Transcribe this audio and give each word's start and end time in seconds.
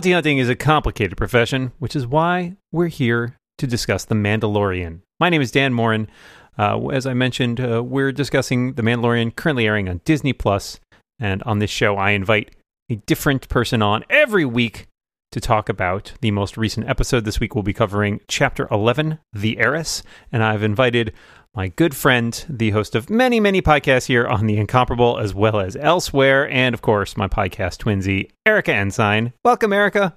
Bounty 0.00 0.12
hunting 0.12 0.38
is 0.38 0.48
a 0.48 0.56
complicated 0.56 1.18
profession, 1.18 1.72
which 1.78 1.94
is 1.94 2.06
why 2.06 2.56
we're 2.72 2.86
here 2.86 3.36
to 3.58 3.66
discuss 3.66 4.06
The 4.06 4.14
Mandalorian. 4.14 5.02
My 5.20 5.28
name 5.28 5.42
is 5.42 5.50
Dan 5.52 5.74
Moren. 5.74 6.08
Uh, 6.58 6.86
as 6.86 7.04
I 7.04 7.12
mentioned, 7.12 7.60
uh, 7.60 7.82
we're 7.84 8.10
discussing 8.10 8.72
The 8.72 8.82
Mandalorian, 8.82 9.36
currently 9.36 9.66
airing 9.66 9.90
on 9.90 10.00
Disney 10.06 10.32
Plus, 10.32 10.80
and 11.18 11.42
on 11.42 11.58
this 11.58 11.68
show, 11.68 11.98
I 11.98 12.12
invite 12.12 12.56
a 12.88 12.94
different 12.94 13.50
person 13.50 13.82
on 13.82 14.02
every 14.08 14.46
week 14.46 14.86
to 15.32 15.38
talk 15.38 15.68
about 15.68 16.14
the 16.22 16.30
most 16.30 16.56
recent 16.56 16.88
episode. 16.88 17.26
This 17.26 17.38
week, 17.38 17.54
we'll 17.54 17.62
be 17.62 17.74
covering 17.74 18.20
Chapter 18.26 18.68
11, 18.70 19.18
The 19.34 19.58
Heiress, 19.58 20.02
and 20.32 20.42
I've 20.42 20.62
invited 20.62 21.12
my 21.54 21.68
good 21.68 21.96
friend, 21.96 22.44
the 22.48 22.70
host 22.70 22.94
of 22.94 23.10
many, 23.10 23.40
many 23.40 23.60
podcasts 23.60 24.06
here 24.06 24.26
on 24.26 24.46
The 24.46 24.56
Incomparable, 24.56 25.18
as 25.18 25.34
well 25.34 25.58
as 25.58 25.74
elsewhere, 25.76 26.48
and 26.48 26.74
of 26.74 26.82
course, 26.82 27.16
my 27.16 27.26
podcast 27.26 27.78
twinsy, 27.78 28.30
Erica 28.46 28.72
Ensign. 28.72 29.32
Welcome, 29.44 29.72
Erica. 29.72 30.16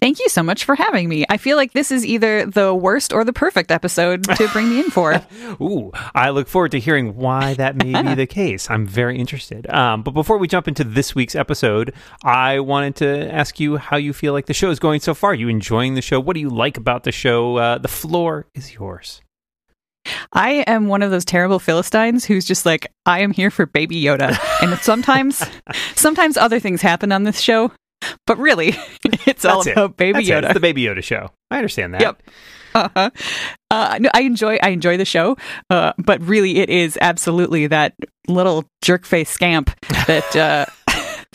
Thank 0.00 0.18
you 0.18 0.28
so 0.28 0.42
much 0.42 0.64
for 0.64 0.74
having 0.74 1.08
me. 1.08 1.24
I 1.28 1.36
feel 1.36 1.56
like 1.56 1.72
this 1.72 1.92
is 1.92 2.04
either 2.04 2.46
the 2.46 2.74
worst 2.74 3.12
or 3.12 3.22
the 3.22 3.32
perfect 3.32 3.70
episode 3.70 4.24
to 4.24 4.48
bring 4.48 4.68
me 4.68 4.80
in 4.80 4.90
for. 4.90 5.24
Ooh, 5.60 5.92
I 6.16 6.30
look 6.30 6.48
forward 6.48 6.72
to 6.72 6.80
hearing 6.80 7.14
why 7.14 7.54
that 7.54 7.76
may 7.76 8.02
be 8.02 8.14
the 8.16 8.26
case. 8.26 8.68
I'm 8.68 8.88
very 8.88 9.16
interested. 9.16 9.70
Um, 9.70 10.02
but 10.02 10.10
before 10.10 10.38
we 10.38 10.48
jump 10.48 10.66
into 10.66 10.82
this 10.82 11.14
week's 11.14 11.36
episode, 11.36 11.94
I 12.24 12.58
wanted 12.58 12.96
to 12.96 13.32
ask 13.32 13.60
you 13.60 13.76
how 13.76 13.96
you 13.96 14.12
feel 14.12 14.32
like 14.32 14.46
the 14.46 14.52
show 14.52 14.70
is 14.70 14.80
going 14.80 14.98
so 14.98 15.14
far. 15.14 15.30
Are 15.30 15.34
you 15.34 15.48
enjoying 15.48 15.94
the 15.94 16.02
show? 16.02 16.18
What 16.18 16.34
do 16.34 16.40
you 16.40 16.50
like 16.50 16.76
about 16.76 17.04
the 17.04 17.12
show? 17.12 17.56
Uh, 17.56 17.78
the 17.78 17.86
floor 17.86 18.48
is 18.52 18.74
yours. 18.74 19.22
I 20.32 20.64
am 20.66 20.88
one 20.88 21.02
of 21.02 21.10
those 21.10 21.24
terrible 21.24 21.58
Philistines 21.58 22.24
who's 22.24 22.44
just 22.44 22.66
like, 22.66 22.92
I 23.06 23.20
am 23.20 23.30
here 23.32 23.50
for 23.50 23.66
Baby 23.66 24.02
Yoda. 24.02 24.38
And 24.62 24.76
sometimes, 24.80 25.42
sometimes 25.94 26.36
other 26.36 26.60
things 26.60 26.82
happen 26.82 27.12
on 27.12 27.24
this 27.24 27.40
show, 27.40 27.72
but 28.26 28.38
really, 28.38 28.68
it's 29.04 29.42
That's 29.42 29.44
all 29.44 29.62
it. 29.62 29.72
about 29.72 29.96
Baby 29.96 30.24
That's 30.24 30.28
it. 30.28 30.32
Yoda. 30.32 30.44
It's 30.44 30.54
the 30.54 30.60
Baby 30.60 30.82
Yoda 30.82 31.02
show. 31.02 31.30
I 31.50 31.56
understand 31.58 31.94
that. 31.94 32.00
Yep. 32.02 32.22
Uh-huh. 32.74 33.10
Uh, 33.70 33.98
no, 34.00 34.10
I 34.14 34.22
enjoy 34.22 34.58
I 34.60 34.70
enjoy 34.70 34.96
the 34.96 35.04
show, 35.04 35.36
uh, 35.70 35.92
but 35.96 36.20
really, 36.22 36.58
it 36.58 36.68
is 36.70 36.98
absolutely 37.00 37.68
that 37.68 37.94
little 38.26 38.64
jerk 38.82 39.04
face 39.04 39.30
scamp 39.30 39.70
that 40.08 40.34
uh, 40.34 40.66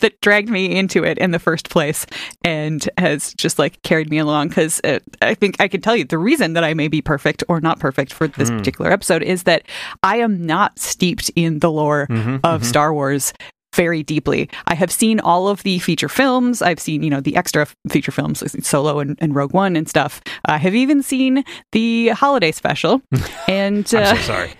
that 0.00 0.20
dragged 0.20 0.48
me 0.48 0.76
into 0.76 1.04
it 1.04 1.18
in 1.18 1.30
the 1.30 1.38
first 1.38 1.70
place, 1.70 2.06
and 2.44 2.88
has 2.98 3.34
just 3.34 3.58
like 3.58 3.80
carried 3.82 4.10
me 4.10 4.18
along. 4.18 4.48
Because 4.48 4.80
uh, 4.84 4.98
I 5.22 5.34
think 5.34 5.56
I 5.60 5.68
can 5.68 5.80
tell 5.80 5.96
you 5.96 6.04
the 6.04 6.18
reason 6.18 6.54
that 6.54 6.64
I 6.64 6.74
may 6.74 6.88
be 6.88 7.00
perfect 7.02 7.44
or 7.48 7.60
not 7.60 7.78
perfect 7.78 8.12
for 8.12 8.28
this 8.28 8.50
particular 8.50 8.90
episode 8.90 9.22
is 9.22 9.44
that 9.44 9.62
I 10.02 10.16
am 10.16 10.44
not 10.44 10.78
steeped 10.78 11.30
in 11.36 11.60
the 11.60 11.70
lore 11.70 12.08
of 12.44 12.64
Star 12.64 12.92
Wars 12.92 13.32
very 13.74 14.02
deeply. 14.02 14.48
I 14.66 14.74
have 14.74 14.90
seen 14.90 15.20
all 15.20 15.48
of 15.48 15.62
the 15.62 15.78
feature 15.78 16.08
films. 16.08 16.62
I've 16.62 16.80
seen, 16.80 17.02
you 17.02 17.10
know, 17.10 17.20
the 17.20 17.36
extra 17.36 17.66
feature 17.88 18.12
films, 18.12 18.42
like 18.42 18.64
Solo 18.64 18.98
and, 18.98 19.16
and 19.20 19.34
Rogue 19.34 19.52
One 19.52 19.76
and 19.76 19.88
stuff. 19.88 20.20
I 20.44 20.58
have 20.58 20.74
even 20.74 21.02
seen 21.02 21.44
the 21.72 22.08
holiday 22.08 22.52
special. 22.52 23.02
and 23.48 23.88
I'm 23.94 24.02
uh, 24.02 24.14
so 24.14 24.22
sorry. 24.22 24.52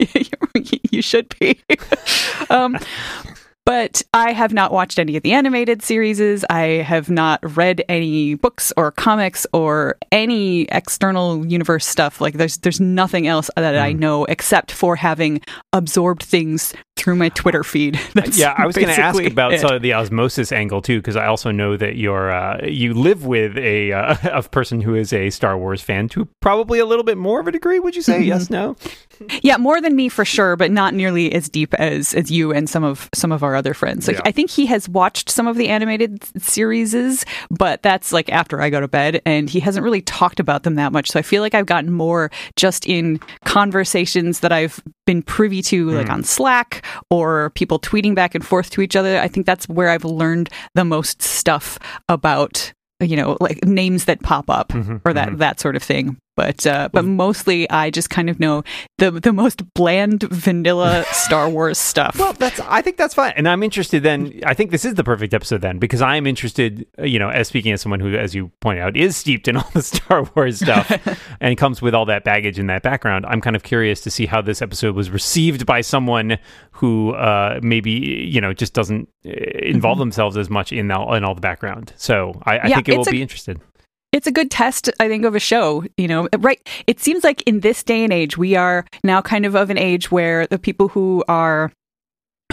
you 0.90 1.02
should 1.02 1.34
be. 1.38 1.60
um, 2.50 2.78
but 3.68 4.02
I 4.14 4.32
have 4.32 4.54
not 4.54 4.72
watched 4.72 4.98
any 4.98 5.14
of 5.18 5.22
the 5.22 5.32
animated 5.34 5.82
series. 5.82 6.18
I 6.48 6.80
have 6.92 7.10
not 7.10 7.38
read 7.54 7.84
any 7.86 8.32
books 8.34 8.72
or 8.78 8.90
comics 8.92 9.46
or 9.52 9.96
any 10.10 10.62
external 10.72 11.44
universe 11.46 11.86
stuff. 11.86 12.18
Like 12.22 12.32
there's 12.34 12.56
there's 12.58 12.80
nothing 12.80 13.26
else 13.26 13.50
that 13.56 13.76
I 13.76 13.92
Hmm. 13.92 13.98
know 13.98 14.24
except 14.24 14.72
for 14.72 14.96
having 14.96 15.42
absorbed 15.74 16.22
things 16.22 16.72
through 16.96 17.14
my 17.16 17.28
Twitter 17.28 17.62
feed. 17.62 18.00
That's 18.14 18.38
yeah, 18.38 18.54
I 18.56 18.66
was 18.66 18.74
going 18.74 18.88
to 18.88 18.98
ask 19.00 19.22
about 19.22 19.52
it. 19.52 19.60
sort 19.60 19.74
of 19.74 19.82
the 19.82 19.92
osmosis 19.94 20.50
angle 20.50 20.80
too, 20.82 20.98
because 20.98 21.14
I 21.16 21.26
also 21.26 21.50
know 21.50 21.76
that 21.76 21.96
you're 21.96 22.30
uh, 22.32 22.64
you 22.66 22.94
live 22.94 23.26
with 23.26 23.56
a 23.58 23.92
uh, 23.92 24.16
a 24.38 24.42
person 24.44 24.80
who 24.80 24.94
is 24.94 25.12
a 25.12 25.28
Star 25.30 25.58
Wars 25.58 25.82
fan 25.82 26.08
to 26.10 26.26
probably 26.40 26.78
a 26.78 26.86
little 26.86 27.04
bit 27.04 27.18
more 27.18 27.38
of 27.38 27.46
a 27.46 27.52
degree. 27.52 27.78
Would 27.80 27.94
you 27.96 28.02
say 28.02 28.14
Mm-hmm. 28.18 28.24
yes, 28.28 28.48
no? 28.50 28.76
Yeah, 29.42 29.56
more 29.58 29.80
than 29.80 29.94
me 29.96 30.08
for 30.08 30.24
sure, 30.24 30.56
but 30.56 30.70
not 30.70 30.94
nearly 30.94 31.32
as 31.34 31.48
deep 31.48 31.74
as 31.74 32.14
as 32.14 32.30
you 32.30 32.52
and 32.52 32.68
some 32.70 32.82
of 32.84 33.08
some 33.14 33.30
of 33.32 33.42
our 33.42 33.57
other 33.58 33.74
friends. 33.74 34.08
Like 34.08 34.16
Yeah. 34.16 34.22
I 34.24 34.32
think 34.32 34.50
he 34.50 34.66
has 34.66 34.88
watched 34.88 35.28
some 35.28 35.46
of 35.46 35.56
the 35.56 35.68
animated 35.68 36.24
series, 36.42 37.24
but 37.50 37.82
that's 37.82 38.12
like 38.12 38.30
after 38.30 38.62
I 38.62 38.70
go 38.70 38.80
to 38.80 38.88
bed, 38.88 39.20
and 39.26 39.50
he 39.50 39.60
hasn't 39.60 39.84
really 39.84 40.00
talked 40.00 40.40
about 40.40 40.62
them 40.62 40.76
that 40.76 40.92
much. 40.92 41.10
So 41.10 41.18
I 41.18 41.22
feel 41.22 41.42
like 41.42 41.54
I've 41.54 41.66
gotten 41.66 41.92
more 41.92 42.30
just 42.56 42.86
in 42.86 43.20
conversations 43.44 44.40
that 44.40 44.52
I've 44.52 44.80
been 45.06 45.22
privy 45.22 45.60
to, 45.62 45.90
like 45.90 46.06
hmm. 46.06 46.14
on 46.14 46.24
Slack 46.24 46.84
or 47.10 47.50
people 47.50 47.78
tweeting 47.78 48.14
back 48.14 48.34
and 48.34 48.44
forth 48.44 48.70
to 48.70 48.80
each 48.80 48.96
other. 48.96 49.18
I 49.18 49.28
think 49.28 49.44
that's 49.44 49.68
where 49.68 49.90
I've 49.90 50.04
learned 50.04 50.48
the 50.74 50.84
most 50.84 51.20
stuff 51.20 51.78
about 52.08 52.72
you 53.00 53.16
know 53.16 53.36
like 53.40 53.64
names 53.64 54.06
that 54.06 54.20
pop 54.22 54.50
up 54.50 54.70
mm-hmm. 54.70 54.96
or 55.04 55.12
that 55.12 55.28
mm-hmm. 55.28 55.38
that 55.38 55.60
sort 55.60 55.76
of 55.76 55.82
thing 55.82 56.16
but 56.38 56.64
uh, 56.68 56.88
but 56.92 57.04
mostly 57.04 57.68
I 57.68 57.90
just 57.90 58.10
kind 58.10 58.30
of 58.30 58.38
know 58.38 58.62
the 58.98 59.10
the 59.10 59.32
most 59.32 59.58
bland 59.74 60.22
vanilla 60.22 61.04
Star 61.12 61.50
Wars 61.50 61.78
stuff. 61.78 62.16
Well, 62.16 62.32
that's 62.32 62.60
I 62.60 62.80
think 62.80 62.96
that's 62.96 63.12
fine, 63.14 63.32
and 63.36 63.48
I'm 63.48 63.64
interested. 63.64 64.04
Then 64.04 64.40
I 64.46 64.54
think 64.54 64.70
this 64.70 64.84
is 64.84 64.94
the 64.94 65.02
perfect 65.02 65.34
episode 65.34 65.62
then 65.62 65.78
because 65.78 66.00
I 66.00 66.14
am 66.16 66.26
interested. 66.28 66.86
uh, 66.96 67.02
You 67.04 67.18
know, 67.18 67.28
as 67.28 67.48
speaking 67.48 67.72
as 67.72 67.80
someone 67.82 67.98
who, 67.98 68.14
as 68.14 68.34
you 68.36 68.52
point 68.60 68.78
out, 68.78 68.96
is 68.96 69.16
steeped 69.16 69.48
in 69.48 69.56
all 69.56 69.68
the 69.74 69.82
Star 69.94 70.22
Wars 70.36 70.60
stuff 70.60 70.86
and 71.40 71.58
comes 71.58 71.82
with 71.82 71.92
all 71.94 72.06
that 72.06 72.22
baggage 72.22 72.58
and 72.60 72.70
that 72.70 72.82
background. 72.82 73.26
I'm 73.26 73.40
kind 73.40 73.56
of 73.56 73.64
curious 73.64 74.00
to 74.02 74.10
see 74.10 74.26
how 74.26 74.40
this 74.40 74.62
episode 74.62 74.94
was 74.94 75.10
received 75.10 75.66
by 75.66 75.80
someone 75.80 76.38
who 76.70 77.14
uh, 77.14 77.58
maybe 77.62 77.90
you 77.90 78.40
know 78.40 78.52
just 78.52 78.74
doesn't 78.74 79.08
uh, 79.26 79.30
involve 79.74 79.98
themselves 79.98 80.36
as 80.36 80.48
much 80.48 80.72
in 80.72 80.88
all 80.92 81.14
in 81.14 81.24
all 81.24 81.34
the 81.34 81.40
background. 81.40 81.92
So 81.96 82.40
I, 82.44 82.58
I 82.58 82.66
Yeah, 82.68 82.74
think 82.76 82.88
it 82.90 82.96
will 82.96 83.08
a- 83.08 83.10
be 83.10 83.22
interested. 83.22 83.60
It's 84.12 84.26
a 84.26 84.32
good 84.32 84.50
test, 84.50 84.90
I 85.00 85.08
think, 85.08 85.24
of 85.24 85.34
a 85.34 85.40
show. 85.40 85.84
You 85.96 86.08
know, 86.08 86.28
right? 86.38 86.60
It 86.86 87.00
seems 87.00 87.24
like 87.24 87.42
in 87.42 87.60
this 87.60 87.82
day 87.82 88.04
and 88.04 88.12
age, 88.12 88.38
we 88.38 88.56
are 88.56 88.84
now 89.04 89.20
kind 89.20 89.46
of 89.46 89.54
of 89.54 89.70
an 89.70 89.78
age 89.78 90.10
where 90.10 90.46
the 90.46 90.58
people 90.58 90.88
who 90.88 91.24
are 91.28 91.72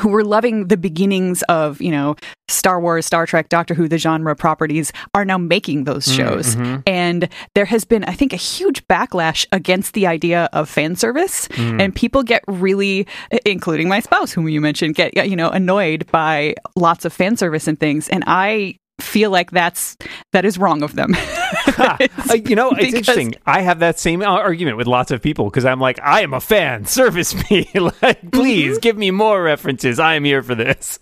who 0.02 0.10
were 0.10 0.26
loving 0.26 0.68
the 0.68 0.78
beginnings 0.78 1.42
of 1.44 1.82
you 1.82 1.92
know 1.92 2.16
Star 2.50 2.80
Wars, 2.80 3.06
Star 3.06 3.26
Trek, 3.26 3.50
Doctor 3.50 3.74
Who, 3.74 3.88
the 3.88 3.98
genre 3.98 4.36
properties 4.36 4.92
are 5.14 5.26
now 5.26 5.38
making 5.38 5.86
those 5.86 6.06
mm, 6.06 6.16
shows, 6.16 6.56
mm-hmm. 6.56 6.82
and 6.86 7.30
there 7.54 7.66
has 7.66 7.86
been, 7.86 8.04
I 8.04 8.14
think, 8.14 8.34
a 8.34 8.38
huge 8.38 8.86
backlash 8.88 9.46
against 9.52 9.94
the 9.94 10.08
idea 10.08 10.50
of 10.54 10.70
fan 10.70 10.96
service, 10.96 11.48
mm. 11.50 11.82
and 11.82 11.96
people 11.96 12.24
get 12.24 12.44
really, 12.48 13.08
including 13.46 13.88
my 13.88 14.00
spouse, 14.00 14.32
whom 14.32 14.50
you 14.50 14.62
mentioned, 14.62 14.96
get 14.96 15.28
you 15.28 15.36
know 15.36 15.50
annoyed 15.50 16.06
by 16.12 16.56
lots 16.76 17.06
of 17.06 17.14
fan 17.14 17.38
service 17.38 17.68
and 17.68 17.80
things, 17.80 18.10
and 18.10 18.24
I 18.28 18.78
feel 19.00 19.30
like 19.30 19.52
that's 19.52 19.98
that 20.34 20.46
is 20.46 20.58
wrong 20.58 20.84
of 20.84 20.96
them. 20.96 21.16
Uh, 22.30 22.34
you 22.34 22.56
know, 22.56 22.70
it's 22.72 22.78
Because- 22.80 22.94
interesting. 22.96 23.36
I 23.46 23.62
have 23.62 23.80
that 23.80 24.00
same 24.00 24.22
uh, 24.22 24.26
argument 24.26 24.78
with 24.78 24.88
lots 24.88 25.12
of 25.12 25.22
people 25.22 25.46
because 25.46 25.66
I'm 25.66 25.80
like, 25.80 26.00
I 26.02 26.22
am 26.22 26.34
a 26.34 26.40
fan. 26.42 26.86
Service 26.86 27.34
me, 27.50 27.70
like, 28.02 28.32
please 28.32 28.78
give 28.80 28.98
me 28.98 29.12
more 29.12 29.42
references. 29.44 30.00
I 30.00 30.16
am 30.16 30.24
here 30.24 30.42
for 30.42 30.56
this. 30.56 30.98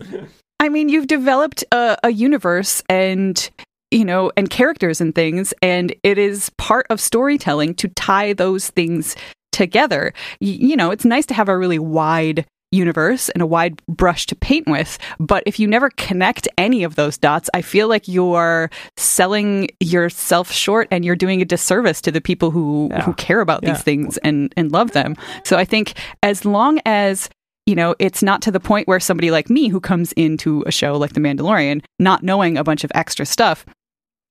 I 0.60 0.68
mean, 0.68 0.88
you've 0.88 1.06
developed 1.06 1.64
a, 1.72 1.96
a 2.02 2.10
universe 2.10 2.82
and 2.88 3.48
you 3.90 4.04
know 4.04 4.32
and 4.36 4.50
characters 4.50 5.00
and 5.00 5.14
things, 5.14 5.54
and 5.62 5.94
it 6.02 6.18
is 6.18 6.50
part 6.58 6.86
of 6.90 7.00
storytelling 7.00 7.74
to 7.76 7.88
tie 7.88 8.32
those 8.32 8.70
things 8.70 9.16
together. 9.52 10.12
Y- 10.40 10.48
you 10.48 10.76
know, 10.76 10.90
it's 10.90 11.04
nice 11.04 11.26
to 11.26 11.34
have 11.34 11.48
a 11.48 11.56
really 11.56 11.78
wide 11.78 12.44
universe 12.74 13.28
and 13.30 13.42
a 13.42 13.46
wide 13.46 13.80
brush 13.88 14.26
to 14.26 14.34
paint 14.34 14.66
with 14.66 14.98
but 15.20 15.42
if 15.46 15.58
you 15.60 15.66
never 15.66 15.90
connect 15.90 16.48
any 16.58 16.82
of 16.84 16.96
those 16.96 17.16
dots 17.16 17.48
i 17.54 17.62
feel 17.62 17.88
like 17.88 18.06
you're 18.08 18.68
selling 18.96 19.68
yourself 19.80 20.50
short 20.50 20.88
and 20.90 21.04
you're 21.04 21.16
doing 21.16 21.40
a 21.40 21.44
disservice 21.44 22.00
to 22.00 22.10
the 22.10 22.20
people 22.20 22.50
who 22.50 22.88
Yeah. 22.90 23.02
who 23.02 23.12
care 23.14 23.40
about 23.40 23.60
Yeah. 23.62 23.72
these 23.72 23.82
things 23.82 24.16
and 24.18 24.52
and 24.56 24.72
love 24.72 24.90
them 24.92 25.16
so 25.44 25.56
i 25.56 25.64
think 25.64 25.94
as 26.22 26.44
long 26.44 26.80
as 26.84 27.28
you 27.66 27.74
know, 27.74 27.94
it's 27.98 28.22
not 28.22 28.42
to 28.42 28.50
the 28.50 28.60
point 28.60 28.86
where 28.86 29.00
somebody 29.00 29.30
like 29.30 29.48
me 29.48 29.68
who 29.68 29.80
comes 29.80 30.12
into 30.12 30.62
a 30.66 30.70
show 30.70 30.98
like 30.98 31.14
The 31.14 31.20
Mandalorian, 31.20 31.82
not 31.98 32.22
knowing 32.22 32.58
a 32.58 32.62
bunch 32.62 32.84
of 32.84 32.92
extra 32.94 33.24
stuff, 33.24 33.64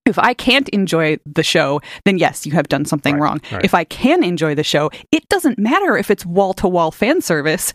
if 0.05 0.19
I 0.19 0.35
can't 0.35 0.69
enjoy 0.69 1.17
the 1.25 1.41
show, 1.41 1.81
then 2.05 2.19
yes, 2.19 2.45
you 2.45 2.51
have 2.51 2.67
done 2.67 2.85
something 2.85 3.15
Right, 3.15 3.21
wrong. 3.23 3.41
right. 3.51 3.65
If 3.65 3.73
I 3.73 3.85
can 3.85 4.23
enjoy 4.23 4.53
the 4.53 4.63
show, 4.63 4.91
it 5.11 5.27
doesn't 5.29 5.57
matter 5.57 5.97
if 5.97 6.11
it's 6.11 6.23
wall 6.27 6.53
to 6.61 6.67
wall 6.67 6.91
fan 6.91 7.21
service 7.21 7.73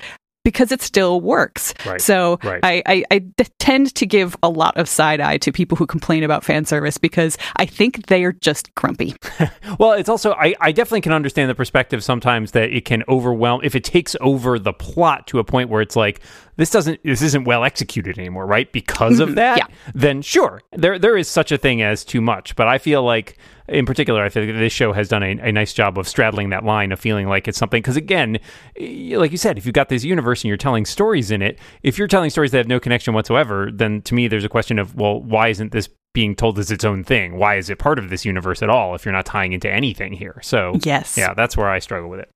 because 0.49 0.73
it 0.73 0.81
still 0.81 1.21
works. 1.21 1.75
Right, 1.85 2.01
So 2.01 2.39
right. 2.43 2.61
I, 2.63 2.83
I, 2.87 3.05
I 3.11 3.19
d- 3.19 3.45
tend 3.59 3.95
to 3.97 4.07
give 4.07 4.35
a 4.43 4.49
lot 4.49 4.79
of 4.79 4.89
side 4.89 5.21
eye 5.21 5.37
to 5.37 5.53
people 5.53 5.77
who 5.77 5.87
complain 5.87 6.23
about 6.23 6.43
fan 6.43 6.65
service 6.65 6.97
because 6.97 7.37
I 7.57 7.67
think 7.67 8.07
they 8.07 8.25
are 8.25 8.33
just 8.33 8.75
grumpy. 8.75 9.15
Well, 9.79 9.93
it's 9.93 10.09
also 10.09 10.33
I, 10.33 10.55
I 10.61 10.73
definitely 10.73 11.03
can 11.03 11.13
understand 11.13 11.51
the 11.51 11.55
perspective 11.55 12.03
sometimes 12.03 12.53
that 12.53 12.71
it 12.73 12.85
can 12.87 13.05
overwhelm 13.07 13.61
if 13.63 13.75
it 13.75 13.85
takes 13.85 14.17
over 14.21 14.59
the 14.59 14.73
plot 14.73 15.27
to 15.29 15.39
a 15.39 15.45
point 15.45 15.69
where 15.69 15.83
it's 15.83 15.95
like 15.95 16.21
this 16.59 16.71
doesn't 16.71 17.01
this 17.05 17.23
isn't 17.23 17.45
well 17.45 17.65
executed 17.65 18.19
anymore, 18.19 18.45
right? 18.45 18.71
Because 18.71 19.21
of 19.21 19.29
mm-hmm. 19.29 19.37
that, 19.37 19.59
Yeah. 19.59 19.67
then 19.95 20.21
sure, 20.23 20.61
there 20.73 20.99
there 20.99 21.17
is 21.17 21.29
such 21.29 21.53
a 21.53 21.57
thing 21.57 21.81
as 21.81 22.05
too 22.05 22.21
much. 22.21 22.57
But 22.57 22.67
I 22.67 22.79
feel 22.79 23.03
like 23.03 23.39
in 23.69 23.87
particular, 23.87 24.25
I 24.25 24.29
feel 24.29 24.45
like 24.45 24.57
this 24.57 24.73
show 24.73 24.93
has 24.93 25.09
done 25.09 25.23
a, 25.23 25.39
a 25.41 25.53
nice 25.53 25.73
job 25.73 25.99
of 25.99 26.09
straddling 26.09 26.51
that 26.51 26.65
line 26.65 26.91
of 26.91 26.99
feeling 26.99 27.29
like 27.29 27.47
it's 27.47 27.59
something. 27.59 27.81
Because 27.81 27.97
again, 27.97 28.39
like 28.77 29.31
you 29.31 29.37
said, 29.37 29.57
if 29.57 29.67
you've 29.67 29.73
got 29.73 29.89
this 29.89 30.03
universe 30.03 30.43
and 30.43 30.49
you're 30.49 30.57
telling 30.57 30.85
stories 30.85 31.31
in 31.31 31.43
it, 31.43 31.59
if 31.83 31.97
you're 31.97 32.09
telling 32.09 32.31
stories 32.31 32.51
that 32.51 32.59
have 32.59 32.69
no 32.69 32.81
connection 32.81 33.15
whatsoever, 33.15 33.71
then 33.73 34.03
to 34.03 34.15
me 34.15 34.27
there's 34.27 34.45
a 34.45 34.49
question 34.49 34.79
of 34.81 34.97
well, 34.97 35.23
why 35.23 35.49
isn't 35.49 35.71
this 35.71 35.89
being 36.15 36.35
told 36.35 36.59
is 36.59 36.71
its 36.71 36.85
own 36.85 37.05
thing. 37.05 37.37
Why 37.37 37.57
is 37.57 37.71
it 37.71 37.79
part 37.79 37.99
of 37.99 38.09
this 38.11 38.25
universe 38.25 38.63
at 38.63 38.71
all 38.71 38.95
if 38.95 39.05
you're 39.05 39.13
not 39.13 39.27
tying 39.27 39.53
into 39.53 39.71
anything 39.71 40.13
here? 40.13 40.41
So 40.43 40.77
Yes. 40.83 41.17
yeah, 41.17 41.35
that's 41.35 41.57
where 41.57 41.69
I 41.69 41.79
struggle 41.79 42.09
with 42.09 42.21
it. 42.21 42.31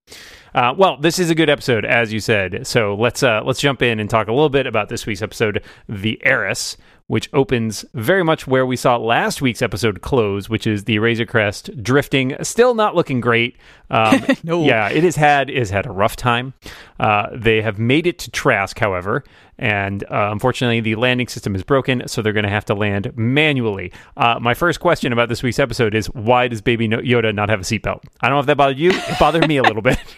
Uh, 0.55 0.75
well, 0.77 0.99
this 0.99 1.19
is 1.19 1.31
a 1.31 1.35
good 1.35 1.49
episode, 1.49 1.85
as 1.85 2.13
you 2.13 2.21
said. 2.21 2.67
So 2.67 2.95
let's 2.95 3.23
uh, 3.23 3.41
let's 3.45 3.61
jump 3.61 3.81
in 3.83 3.99
and 3.99 4.09
talk 4.11 4.29
a 4.29 4.33
little 4.33 4.51
bit 4.51 4.67
about 4.67 4.89
this 4.89 5.07
week's 5.07 5.23
episode, 5.23 5.65
"The 5.89 6.21
Heiress," 6.25 6.77
which 7.13 7.29
opens 7.35 7.85
very 7.93 8.25
much 8.25 8.47
where 8.47 8.65
we 8.65 8.75
saw 8.75 8.97
last 8.97 9.43
week's 9.43 9.61
episode 9.61 10.01
close, 10.01 10.49
which 10.49 10.67
is 10.67 10.85
the 10.85 10.99
Razor 10.99 11.27
Crest 11.27 11.69
drifting, 11.83 12.35
still 12.43 12.75
not 12.75 12.95
looking 12.97 13.21
great. 13.21 13.59
Um, 13.91 14.25
No. 14.45 14.65
Yeah, 14.65 14.89
it 14.89 15.05
has 15.05 15.17
had 15.17 15.51
it 15.51 15.59
has 15.59 15.69
had 15.69 15.85
a 15.85 15.91
rough 15.91 16.17
time. 16.17 16.55
Uh, 16.99 17.27
they 17.35 17.61
have 17.61 17.79
made 17.79 18.07
it 18.07 18.19
to 18.21 18.31
Trask, 18.31 18.79
however, 18.79 19.25
and 19.59 20.05
uh, 20.05 20.31
unfortunately, 20.33 20.81
the 20.81 20.95
landing 20.95 21.29
system 21.29 21.55
is 21.55 21.63
broken, 21.63 22.09
so 22.09 22.23
they're 22.23 22.33
going 22.33 22.45
to 22.45 22.49
have 22.49 22.65
to 22.65 22.75
land 22.75 23.13
manually. 23.15 23.93
Uh, 24.17 24.39
my 24.41 24.55
first 24.55 24.81
question 24.81 25.13
about 25.13 25.29
this 25.29 25.43
week's 25.43 25.59
episode 25.59 25.95
is 25.95 26.07
why 26.15 26.49
does 26.49 26.63
Baby 26.63 26.89
Yoda 26.89 27.35
not 27.35 27.51
have 27.51 27.61
a 27.61 27.63
seatbelt? 27.65 28.01
I 28.23 28.31
don't 28.31 28.37
know 28.37 28.41
if 28.41 28.47
that 28.47 28.57
bothered 28.57 28.79
you. 28.79 28.91
It 28.91 29.19
bothered 29.19 29.47
me 29.47 29.59
a 29.59 29.63
little 29.63 29.83
bit. 29.83 29.99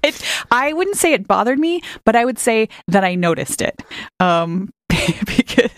It, 0.00 0.22
I 0.52 0.72
wouldn't 0.74 0.96
say 0.96 1.12
it 1.12 1.26
bothered 1.26 1.58
me, 1.58 1.82
but 2.04 2.14
I 2.14 2.24
would 2.24 2.38
say 2.38 2.68
that 2.86 3.02
I 3.02 3.16
noticed 3.16 3.60
it. 3.60 3.82
Um, 4.20 4.70
because, 5.26 5.70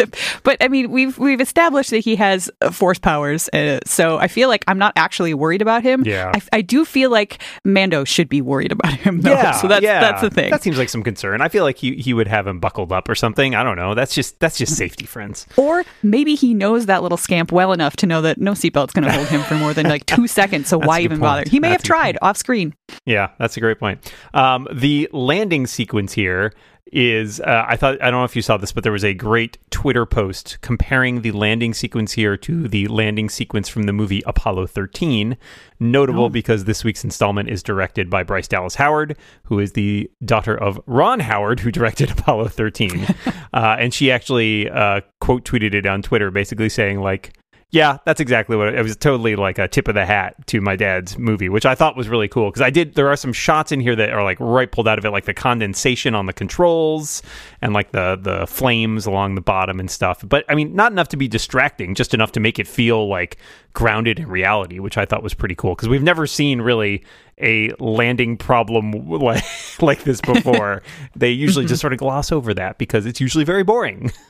but 0.42 0.56
I 0.60 0.68
mean, 0.68 0.90
we've 0.90 1.18
we've 1.18 1.40
established 1.40 1.90
that 1.90 1.98
he 1.98 2.16
has 2.16 2.50
uh, 2.60 2.70
force 2.70 2.98
powers, 2.98 3.48
uh, 3.48 3.80
so 3.84 4.18
I 4.18 4.28
feel 4.28 4.48
like 4.48 4.64
I'm 4.68 4.78
not 4.78 4.92
actually 4.96 5.34
worried 5.34 5.62
about 5.62 5.82
him. 5.82 6.04
Yeah. 6.04 6.30
I, 6.34 6.42
I 6.58 6.60
do 6.62 6.84
feel 6.84 7.10
like 7.10 7.42
Mando 7.64 8.04
should 8.04 8.28
be 8.28 8.40
worried 8.40 8.72
about 8.72 8.92
him, 8.92 9.20
though. 9.22 9.32
Yeah, 9.32 9.52
so 9.52 9.66
that's 9.66 9.82
yeah. 9.82 10.00
that's 10.00 10.20
the 10.20 10.30
thing. 10.30 10.50
That 10.50 10.62
seems 10.62 10.78
like 10.78 10.88
some 10.88 11.02
concern. 11.02 11.40
I 11.40 11.48
feel 11.48 11.64
like 11.64 11.78
he 11.78 11.96
he 11.96 12.14
would 12.14 12.28
have 12.28 12.46
him 12.46 12.60
buckled 12.60 12.92
up 12.92 13.08
or 13.08 13.14
something. 13.14 13.54
I 13.54 13.64
don't 13.64 13.76
know. 13.76 13.94
That's 13.94 14.14
just 14.14 14.38
that's 14.38 14.56
just 14.56 14.76
safety, 14.76 15.06
friends. 15.06 15.46
or 15.56 15.84
maybe 16.02 16.34
he 16.34 16.54
knows 16.54 16.86
that 16.86 17.02
little 17.02 17.18
scamp 17.18 17.50
well 17.50 17.72
enough 17.72 17.96
to 17.96 18.06
know 18.06 18.22
that 18.22 18.38
no 18.38 18.52
seatbelt's 18.52 18.92
going 18.92 19.04
to 19.04 19.12
hold 19.12 19.28
him 19.28 19.42
for 19.42 19.54
more 19.54 19.74
than 19.74 19.88
like 19.88 20.06
two 20.06 20.26
seconds. 20.28 20.68
So 20.68 20.78
why 20.78 21.00
even 21.00 21.18
bother? 21.18 21.44
He 21.48 21.58
may 21.58 21.70
That's 21.70 21.82
have 21.82 21.86
tried 21.86 22.18
off 22.22 22.36
screen. 22.36 22.74
Yeah, 23.06 23.30
that's 23.38 23.56
a 23.56 23.60
great 23.60 23.78
point. 23.78 24.12
Um, 24.34 24.68
the 24.72 25.08
landing 25.12 25.66
sequence 25.66 26.12
here 26.12 26.52
is 26.92 27.40
uh, 27.40 27.64
I 27.68 27.76
thought 27.76 28.02
I 28.02 28.10
don't 28.10 28.20
know 28.20 28.24
if 28.24 28.34
you 28.34 28.42
saw 28.42 28.56
this, 28.56 28.72
but 28.72 28.82
there 28.82 28.92
was 28.92 29.04
a 29.04 29.14
great 29.14 29.58
Twitter 29.70 30.04
post 30.04 30.58
comparing 30.60 31.22
the 31.22 31.32
landing 31.32 31.72
sequence 31.74 32.12
here 32.12 32.36
to 32.38 32.68
the 32.68 32.88
landing 32.88 33.28
sequence 33.28 33.68
from 33.68 33.84
the 33.84 33.92
movie 33.92 34.22
Apollo 34.26 34.68
13. 34.68 35.36
Notable 35.78 36.28
because 36.28 36.64
this 36.64 36.84
week's 36.84 37.04
installment 37.04 37.48
is 37.48 37.62
directed 37.62 38.10
by 38.10 38.22
Bryce 38.22 38.48
Dallas 38.48 38.74
Howard, 38.74 39.16
who 39.44 39.58
is 39.58 39.72
the 39.72 40.10
daughter 40.24 40.54
of 40.54 40.80
Ron 40.86 41.20
Howard, 41.20 41.60
who 41.60 41.70
directed 41.70 42.10
Apollo 42.18 42.48
13, 42.48 43.06
uh, 43.54 43.76
and 43.78 43.94
she 43.94 44.10
actually 44.10 44.68
uh, 44.68 45.00
quote 45.20 45.44
tweeted 45.44 45.74
it 45.74 45.86
on 45.86 46.02
Twitter, 46.02 46.30
basically 46.30 46.68
saying 46.68 47.00
like. 47.00 47.34
Yeah, 47.72 47.98
that's 48.04 48.20
exactly 48.20 48.56
what 48.56 48.68
it, 48.68 48.74
it 48.74 48.82
was. 48.82 48.96
Totally 48.96 49.36
like 49.36 49.58
a 49.58 49.68
tip 49.68 49.86
of 49.86 49.94
the 49.94 50.04
hat 50.04 50.34
to 50.48 50.60
my 50.60 50.74
dad's 50.74 51.16
movie, 51.16 51.48
which 51.48 51.64
I 51.64 51.76
thought 51.76 51.96
was 51.96 52.08
really 52.08 52.26
cool 52.26 52.50
because 52.50 52.62
I 52.62 52.70
did. 52.70 52.94
There 52.94 53.08
are 53.08 53.16
some 53.16 53.32
shots 53.32 53.70
in 53.70 53.78
here 53.78 53.94
that 53.94 54.10
are 54.10 54.24
like 54.24 54.38
right 54.40 54.70
pulled 54.70 54.88
out 54.88 54.98
of 54.98 55.04
it, 55.04 55.10
like 55.10 55.24
the 55.24 55.34
condensation 55.34 56.14
on 56.14 56.26
the 56.26 56.32
controls 56.32 57.22
and 57.62 57.72
like 57.72 57.92
the 57.92 58.18
the 58.20 58.46
flames 58.48 59.06
along 59.06 59.36
the 59.36 59.40
bottom 59.40 59.78
and 59.78 59.88
stuff. 59.88 60.24
But 60.26 60.44
I 60.48 60.56
mean, 60.56 60.74
not 60.74 60.90
enough 60.90 61.08
to 61.08 61.16
be 61.16 61.28
distracting, 61.28 61.94
just 61.94 62.12
enough 62.12 62.32
to 62.32 62.40
make 62.40 62.58
it 62.58 62.66
feel 62.66 63.08
like 63.08 63.36
grounded 63.72 64.18
in 64.18 64.26
reality, 64.28 64.80
which 64.80 64.98
I 64.98 65.04
thought 65.04 65.22
was 65.22 65.34
pretty 65.34 65.54
cool 65.54 65.76
because 65.76 65.88
we've 65.88 66.02
never 66.02 66.26
seen 66.26 66.60
really 66.60 67.04
a 67.40 67.70
landing 67.78 68.36
problem 68.36 68.92
like 69.08 69.44
like 69.80 70.02
this 70.02 70.20
before. 70.20 70.82
they 71.14 71.30
usually 71.30 71.66
just 71.66 71.80
sort 71.82 71.92
of 71.92 72.00
gloss 72.00 72.32
over 72.32 72.52
that 72.54 72.78
because 72.78 73.06
it's 73.06 73.20
usually 73.20 73.44
very 73.44 73.62
boring. 73.62 74.10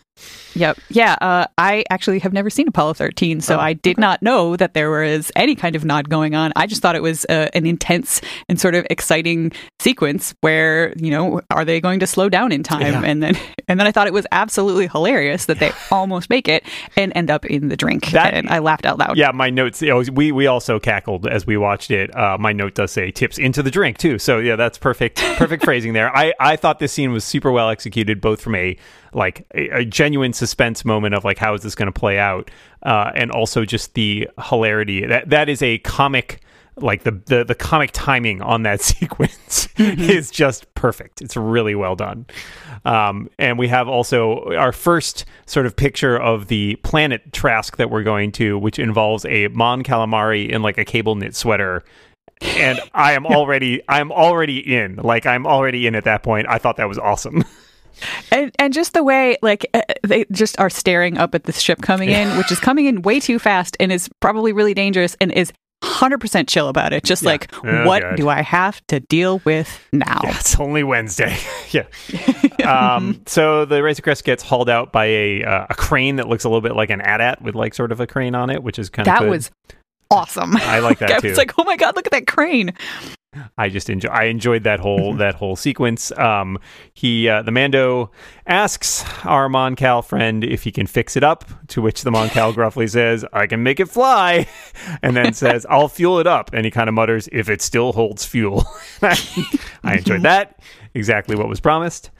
Yep. 0.54 0.78
Yeah. 0.88 1.16
Uh, 1.20 1.46
I 1.58 1.84
actually 1.90 2.18
have 2.20 2.32
never 2.32 2.50
seen 2.50 2.66
Apollo 2.68 2.94
13, 2.94 3.40
so 3.40 3.56
Oh, 3.56 3.60
I 3.60 3.72
did 3.72 3.98
not 3.98 4.20
know 4.22 4.56
that 4.56 4.74
there 4.74 4.90
was 4.90 5.30
any 5.36 5.54
kind 5.54 5.76
of 5.76 5.84
nod 5.84 6.08
going 6.08 6.34
on. 6.34 6.52
I 6.56 6.66
just 6.66 6.82
thought 6.82 6.96
it 6.96 7.02
was 7.02 7.24
uh, 7.26 7.48
an 7.54 7.66
intense 7.66 8.20
and 8.48 8.60
sort 8.60 8.74
of 8.74 8.84
exciting 8.90 9.52
sequence 9.78 10.34
where 10.40 10.92
you 10.96 11.10
know, 11.10 11.40
are 11.50 11.64
they 11.64 11.80
going 11.80 12.00
to 12.00 12.06
slow 12.06 12.28
down 12.28 12.50
in 12.52 12.62
time? 12.62 12.80
Yeah. 12.82 13.02
And 13.04 13.22
then, 13.22 13.36
and 13.68 13.78
then 13.78 13.86
I 13.86 13.92
thought 13.92 14.06
it 14.08 14.12
was 14.12 14.26
absolutely 14.32 14.88
hilarious 14.88 15.46
that 15.46 15.58
they 15.60 15.70
almost 15.92 16.28
make 16.30 16.48
it 16.48 16.64
and 16.96 17.12
end 17.14 17.30
up 17.30 17.44
in 17.46 17.68
the 17.68 17.76
drink. 17.76 18.10
That- 18.10 18.34
and 18.34 18.48
I 18.48 18.58
laughed 18.58 18.86
out 18.86 18.98
loud. 18.98 19.16
Yeah, 19.16 19.30
my 19.32 19.50
notes. 19.50 19.80
You 19.82 19.88
know, 19.90 20.02
we 20.12 20.32
we 20.32 20.46
also 20.46 20.78
cackled 20.80 21.26
as 21.26 21.46
we 21.46 21.56
watched 21.56 21.90
it. 21.90 22.14
Uh, 22.16 22.36
my 22.38 22.52
note 22.52 22.74
does 22.74 22.90
say 22.90 23.10
tips 23.10 23.38
into 23.38 23.62
the 23.62 23.70
drink 23.70 23.98
too. 23.98 24.18
So 24.18 24.38
yeah, 24.38 24.56
that's 24.56 24.78
perfect. 24.78 25.18
Perfect 25.36 25.64
phrasing 25.64 25.92
there. 25.92 26.14
I 26.16 26.32
I 26.40 26.56
thought 26.56 26.78
this 26.80 26.92
scene 26.92 27.12
was 27.12 27.24
super 27.24 27.50
well 27.52 27.68
executed, 27.70 28.20
both 28.20 28.40
from 28.40 28.54
a 28.54 28.76
like 29.12 29.46
a, 29.54 29.80
a 29.80 29.84
genuine 29.84 30.32
suspense 30.32 30.84
moment 30.84 31.14
of 31.14 31.24
like 31.24 31.38
how 31.38 31.54
is 31.54 31.62
this 31.62 31.74
going 31.74 31.92
to 31.92 31.98
play 31.98 32.18
out, 32.18 32.50
uh, 32.82 33.10
and 33.14 33.30
also 33.30 33.64
just 33.64 33.94
the 33.94 34.28
hilarity. 34.48 35.06
That 35.06 35.30
that 35.30 35.48
is 35.48 35.62
a 35.62 35.78
comic. 35.78 36.40
Like 36.76 37.02
the, 37.02 37.10
the 37.10 37.44
the 37.44 37.54
comic 37.54 37.90
timing 37.92 38.40
on 38.40 38.62
that 38.62 38.80
sequence 38.80 39.68
is 39.76 40.30
just 40.30 40.72
perfect. 40.74 41.20
It's 41.20 41.36
really 41.36 41.74
well 41.74 41.94
done. 41.94 42.26
Um, 42.84 43.28
and 43.38 43.58
we 43.58 43.68
have 43.68 43.88
also 43.88 44.54
our 44.54 44.72
first 44.72 45.24
sort 45.46 45.66
of 45.66 45.76
picture 45.76 46.16
of 46.16 46.48
the 46.48 46.76
planet 46.76 47.32
Trask 47.32 47.76
that 47.76 47.90
we're 47.90 48.02
going 48.02 48.32
to, 48.32 48.58
which 48.58 48.78
involves 48.78 49.24
a 49.26 49.48
Mon 49.48 49.82
Calamari 49.82 50.48
in 50.48 50.62
like 50.62 50.78
a 50.78 50.84
cable 50.84 51.16
knit 51.16 51.34
sweater. 51.34 51.84
And 52.40 52.80
I 52.94 53.12
am 53.12 53.26
already, 53.26 53.82
I'm 53.88 54.10
already 54.12 54.58
in. 54.58 54.96
Like 54.96 55.26
I'm 55.26 55.46
already 55.46 55.86
in 55.86 55.94
at 55.94 56.04
that 56.04 56.22
point. 56.22 56.46
I 56.48 56.58
thought 56.58 56.76
that 56.76 56.88
was 56.88 56.98
awesome. 56.98 57.44
And 58.32 58.52
and 58.58 58.72
just 58.72 58.92
the 58.94 59.02
way 59.04 59.36
like 59.42 59.66
uh, 59.74 59.82
they 60.02 60.24
just 60.32 60.58
are 60.60 60.70
staring 60.70 61.18
up 61.18 61.34
at 61.34 61.44
the 61.44 61.52
ship 61.52 61.82
coming 61.82 62.10
in, 62.10 62.36
which 62.38 62.50
is 62.52 62.60
coming 62.60 62.86
in 62.86 63.02
way 63.02 63.20
too 63.20 63.38
fast 63.38 63.76
and 63.80 63.90
is 63.92 64.08
probably 64.20 64.52
really 64.52 64.74
dangerous 64.74 65.16
and 65.20 65.32
is 65.32 65.52
100% 65.82 66.46
chill 66.46 66.68
about 66.68 66.92
it. 66.92 67.04
Just 67.04 67.22
like 67.24 67.50
Oh, 67.64 67.86
what 67.86 68.02
God. 68.02 68.16
do 68.16 68.28
I 68.28 68.42
have 68.42 68.86
to 68.88 69.00
deal 69.00 69.40
with 69.46 69.68
now? 69.92 70.20
Yeah, 70.24 70.36
it's 70.38 70.60
only 70.60 70.82
Wednesday. 70.84 71.36
yeah. 71.70 71.84
Um, 72.60 73.22
so 73.24 73.64
the 73.64 73.82
Razor 73.82 74.02
Crest 74.02 74.22
gets 74.22 74.42
hauled 74.42 74.68
out 74.68 74.92
by 74.92 75.06
a 75.06 75.42
uh, 75.44 75.66
a 75.70 75.74
crane 75.74 76.16
that 76.16 76.28
looks 76.28 76.44
a 76.44 76.48
little 76.50 76.60
bit 76.60 76.76
like 76.76 76.90
an 76.90 77.00
AT-AT 77.00 77.40
with 77.40 77.54
like 77.54 77.72
sort 77.72 77.90
of 77.90 78.00
a 78.00 78.06
crane 78.06 78.34
on 78.34 78.50
it, 78.50 78.62
which 78.62 78.78
is 78.78 78.90
kind 78.90 79.08
of 79.08 79.18
That 79.18 79.26
was 79.28 79.50
awesome. 80.10 80.54
I 80.58 80.80
like 80.80 80.98
that 80.98 81.10
I 81.10 81.18
too. 81.20 81.28
was 81.30 81.38
like, 81.38 81.52
"Oh 81.58 81.64
my 81.64 81.76
god, 81.76 81.96
look 81.96 82.04
at 82.06 82.12
that 82.12 82.26
crane." 82.26 82.74
I 83.56 83.68
just 83.68 83.88
enjoy. 83.88 84.08
I 84.08 84.24
enjoyed 84.24 84.64
that 84.64 84.80
whole 84.80 85.14
that 85.18 85.36
whole 85.36 85.54
sequence. 85.56 86.10
Um, 86.18 86.58
he 86.94 87.28
uh, 87.28 87.42
the 87.42 87.52
Mando 87.52 88.10
asks 88.46 89.04
our 89.24 89.48
Moncal 89.48 90.04
friend 90.04 90.42
if 90.42 90.64
he 90.64 90.72
can 90.72 90.86
fix 90.86 91.16
it 91.16 91.22
up, 91.22 91.44
to 91.68 91.80
which 91.80 92.02
the 92.02 92.10
Moncal 92.10 92.52
gruffly 92.54 92.88
says, 92.88 93.24
"I 93.32 93.46
can 93.46 93.62
make 93.62 93.78
it 93.78 93.88
fly," 93.88 94.46
and 95.02 95.16
then 95.16 95.32
says, 95.32 95.64
"I'll 95.70 95.88
fuel 95.88 96.18
it 96.18 96.26
up." 96.26 96.50
And 96.52 96.64
he 96.64 96.70
kind 96.70 96.88
of 96.88 96.94
mutters, 96.94 97.28
"If 97.30 97.48
it 97.48 97.62
still 97.62 97.92
holds 97.92 98.24
fuel." 98.24 98.64
I 99.02 99.96
enjoyed 99.98 100.22
that. 100.22 100.60
Exactly 100.94 101.36
what 101.36 101.48
was 101.48 101.60
promised. 101.60 102.10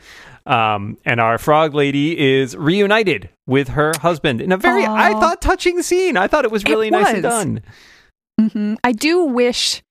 Um, 0.47 0.97
and 1.05 1.21
our 1.21 1.39
frog 1.39 1.75
lady 1.75 2.19
is 2.39 2.57
reunited 2.57 3.29
with 3.47 3.69
her 3.69 3.93
husband 4.01 4.41
in 4.41 4.53
a 4.53 4.57
very, 4.57 4.85
I 4.87 5.11
thought, 5.13 5.43
touching 5.43 5.83
scene. 5.83 6.17
I 6.17 6.29
thought 6.29 6.45
it 6.45 6.51
was 6.51 6.63
It 6.63 6.69
really 6.69 6.89
nicely 6.91 7.15
was. 7.21 7.23
done. 7.23 7.63
Hmm 8.49 8.75
I 8.85 8.93
do 8.93 9.25
wish 9.25 9.83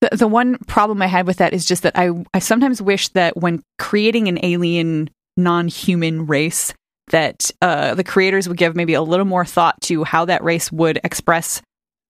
the, 0.00 0.10
the 0.16 0.28
one 0.28 0.58
problem 0.66 1.02
I 1.02 1.06
had 1.06 1.26
with 1.26 1.36
that 1.38 1.52
is 1.52 1.66
just 1.66 1.82
that 1.82 1.92
I 1.98 2.10
I 2.34 2.38
sometimes 2.38 2.80
wish 2.82 3.08
that 3.08 3.36
when 3.36 3.62
creating 3.78 4.28
an 4.28 4.38
alien 4.44 5.10
non-human 5.36 6.26
race 6.26 6.72
that 7.10 7.50
uh, 7.62 7.94
the 7.94 8.04
creators 8.04 8.48
would 8.48 8.58
give 8.58 8.76
maybe 8.76 8.92
a 8.94 9.02
little 9.02 9.24
more 9.24 9.44
thought 9.44 9.80
to 9.82 10.04
how 10.04 10.24
that 10.26 10.42
race 10.44 10.70
would 10.70 11.00
express 11.04 11.62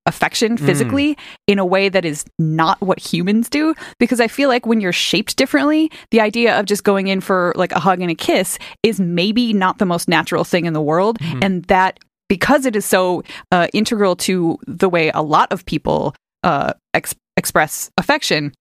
affection 0.06 0.56
Mm. 0.56 0.64
physically 0.66 1.18
in 1.46 1.58
a 1.58 1.66
way 1.66 1.90
that 1.90 2.04
is 2.06 2.24
not 2.38 2.80
what 2.80 2.98
humans 2.98 3.50
do 3.50 3.74
because 4.00 4.20
I 4.20 4.26
feel 4.28 4.48
like 4.48 4.64
when 4.64 4.80
you're 4.80 4.90
shaped 4.92 5.36
differently 5.36 5.90
the 6.10 6.20
idea 6.22 6.58
of 6.58 6.64
just 6.64 6.82
going 6.82 7.08
in 7.08 7.20
for 7.20 7.52
like 7.56 7.72
a 7.72 7.78
hug 7.78 8.00
and 8.00 8.10
a 8.10 8.14
kiss 8.14 8.58
is 8.82 8.98
maybe 8.98 9.52
not 9.52 9.76
the 9.78 9.84
most 9.84 10.08
natural 10.08 10.44
thing 10.44 10.64
in 10.64 10.72
the 10.72 10.80
world 10.80 11.18
Mhm. 11.18 11.44
and 11.44 11.64
that 11.64 11.98
because 12.28 12.66
it 12.66 12.76
is 12.76 12.84
so 12.84 13.22
uh, 13.50 13.68
integral 13.72 14.16
to 14.16 14.58
the 14.66 14.88
way 14.88 15.10
a 15.14 15.22
lot 15.22 15.52
of 15.52 15.64
people 15.64 16.14
uh, 16.44 16.72
ex- 16.94 17.14
express 17.36 17.90
affection, 17.98 18.52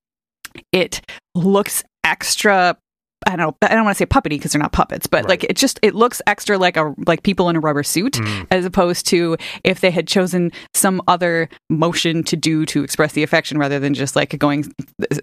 it 0.72 1.02
looks 1.36 1.84
extra. 2.04 2.78
I 3.26 3.36
don't 3.36 3.40
know. 3.62 3.68
I 3.68 3.74
don't 3.74 3.84
want 3.84 3.98
to 3.98 4.00
say 4.00 4.06
puppety 4.06 4.30
because 4.32 4.52
they're 4.52 4.62
not 4.62 4.72
puppets, 4.72 5.08
but 5.08 5.24
Right. 5.24 5.30
like 5.30 5.44
it 5.46 5.56
just 5.58 5.80
it 5.82 5.96
looks 5.96 6.22
extra 6.28 6.58
like 6.58 6.78
a 6.78 6.94
like 7.08 7.24
people 7.24 7.50
in 7.50 7.56
a 7.56 7.60
rubber 7.60 7.84
suit 7.84 8.14
Mm. 8.14 8.48
as 8.52 8.64
opposed 8.64 9.08
to 9.08 9.38
if 9.64 9.82
they 9.82 9.92
had 9.92 10.08
chosen 10.08 10.52
some 10.74 11.02
other 11.08 11.50
motion 11.70 12.24
to 12.26 12.36
do 12.38 12.66
to 12.68 12.84
express 12.84 13.14
the 13.14 13.24
affection 13.24 13.58
rather 13.58 13.80
than 13.80 13.94
just 13.96 14.16
like 14.16 14.38
going 14.38 14.72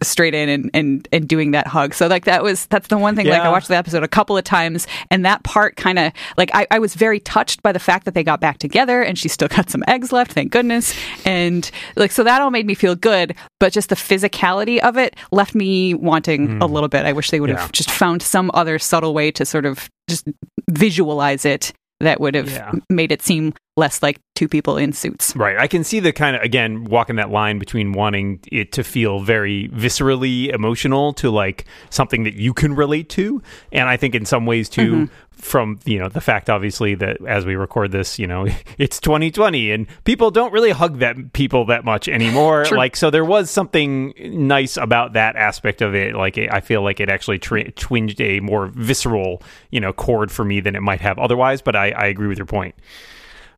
straight 0.03 0.35
in 0.35 0.49
and 0.49 0.71
and, 0.75 1.09
and 1.13 1.29
doing 1.29 1.53
that 1.53 1.67
hug. 1.69 1.95
So 1.95 2.07
like 2.09 2.25
that 2.25 2.43
was 2.43 2.67
that's 2.67 2.89
the 2.89 2.99
one 2.99 3.15
thing 3.17 3.27
like 3.29 3.43
I 3.43 3.49
watched 3.49 3.69
the 3.69 3.77
episode 3.77 4.03
a 4.03 4.09
couple 4.09 4.37
of 4.37 4.45
times 4.45 4.87
and 5.11 5.25
that 5.25 5.45
part 5.45 5.77
kind 5.77 5.99
of 5.99 6.13
like 6.37 6.51
I, 6.53 6.67
I 6.73 6.79
was 6.81 6.95
very 6.95 7.21
touched 7.21 7.63
by 7.63 7.73
the 7.73 7.79
fact 7.79 8.05
that 8.07 8.15
they 8.15 8.25
got 8.25 8.41
back 8.41 8.59
together 8.59 9.03
and 9.03 9.17
she 9.19 9.29
still 9.29 9.49
got 9.49 9.71
some 9.71 9.85
eggs 9.87 10.13
left, 10.13 10.33
thank 10.33 10.51
goodness. 10.51 10.95
And 11.25 11.71
like 11.97 12.11
so 12.11 12.25
that 12.25 12.43
all 12.43 12.51
made 12.51 12.67
me 12.67 12.75
feel 12.75 12.97
good, 12.97 13.35
but 13.61 13.73
just 13.73 13.89
the 13.89 13.95
physicality 13.95 14.79
of 14.79 14.97
it 14.97 15.15
left 15.31 15.55
me 15.55 15.95
wanting 15.95 16.61
a 16.61 16.67
little 16.67 16.89
bit. 16.89 17.07
I 17.07 17.13
wish 17.13 17.31
they 17.31 17.41
would 17.41 17.51
have 17.51 17.55
Mm. 17.55 17.63
Yeah. 17.67 17.69
just 17.73 17.84
found 17.91 18.23
some 18.23 18.51
other 18.55 18.79
subtle 18.79 19.15
way 19.15 19.31
to 19.33 19.45
sort 19.45 19.67
of 19.67 19.89
just 20.09 20.27
visualize 20.71 21.45
it 21.45 21.73
that 22.01 22.21
would 22.21 22.35
have 22.35 22.51
Yeah. 22.51 22.73
made 22.91 23.13
it 23.13 23.23
seem 23.23 23.53
less 23.77 24.03
like 24.03 24.21
two 24.35 24.49
people 24.49 24.77
in 24.77 24.93
suits. 24.93 25.35
Right. 25.35 25.59
I 25.59 25.67
can 25.67 25.83
see 25.83 26.01
the 26.01 26.13
kind 26.13 26.37
of 26.37 26.43
again 26.43 26.85
walking 26.85 27.17
that 27.17 27.31
line 27.31 27.59
between 27.59 27.93
wanting 27.93 28.41
it 28.51 28.73
to 28.73 28.85
feel 28.85 29.21
very 29.21 29.69
viscerally 29.69 30.53
emotional 30.53 31.13
to 31.15 31.31
like 31.31 31.65
something 31.91 32.25
that 32.25 32.35
you 32.35 32.55
can 32.55 32.75
relate 32.75 33.09
to, 33.11 33.43
and 33.73 33.89
I 33.89 33.97
think 33.97 34.15
in 34.15 34.25
some 34.25 34.47
ways 34.47 34.69
too. 34.69 34.93
Mm-hmm. 34.93 35.15
From 35.35 35.81
you 35.85 35.99
know 35.99 36.09
the 36.09 36.21
fact, 36.21 36.49
obviously, 36.49 36.95
that 36.95 37.19
as 37.27 37.45
we 37.45 37.57
record 37.57 37.91
this, 37.91 38.21
you 38.21 38.27
know 38.27 38.47
it's 38.79 39.01
2020 39.01 39.73
and 39.73 39.87
people 40.05 40.31
don't 40.31 40.53
really 40.53 40.71
hug 40.71 41.01
that 41.01 41.33
people 41.33 41.67
that 41.67 41.85
much 41.85 42.09
anymore. 42.09 42.65
Like, 42.75 42.97
so 42.97 43.11
there 43.11 43.25
was 43.25 43.51
something 43.51 44.15
nice 44.19 44.77
about 44.77 45.13
that 45.15 45.37
aspect 45.37 45.83
of 45.83 45.95
it. 45.95 46.15
Like, 46.15 46.39
I 46.39 46.61
feel 46.61 46.83
like 46.83 46.99
it 46.99 47.09
actually 47.09 47.39
twinged 47.39 48.21
a 48.21 48.41
more 48.41 48.67
visceral, 48.69 49.43
you 49.71 49.81
know, 49.81 49.93
chord 49.93 50.31
for 50.33 50.45
me 50.45 50.61
than 50.61 50.75
it 50.77 50.83
might 50.83 51.01
have 51.01 51.19
otherwise. 51.19 51.63
But 51.63 51.77
I, 51.77 51.91
I 51.91 52.07
agree 52.07 52.29
with 52.29 52.39
your 52.39 52.47
point. 52.47 52.75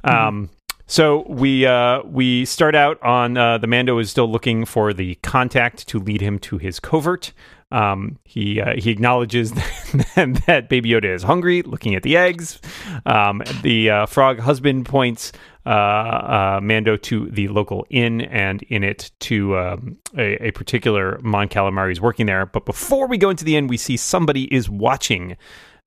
Um, 0.06 0.50
so 0.86 1.24
we 1.28 1.66
uh, 1.66 2.02
we 2.04 2.44
start 2.44 2.76
out 2.76 3.02
on 3.02 3.36
uh, 3.36 3.58
the 3.58 3.66
Mando 3.66 3.98
is 3.98 4.10
still 4.10 4.30
looking 4.30 4.64
for 4.64 4.92
the 4.92 5.16
contact 5.16 5.88
to 5.88 5.98
lead 5.98 6.20
him 6.20 6.38
to 6.40 6.58
his 6.58 6.78
covert. 6.78 7.32
Um, 7.72 8.20
he 8.24 8.60
uh, 8.60 8.74
he 8.76 8.90
acknowledges 8.90 9.52
that 10.14 10.66
Baby 10.68 10.90
Yoda 10.90 11.12
is 11.12 11.24
hungry, 11.24 11.62
looking 11.62 11.96
at 11.96 12.04
the 12.04 12.16
eggs. 12.16 12.60
Um, 13.04 13.42
the 13.62 13.90
uh, 13.90 14.06
frog 14.06 14.38
husband 14.38 14.86
points 14.86 15.32
uh, 15.66 15.70
uh, 15.70 16.60
Mando 16.62 16.96
to 16.96 17.28
the 17.30 17.48
local 17.48 17.84
inn, 17.90 18.20
and 18.20 18.62
in 18.62 18.84
it 18.84 19.10
to 19.20 19.58
um, 19.58 19.96
a, 20.16 20.46
a 20.46 20.50
particular 20.52 21.18
Mon 21.22 21.48
Calamari 21.48 21.90
is 21.90 22.00
working 22.00 22.26
there. 22.26 22.46
But 22.46 22.64
before 22.64 23.08
we 23.08 23.18
go 23.18 23.30
into 23.30 23.44
the 23.44 23.56
inn, 23.56 23.66
we 23.66 23.76
see 23.76 23.96
somebody 23.96 24.44
is 24.54 24.70
watching 24.70 25.36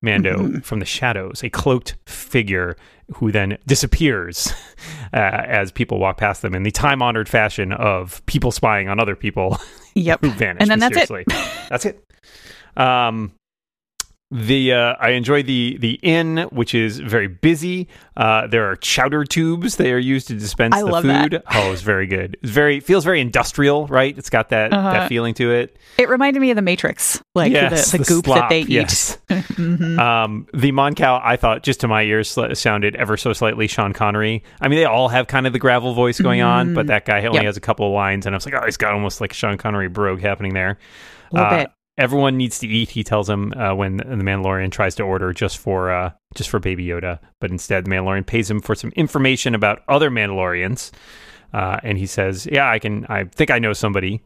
Mando 0.02 0.60
from 0.60 0.78
the 0.80 0.86
shadows, 0.86 1.42
a 1.42 1.50
cloaked 1.50 1.96
figure 2.06 2.76
who 3.16 3.30
then 3.32 3.58
disappears 3.66 4.52
uh, 5.12 5.16
as 5.16 5.70
people 5.72 5.98
walk 5.98 6.16
past 6.16 6.42
them 6.42 6.54
in 6.54 6.62
the 6.62 6.70
time 6.70 7.02
honored 7.02 7.28
fashion 7.28 7.72
of 7.72 8.24
people 8.26 8.50
spying 8.50 8.88
on 8.88 8.98
other 9.00 9.16
people 9.16 9.58
Yep. 9.94 10.20
who 10.22 10.30
vanish 10.30 10.60
And 10.62 10.70
then 10.70 10.78
that's 10.78 11.10
it. 11.10 11.26
That's 11.68 11.84
it. 11.86 12.04
Um, 12.76 13.32
the 14.32 14.72
uh, 14.72 14.94
I 15.00 15.10
enjoy 15.10 15.42
the 15.42 15.76
the 15.80 15.94
inn, 16.02 16.46
which 16.50 16.74
is 16.74 16.98
very 17.00 17.26
busy. 17.26 17.88
Uh, 18.16 18.46
there 18.46 18.70
are 18.70 18.76
chowder 18.76 19.24
tubes. 19.24 19.76
They 19.76 19.92
are 19.92 19.98
used 19.98 20.28
to 20.28 20.34
dispense 20.34 20.74
I 20.76 20.80
the 20.80 20.86
love 20.86 21.04
that. 21.04 21.30
food. 21.32 21.42
Oh, 21.52 21.72
it's 21.72 21.82
very 21.82 22.06
good. 22.06 22.36
It's 22.42 22.52
very 22.52 22.78
feels 22.80 23.04
very 23.04 23.20
industrial, 23.20 23.86
right? 23.88 24.16
It's 24.16 24.30
got 24.30 24.50
that 24.50 24.72
Uh-huh. 24.72 24.92
that 24.92 25.08
feeling 25.08 25.34
to 25.34 25.50
it. 25.52 25.76
It 25.98 26.08
reminded 26.08 26.38
me 26.40 26.50
of 26.50 26.56
the 26.56 26.62
Matrix, 26.62 27.20
like 27.34 27.50
Yes, 27.52 27.90
the, 27.90 27.98
the, 27.98 28.04
the 28.04 28.08
goop 28.08 28.24
that 28.26 28.48
they 28.50 28.60
eat. 28.60 28.68
yes. 28.68 29.18
Mhm. 29.30 29.98
Um, 29.98 30.46
the 30.54 30.72
Moncal, 30.72 31.20
I 31.22 31.36
thought, 31.36 31.62
just 31.62 31.80
to 31.80 31.88
my 31.88 32.02
ears, 32.02 32.36
sounded 32.54 32.94
ever 32.96 33.16
so 33.16 33.32
slightly 33.32 33.66
Sean 33.66 33.92
Connery. 33.92 34.42
I 34.60 34.68
mean, 34.68 34.78
they 34.78 34.84
all 34.84 35.08
have 35.08 35.26
kind 35.26 35.46
of 35.46 35.52
the 35.52 35.58
gravel 35.58 35.92
voice 35.94 36.20
going 36.20 36.40
on, 36.40 36.72
but 36.74 36.86
that 36.86 37.04
guy 37.04 37.18
only 37.18 37.28
Mm-hmm. 37.30 37.34
Yep. 37.36 37.44
has 37.44 37.56
a 37.56 37.60
couple 37.60 37.86
of 37.86 37.92
lines, 37.92 38.26
and 38.26 38.34
I 38.34 38.36
was 38.36 38.46
like, 38.46 38.54
oh, 38.54 38.64
he's 38.64 38.76
got 38.76 38.92
almost 38.92 39.20
like 39.20 39.32
Sean 39.32 39.56
Connery 39.58 39.88
brogue 39.88 40.20
happening 40.20 40.54
there. 40.54 40.78
A 41.32 41.34
little 41.34 41.46
Uh, 41.52 41.56
bit. 41.58 41.70
Everyone 41.98 42.36
needs 42.36 42.58
to 42.60 42.66
eat. 42.66 42.90
He 42.90 43.04
tells 43.04 43.28
him 43.28 43.52
uh, 43.54 43.74
when 43.74 43.98
the 43.98 44.04
Mandalorian 44.04 44.70
tries 44.70 44.94
to 44.96 45.02
order 45.02 45.32
just 45.32 45.58
for 45.58 45.90
uh, 45.90 46.12
just 46.34 46.48
for 46.48 46.58
Baby 46.58 46.86
Yoda, 46.86 47.18
but 47.40 47.50
instead 47.50 47.84
the 47.84 47.90
Mandalorian 47.90 48.26
pays 48.26 48.50
him 48.50 48.60
for 48.60 48.74
some 48.74 48.92
information 48.96 49.54
about 49.54 49.82
other 49.88 50.10
Mandalorians. 50.10 50.90
Uh, 51.52 51.78
and 51.82 51.98
he 51.98 52.06
says, 52.06 52.46
"Yeah, 52.50 52.70
I 52.70 52.78
can. 52.78 53.06
I 53.08 53.24
think 53.24 53.50
I 53.50 53.58
know 53.58 53.72
somebody." 53.72 54.20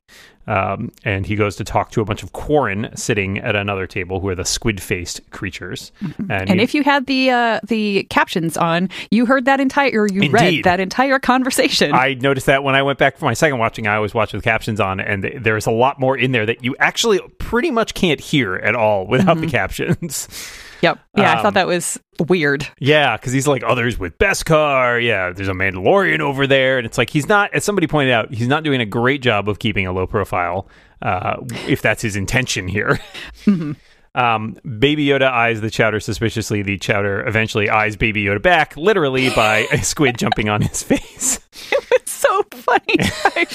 Um, 0.47 0.93
and 1.05 1.25
he 1.25 1.37
goes 1.37 1.57
to 1.57 1.65
talk 1.65 1.91
to 1.93 2.03
a 2.03 2.05
bunch 2.05 2.23
of 2.23 2.35
Quarren 2.35 2.91
sitting 2.95 3.39
at 3.39 3.57
another 3.57 3.87
table, 3.87 4.21
who 4.21 4.29
are 4.29 4.35
the 4.35 4.45
squid-faced 4.45 5.31
creatures. 5.31 5.91
And, 6.19 6.31
And 6.51 6.61
he- 6.61 6.63
if 6.63 6.75
you 6.75 6.83
had 6.85 7.07
the 7.07 7.31
uh, 7.31 7.61
the 7.67 8.05
captions 8.11 8.59
on, 8.59 8.91
you 9.11 9.25
heard 9.25 9.47
that 9.47 9.59
entire 9.59 10.03
or 10.03 10.07
you 10.07 10.17
Indeed. 10.21 10.33
read 10.35 10.65
that 10.65 10.81
entire 10.81 11.19
conversation. 11.19 11.95
I 11.95 12.13
noticed 12.15 12.45
that 12.45 12.63
when 12.63 12.75
I 12.75 12.83
went 12.83 12.99
back 12.99 13.17
for 13.17 13.25
my 13.25 13.33
second 13.33 13.59
watching, 13.59 13.87
I 13.87 13.97
always 13.97 14.13
watched 14.13 14.35
with 14.35 14.45
captions 14.45 14.81
on, 14.81 15.01
and 15.01 15.23
th- 15.23 15.43
there's 15.43 15.65
a 15.67 15.71
lot 15.71 15.99
more 15.99 16.19
in 16.19 16.33
there 16.33 16.45
that 16.45 16.63
you 16.63 16.77
actually 16.79 17.21
pretty 17.39 17.71
much 17.71 17.95
can't 17.95 18.21
hear 18.21 18.57
at 18.57 18.75
all 18.75 19.07
without 19.07 19.41
the 19.41 19.47
captions. 19.47 20.29
yep. 20.85 20.99
Yeah, 21.17 21.33
I 21.33 21.37
um, 21.37 21.43
thought 21.43 21.55
that 21.55 21.67
was 21.67 21.99
weird. 22.29 22.67
Yeah, 22.79 23.17
because 23.17 23.33
he's 23.33 23.47
like 23.47 23.63
others 23.65 23.99
with 23.99 24.17
Beskar. 24.19 25.05
Yeah, 25.05 25.33
there's 25.33 25.49
a 25.49 25.53
Mandalorian 25.53 26.21
over 26.21 26.47
there, 26.47 26.79
and 26.79 26.87
it's 26.87 26.99
like 26.99 27.11
he's 27.11 27.29
not. 27.29 27.53
As 27.55 27.65
somebody 27.65 27.87
pointed 27.87 28.13
out, 28.13 28.33
he's 28.33 28.49
not 28.49 28.63
doing 28.63 28.81
a 28.81 28.87
great 28.87 29.23
job 29.23 29.49
of 29.49 29.59
keeping 29.59 29.87
a 29.87 29.93
low 29.93 30.07
profile. 30.07 30.69
Uh, 31.03 31.37
if 31.67 31.83
that's 31.83 32.01
his 32.01 32.17
intention 32.17 32.69
here. 32.69 32.99
Um, 34.15 34.57
Baby 34.79 35.07
Yoda 35.07 35.29
eyes 35.29 35.61
the 35.61 35.71
chowder 35.71 35.99
suspiciously. 35.99 36.63
The 36.63 36.79
chowder 36.79 37.27
eventually 37.27 37.69
eyes 37.69 37.97
Baby 37.97 38.25
Yoda 38.25 38.41
back, 38.41 38.77
literally 38.77 39.31
by 39.31 39.67
a 39.73 39.83
squid 39.83 40.19
jumping 40.19 40.49
on 40.49 40.63
his 40.63 40.83
face. 40.85 41.41
It's 41.95 42.13
so 42.13 42.43
funny. 42.51 42.83
I, 42.99 43.47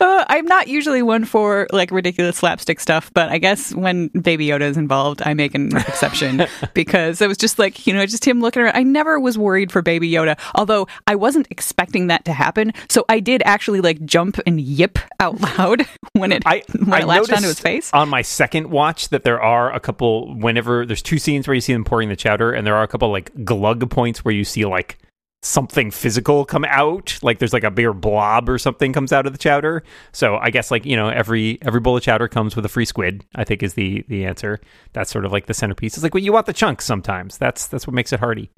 uh, 0.00 0.24
I'm 0.28 0.46
not 0.46 0.68
usually 0.68 1.02
one 1.02 1.24
for 1.24 1.66
like 1.72 1.90
ridiculous 1.90 2.36
slapstick 2.36 2.80
stuff, 2.80 3.12
but 3.12 3.28
I 3.28 3.38
guess 3.38 3.74
when 3.74 4.08
Baby 4.08 4.46
Yoda 4.46 4.62
is 4.62 4.76
involved, 4.76 5.20
I 5.24 5.34
make 5.34 5.54
an 5.54 5.76
exception 5.76 6.46
because 6.74 7.20
it 7.20 7.28
was 7.28 7.36
just 7.36 7.58
like 7.58 7.86
you 7.86 7.92
know, 7.92 8.06
just 8.06 8.26
him 8.26 8.40
looking 8.40 8.62
around. 8.62 8.76
I 8.76 8.82
never 8.82 9.18
was 9.20 9.36
worried 9.36 9.72
for 9.72 9.82
Baby 9.82 10.10
Yoda, 10.10 10.38
although 10.54 10.86
I 11.06 11.16
wasn't 11.16 11.48
expecting 11.50 12.06
that 12.06 12.24
to 12.26 12.32
happen. 12.32 12.72
So 12.88 13.04
I 13.08 13.20
did 13.20 13.42
actually 13.44 13.80
like 13.80 14.02
jump 14.04 14.38
and 14.46 14.60
yip 14.60 14.98
out 15.20 15.40
loud 15.40 15.86
when 16.12 16.32
it 16.32 16.42
I, 16.46 16.62
when 16.78 16.92
I 16.92 17.00
it 17.00 17.06
latched 17.06 17.32
onto 17.32 17.48
his 17.48 17.60
face. 17.60 17.90
on 17.92 18.08
my 18.08 18.22
second 18.22 18.70
watch 18.70 19.08
that 19.08 19.24
there 19.24 19.40
are 19.40 19.72
a 19.72 19.80
couple 19.80 20.34
whenever 20.36 20.86
there's 20.86 21.02
two 21.02 21.18
scenes 21.18 21.46
where 21.46 21.54
you 21.54 21.60
see 21.60 21.72
them 21.72 21.84
pouring 21.84 22.08
the 22.08 22.16
chowder 22.16 22.52
and 22.52 22.66
there 22.66 22.76
are 22.76 22.82
a 22.82 22.88
couple 22.88 23.10
like 23.10 23.44
glug 23.44 23.90
points 23.90 24.24
where 24.24 24.34
you 24.34 24.44
see 24.44 24.64
like 24.64 24.98
something 25.42 25.90
physical 25.90 26.44
come 26.44 26.64
out 26.64 27.16
like 27.22 27.38
there's 27.38 27.52
like 27.52 27.62
a 27.62 27.70
bigger 27.70 27.92
blob 27.92 28.48
or 28.48 28.58
something 28.58 28.92
comes 28.92 29.12
out 29.12 29.24
of 29.26 29.32
the 29.32 29.38
chowder. 29.38 29.84
So 30.12 30.36
i 30.36 30.50
guess 30.50 30.70
like 30.70 30.84
you 30.84 30.96
know 30.96 31.08
every 31.08 31.58
every 31.62 31.80
bowl 31.80 31.96
of 31.96 32.02
chowder 32.02 32.28
comes 32.28 32.56
with 32.56 32.64
a 32.64 32.68
free 32.68 32.84
squid 32.84 33.24
i 33.36 33.44
think 33.44 33.62
is 33.62 33.74
the 33.74 34.04
the 34.08 34.24
answer. 34.24 34.60
That's 34.92 35.10
sort 35.10 35.24
of 35.24 35.32
like 35.32 35.46
the 35.46 35.54
centerpiece. 35.54 35.94
It's 35.94 36.02
like 36.02 36.14
well 36.14 36.22
you 36.22 36.32
want 36.32 36.46
the 36.46 36.52
chunks 36.52 36.84
sometimes. 36.84 37.38
That's 37.38 37.66
that's 37.68 37.86
what 37.86 37.94
makes 37.94 38.12
it 38.12 38.20
hearty. 38.20 38.50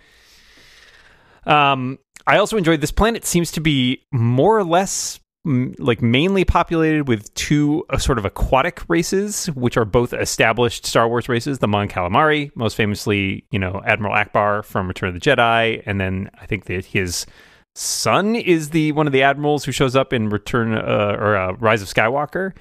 Um 1.45 1.99
i 2.27 2.39
also 2.39 2.57
enjoyed 2.57 2.81
this 2.81 2.93
planet 2.93 3.25
seems 3.25 3.51
to 3.53 3.61
be 3.61 4.07
more 4.13 4.59
or 4.59 4.65
less 4.65 5.21
like 5.45 6.03
mainly 6.03 6.45
populated 6.45 7.09
with 7.09 7.33
two 7.35 7.85
uh, 7.89 7.97
sort 7.97 8.19
of 8.19 8.25
aquatic 8.25 8.83
races, 8.89 9.47
which 9.47 9.77
are 9.77 9.87
both 9.87 10.13
established 10.13 10.85
Star 10.85 11.09
Wars 11.09 11.29
races. 11.29 11.61
The 11.61 11.69
Mon 11.69 11.89
Calamari, 11.89 12.55
most 12.55 12.77
famously, 12.77 13.45
you 13.51 13.59
know, 13.59 13.81
Admiral 13.87 14.15
Ackbar 14.15 14.65
from 14.65 14.89
Return 14.89 15.09
of 15.09 15.15
the 15.15 15.21
Jedi, 15.21 15.83
and 15.87 16.01
then 16.01 16.31
I 16.41 16.47
think 16.47 16.67
that 16.67 16.85
his 16.85 17.25
son 17.75 18.37
is 18.37 18.71
the 18.71 18.93
one 18.93 19.07
of 19.07 19.13
the 19.13 19.23
admirals 19.23 19.65
who 19.65 19.73
shows 19.73 19.97
up 19.97 20.13
in 20.13 20.29
Return 20.29 20.75
uh, 20.75 21.17
or 21.19 21.37
uh, 21.37 21.53
Rise 21.55 21.81
of 21.81 21.89
Skywalker. 21.89 22.53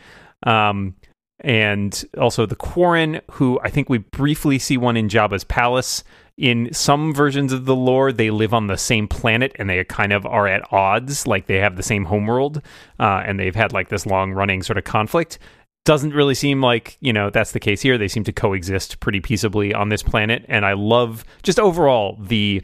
Um, 0.44 0.96
and 1.42 2.06
also 2.18 2.46
the 2.46 2.56
Quarren, 2.56 3.22
who 3.32 3.60
I 3.64 3.70
think 3.70 3.90
we 3.90 4.00
briefly 4.00 4.60
see 4.60 4.78
one 4.78 4.98
in 4.98 5.08
Jabba's 5.08 5.44
palace. 5.44 6.04
In 6.40 6.74
some 6.74 7.14
versions 7.14 7.52
of 7.52 7.66
the 7.66 7.76
lore, 7.76 8.14
they 8.14 8.32
live 8.32 8.54
on 8.54 8.68
the 8.68 8.78
same 8.78 9.10
planet 9.10 9.52
and 9.60 9.70
they 9.70 9.84
kind 9.84 10.14
of 10.14 10.26
are 10.26 10.48
at 10.48 10.72
odds, 10.72 11.28
like 11.28 11.48
they 11.48 11.58
have 11.58 11.76
the 11.76 11.84
same 11.84 12.06
homeworld, 12.06 12.62
uh, 12.98 13.22
and 13.26 13.38
they've 13.38 13.54
had 13.54 13.74
like 13.74 13.90
this 13.90 14.06
long 14.06 14.32
running 14.32 14.64
sort 14.64 14.78
of 14.78 14.86
conflict. 14.86 15.38
Doesn't 15.84 16.14
really 16.14 16.36
seem 16.36 16.62
like, 16.62 16.98
you 17.02 17.12
know, 17.12 17.30
that's 17.30 17.52
the 17.52 17.60
case 17.60 17.82
here. 17.82 17.98
They 17.98 18.08
seem 18.08 18.24
to 18.24 18.32
coexist 18.32 19.02
pretty 19.02 19.20
peaceably 19.20 19.74
on 19.74 19.90
this 19.90 20.02
planet. 20.02 20.46
And 20.48 20.66
I 20.66 20.74
love 20.74 21.26
just 21.44 21.60
overall 21.60 22.18
the 22.22 22.64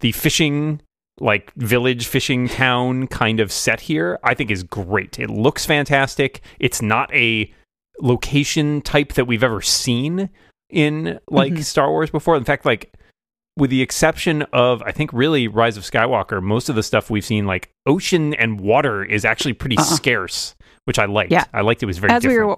the 0.00 0.12
fishing 0.12 0.80
like 1.20 1.52
village 1.56 2.06
fishing 2.06 2.48
town 2.48 3.06
kind 3.06 3.38
of 3.38 3.52
set 3.52 3.80
here 3.80 4.18
i 4.24 4.34
think 4.34 4.50
is 4.50 4.64
great 4.64 5.16
it 5.20 5.30
looks 5.30 5.64
fantastic 5.64 6.40
it's 6.58 6.82
not 6.82 7.12
a 7.14 7.52
location 8.00 8.80
type 8.82 9.12
that 9.12 9.26
we've 9.26 9.44
ever 9.44 9.60
seen 9.60 10.28
in 10.74 11.18
like 11.30 11.52
Mhm. 11.54 11.64
star 11.64 11.90
wars 11.90 12.10
before 12.10 12.36
in 12.36 12.44
fact 12.44 12.66
like 12.66 12.92
with 13.56 13.70
the 13.70 13.80
exception 13.80 14.42
of 14.52 14.82
i 14.82 14.90
think 14.92 15.10
really 15.12 15.46
rise 15.48 15.76
of 15.76 15.84
skywalker 15.84 16.42
most 16.42 16.68
of 16.68 16.74
the 16.74 16.82
stuff 16.82 17.08
we've 17.08 17.24
seen 17.24 17.46
like 17.46 17.70
ocean 17.86 18.34
and 18.34 18.60
water 18.60 19.04
is 19.04 19.24
actually 19.24 19.52
pretty 19.54 19.78
Uh-uh. 19.78 19.84
scarce 19.84 20.54
which 20.84 20.98
i 20.98 21.04
liked 21.04 21.30
Yeah. 21.32 21.44
i 21.54 21.60
liked 21.60 21.82
it 21.82 21.86
was 21.86 21.98
very 21.98 22.12
as 22.12 22.22
different 22.22 22.40
we 22.40 22.44
were 22.46 22.56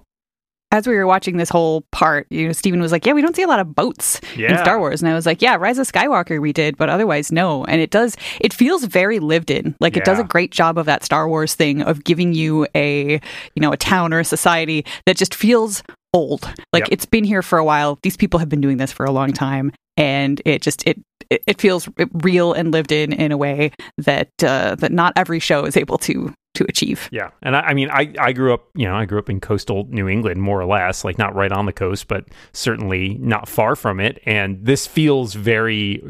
as 0.73 0.87
we 0.88 0.94
were 0.96 1.06
watching 1.06 1.37
this 1.37 1.49
whole 1.49 1.85
part, 1.92 2.26
you 2.28 2.44
know, 2.49 2.52
Stephen 2.52 2.80
was 2.80 2.90
like, 2.90 3.06
"Yeah, 3.06 3.12
we 3.12 3.23
don't 3.23 3.37
see 3.37 3.44
a 3.44 3.46
lot 3.46 3.61
of 3.61 3.73
boats 3.76 4.20
in 4.37 4.58
Star 4.58 4.80
Wars," 4.80 5.00
and 5.00 5.08
I 5.08 5.14
was 5.14 5.25
like, 5.25 5.40
"Yeah, 5.40 5.54
Rise 5.54 5.78
of 5.78 5.87
Skywalker 5.90 6.40
we 6.40 6.52
did, 6.52 6.76
but 6.76 6.90
otherwise 6.90 7.30
no." 7.30 7.64
And 7.66 7.80
it 7.80 7.90
does, 7.90 8.16
it 8.40 8.52
feels 8.52 8.82
very 8.85 9.20
lived 9.20 9.52
in. 9.52 9.76
Like 9.78 9.96
it 9.96 10.04
does 10.04 10.18
a 10.18 10.25
great 10.25 10.50
job 10.50 10.76
of 10.76 10.85
that 10.87 11.04
Star 11.04 11.28
Wars 11.28 11.54
thing 11.54 11.82
of 11.82 12.02
giving 12.02 12.35
you 12.35 12.66
a, 12.75 13.12
you 13.54 13.61
know, 13.61 13.70
a 13.73 13.76
town 13.76 14.12
or 14.12 14.18
a 14.18 14.25
society 14.25 14.85
that 15.06 15.16
just 15.16 15.37
feels 15.37 15.85
old. 16.16 16.42
Like 16.73 16.85
Yep. 16.85 16.88
it's 16.92 17.06
been 17.06 17.25
here 17.25 17.42
for 17.42 17.58
a 17.58 17.64
while. 17.64 17.99
These 18.02 18.16
people 18.16 18.40
have 18.40 18.49
been 18.49 18.61
doing 18.61 18.78
this 18.78 18.92
for 18.92 19.04
a 19.04 19.11
long 19.12 19.32
time, 19.32 19.73
and 19.96 20.40
it 20.44 20.62
just 20.62 20.87
it 20.87 20.99
it, 21.30 21.61
feels 21.61 21.88
real 22.12 22.52
and 22.52 22.73
lived 22.73 22.92
in 22.92 23.12
in 23.12 23.32
a 23.32 23.37
way 23.37 23.73
that 23.99 24.28
uh, 24.42 24.76
that 24.76 24.92
not 24.92 25.12
every 25.16 25.40
show 25.40 25.64
is 25.64 25.76
able 25.76 25.99
to 25.99 26.32
to 26.56 26.66
achieve. 26.68 27.08
Yeah, 27.12 27.30
and 27.42 27.56
I, 27.56 27.60
I, 27.60 27.75
mean, 27.75 27.90
I, 27.90 28.12
I 28.18 28.32
grew 28.32 28.52
up, 28.52 28.68
you 28.75 28.86
know, 28.86 28.94
I 28.94 29.04
grew 29.04 29.18
up 29.18 29.30
in 29.30 29.40
coastal 29.40 29.86
New 29.90 30.08
England, 30.08 30.40
more 30.42 30.60
or 30.60 30.66
less, 30.66 31.04
like 31.04 31.18
not 31.18 31.34
right 31.34 31.52
on 31.52 31.66
the 31.66 31.72
coast, 31.72 32.08
but 32.08 32.26
certainly 32.52 33.14
not 33.20 33.48
far 33.48 33.76
from 33.76 34.00
it. 34.00 34.20
And 34.26 34.64
this 34.64 34.86
feels 34.86 35.34
very, 35.34 36.02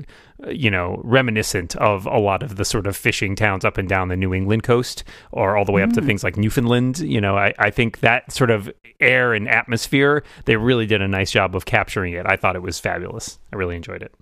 uh, 0.45 0.51
you 0.51 0.71
know, 0.71 1.01
reminiscent 1.05 1.77
of 1.77 2.07
a 2.07 2.19
lot 2.19 2.43
of 2.43 2.57
the 2.57 2.65
sort 2.65 2.87
of 2.87 2.97
fishing 2.97 3.37
towns 3.37 3.65
up 3.65 3.79
and 3.79 3.89
down 3.89 4.09
the 4.09 4.17
New 4.17 4.33
England 4.33 4.63
coast, 4.63 5.05
or 5.33 5.57
all 5.57 5.65
the 5.65 5.73
way 5.73 5.83
up 5.83 5.91
mm. 5.91 5.95
to 5.95 6.03
things 6.03 6.25
like 6.25 6.37
Newfoundland. 6.37 6.99
You 6.99 7.21
know, 7.21 7.37
I, 7.37 7.53
I 7.59 7.71
think 7.71 8.01
that 8.01 8.33
sort 8.33 8.51
of 8.51 8.71
air 9.01 9.35
and 9.35 9.49
atmosphere, 9.49 10.23
they 10.45 10.57
really 10.57 10.87
did 10.87 11.03
a 11.03 11.09
nice 11.09 11.31
job 11.31 11.55
of 11.55 11.65
capturing 11.65 12.15
it. 12.15 12.27
I 12.27 12.37
thought 12.37 12.57
it 12.57 12.63
was 12.63 12.79
fabulous. 12.79 13.39
I 13.53 13.57
really 13.57 13.77
enjoyed 13.77 14.03
it. 14.03 14.15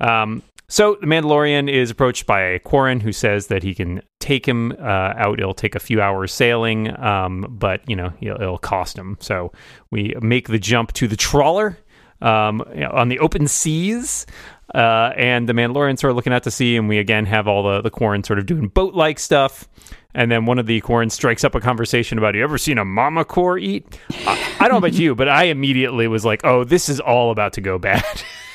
Um, 0.00 0.42
so 0.70 0.96
the 1.00 1.06
Mandalorian 1.06 1.68
is 1.68 1.90
approached 1.90 2.26
by 2.26 2.58
Quarren 2.58 3.00
who 3.00 3.10
says 3.10 3.48
that 3.48 3.64
he 3.64 3.74
can 3.74 4.02
take 4.20 4.46
him 4.46 4.70
uh, 4.78 5.14
out. 5.16 5.40
It'll 5.40 5.52
take 5.52 5.74
a 5.74 5.80
few 5.80 6.00
hours 6.00 6.32
sailing, 6.32 6.96
um, 7.00 7.44
but 7.50 7.82
you 7.88 7.96
know 7.96 8.12
it'll, 8.20 8.40
it'll, 8.40 8.58
cost 8.58 8.96
him. 8.96 9.16
So 9.20 9.52
we 9.90 10.14
make 10.20 10.46
the 10.46 10.60
jump 10.60 10.92
to 10.92 11.08
the 11.08 11.16
trawler 11.16 11.76
um, 12.22 12.62
on 12.92 13.08
the 13.08 13.18
open 13.18 13.48
seas. 13.48 14.26
Uh, 14.72 15.12
and 15.16 15.48
the 15.48 15.52
Mandalorians 15.52 15.98
sort 15.98 16.12
of 16.12 16.16
looking 16.16 16.32
out 16.32 16.44
to 16.44 16.50
sea, 16.52 16.76
and 16.76 16.88
we 16.88 16.98
again 16.98 17.26
have 17.26 17.48
all 17.48 17.64
the 17.64 17.82
the 17.82 17.90
Quarren 17.90 18.22
sort 18.22 18.38
of 18.38 18.46
doing 18.46 18.68
boat 18.68 18.94
like 18.94 19.18
stuff. 19.18 19.68
And 20.14 20.30
then 20.30 20.46
one 20.46 20.60
of 20.60 20.66
the 20.66 20.80
Quarren 20.82 21.10
strikes 21.10 21.42
up 21.42 21.56
a 21.56 21.60
conversation 21.60 22.16
about, 22.16 22.36
"You 22.36 22.44
ever 22.44 22.58
seen 22.58 22.78
a 22.78 22.84
mama 22.84 23.24
core 23.24 23.58
eat?" 23.58 23.98
I, 24.10 24.54
I 24.60 24.68
don't 24.68 24.80
know 24.80 24.86
about 24.86 24.94
you, 24.94 25.16
but 25.16 25.28
I 25.28 25.44
immediately 25.44 26.06
was 26.06 26.24
like, 26.24 26.44
"Oh, 26.44 26.62
this 26.62 26.88
is 26.88 27.00
all 27.00 27.32
about 27.32 27.54
to 27.54 27.60
go 27.60 27.76
bad." 27.78 28.04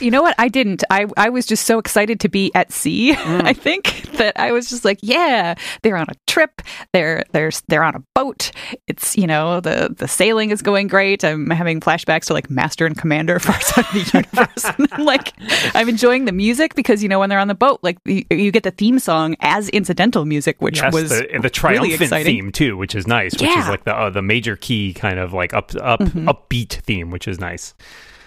you 0.00 0.10
know 0.10 0.22
what? 0.22 0.34
I 0.38 0.48
didn't. 0.48 0.84
I, 0.90 1.06
I 1.16 1.28
was 1.28 1.46
just 1.46 1.66
so 1.66 1.78
excited 1.78 2.20
to 2.20 2.28
be 2.28 2.52
at 2.54 2.72
sea. 2.72 3.14
Mm. 3.14 3.42
I 3.44 3.52
think 3.52 4.10
that 4.12 4.38
I 4.38 4.52
was 4.52 4.68
just 4.68 4.84
like, 4.84 4.98
yeah, 5.02 5.54
they're 5.82 5.96
on 5.96 6.06
a 6.08 6.14
trip. 6.26 6.62
They're 6.92 7.24
they're 7.32 7.50
they're 7.68 7.82
on 7.82 7.94
a 7.94 8.02
boat. 8.14 8.50
It's 8.86 9.16
you 9.16 9.26
know 9.26 9.60
the 9.60 9.94
the 9.96 10.08
sailing 10.08 10.50
is 10.50 10.62
going 10.62 10.88
great. 10.88 11.24
I'm 11.24 11.50
having 11.50 11.80
flashbacks 11.80 12.26
to 12.26 12.32
like 12.32 12.50
Master 12.50 12.86
and 12.86 12.96
Commander 12.96 13.38
Far 13.40 13.60
Side 13.60 13.84
of 13.86 13.92
the 13.92 14.24
Universe. 14.34 14.92
and 14.94 15.04
like 15.04 15.32
I'm 15.74 15.88
enjoying 15.88 16.24
the 16.24 16.32
music 16.32 16.74
because 16.74 17.02
you 17.02 17.08
know 17.08 17.18
when 17.18 17.28
they're 17.28 17.38
on 17.38 17.48
the 17.48 17.54
boat, 17.54 17.80
like 17.82 17.98
you, 18.04 18.24
you 18.30 18.50
get 18.50 18.62
the 18.62 18.70
theme 18.70 18.98
song 18.98 19.36
as 19.40 19.68
incidental 19.70 20.24
music, 20.24 20.60
which 20.60 20.80
yes, 20.82 20.92
was 20.92 21.10
the, 21.10 21.38
the 21.40 21.50
triumphant 21.50 22.10
really 22.10 22.24
theme 22.24 22.52
too, 22.52 22.76
which 22.76 22.94
is 22.94 23.06
nice. 23.06 23.32
Which 23.32 23.42
yeah. 23.42 23.60
is 23.60 23.68
like 23.68 23.84
the 23.84 23.94
uh, 23.94 24.10
the 24.10 24.22
major 24.22 24.56
key 24.56 24.94
kind 24.94 25.18
of 25.18 25.32
like 25.32 25.54
up 25.54 25.72
up 25.80 26.00
mm-hmm. 26.00 26.28
upbeat 26.28 26.72
theme, 26.82 27.10
which 27.10 27.28
is 27.28 27.38
nice. 27.40 27.74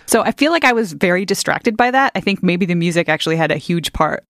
So 0.06 0.22
I 0.22 0.32
feel 0.32 0.52
like 0.52 0.64
I 0.64 0.74
was 0.74 0.94
very 0.94 1.26
distracted 1.26 1.76
by 1.76 1.92
that. 1.92 2.12
I 2.16 2.20
think 2.20 2.44
maybe 2.44 2.66
the 2.66 2.76
music 2.76 3.10
actually 3.10 3.38
had 3.38 3.52
a 3.52 3.58
huge 3.58 3.94
part 3.94 4.26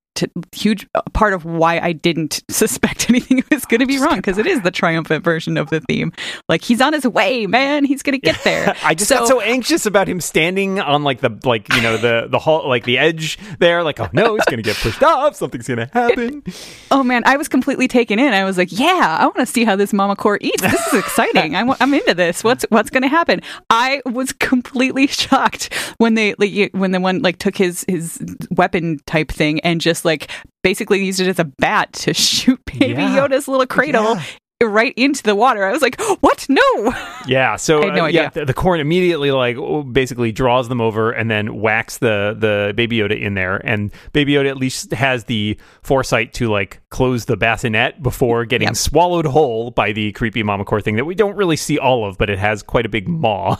huge 0.51 0.87
uh, 0.95 1.01
part 1.13 1.33
of 1.33 1.45
why 1.45 1.79
I 1.79 1.91
didn't 1.91 2.43
suspect 2.49 3.09
anything 3.09 3.43
was 3.51 3.65
going 3.65 3.81
to 3.81 3.85
be 3.85 3.99
wrong 3.99 4.17
because 4.17 4.37
it 4.37 4.45
is 4.45 4.61
the 4.61 4.71
triumphant 4.71 5.23
version 5.23 5.57
of 5.57 5.69
the 5.69 5.81
theme. 5.81 6.11
Like 6.47 6.63
he's 6.63 6.81
on 6.81 6.93
his 6.93 7.05
way, 7.05 7.47
man. 7.47 7.85
He's 7.85 8.03
going 8.03 8.19
to 8.19 8.25
get 8.25 8.39
there. 8.43 8.75
I 8.83 8.93
just 8.93 9.09
so, 9.09 9.19
got 9.19 9.27
so 9.27 9.41
anxious 9.41 9.85
about 9.85 10.07
him 10.07 10.21
standing 10.21 10.79
on 10.79 11.03
like 11.03 11.21
the 11.21 11.37
like 11.43 11.73
you 11.73 11.81
know 11.81 11.97
the 11.97 12.27
the 12.29 12.39
hall 12.39 12.67
like 12.67 12.83
the 12.83 12.97
edge 12.97 13.37
there. 13.59 13.83
Like 13.83 13.99
oh 13.99 14.09
no, 14.13 14.35
he's 14.35 14.45
going 14.45 14.57
to 14.57 14.63
get 14.63 14.75
pushed 14.77 15.03
off. 15.03 15.35
Something's 15.35 15.67
going 15.67 15.87
to 15.87 15.89
happen. 15.93 16.43
oh 16.91 17.03
man, 17.03 17.23
I 17.25 17.37
was 17.37 17.47
completely 17.47 17.87
taken 17.87 18.19
in. 18.19 18.33
I 18.33 18.43
was 18.45 18.57
like, 18.57 18.71
yeah, 18.71 19.17
I 19.19 19.25
want 19.25 19.37
to 19.37 19.45
see 19.45 19.63
how 19.63 19.75
this 19.75 19.93
Mama 19.93 20.15
Core 20.15 20.37
eats. 20.41 20.61
This 20.61 20.87
is 20.87 20.99
exciting. 20.99 21.55
I'm 21.55 21.71
I'm 21.79 21.93
into 21.93 22.13
this. 22.13 22.43
What's 22.43 22.65
what's 22.69 22.89
going 22.89 23.03
to 23.03 23.09
happen? 23.09 23.41
I 23.69 24.01
was 24.05 24.31
completely 24.33 25.07
shocked 25.07 25.73
when 25.97 26.13
they 26.13 26.35
like 26.37 26.71
when 26.73 26.91
the 26.91 26.99
one 26.99 27.21
like 27.21 27.37
took 27.37 27.57
his 27.57 27.85
his 27.87 28.23
weapon 28.51 28.99
type 29.05 29.31
thing 29.31 29.59
and 29.61 29.81
just 29.81 30.04
like 30.05 30.29
basically 30.63 31.03
used 31.03 31.19
it 31.19 31.27
as 31.27 31.39
a 31.39 31.45
bat 31.45 31.91
to 31.93 32.13
shoot 32.13 32.63
Baby 32.65 32.93
yeah. 32.93 33.27
Yoda's 33.27 33.47
little 33.47 33.65
cradle 33.65 34.15
yeah 34.15 34.23
right 34.63 34.93
into 34.95 35.21
the 35.23 35.35
water. 35.35 35.65
I 35.65 35.71
was 35.71 35.81
like, 35.81 35.99
"What? 36.21 36.45
No!" 36.49 36.61
Yeah. 37.27 37.55
So 37.55 37.81
no 37.81 38.05
uh. 38.05 38.07
Yeah, 38.07 38.29
the, 38.29 38.45
the 38.45 38.53
Quarren 38.53 38.79
immediately 38.79 39.31
like 39.31 39.57
basically 39.91 40.31
draws 40.31 40.69
them 40.69 40.79
over 40.79 41.11
and 41.11 41.29
then 41.29 41.59
whacks 41.59 41.97
the 41.97 42.35
the 42.37 42.73
Baby 42.75 42.97
Yoda 42.97 43.19
in 43.19 43.33
there, 43.33 43.57
and 43.57 43.91
Baby 44.13 44.33
Yoda 44.33 44.49
at 44.49 44.57
least 44.57 44.91
has 44.93 45.23
the 45.25 45.57
foresight 45.81 46.33
to 46.35 46.49
like 46.49 46.81
close 46.89 47.25
the 47.25 47.35
bassinet 47.35 48.01
before 48.03 48.45
getting 48.45 48.67
yep. 48.67 48.75
swallowed 48.75 49.25
whole 49.25 49.71
by 49.71 49.91
the 49.91 50.11
creepy 50.11 50.43
Mama 50.43 50.65
Core 50.65 50.81
thing 50.81 50.97
that 50.97 51.05
we 51.05 51.15
don't 51.15 51.35
really 51.35 51.57
see 51.57 51.79
all 51.79 52.07
of, 52.07 52.17
but 52.17 52.29
it 52.29 52.37
has 52.37 52.61
quite 52.61 52.85
a 52.85 52.89
big 52.89 53.07
maw. 53.07 53.57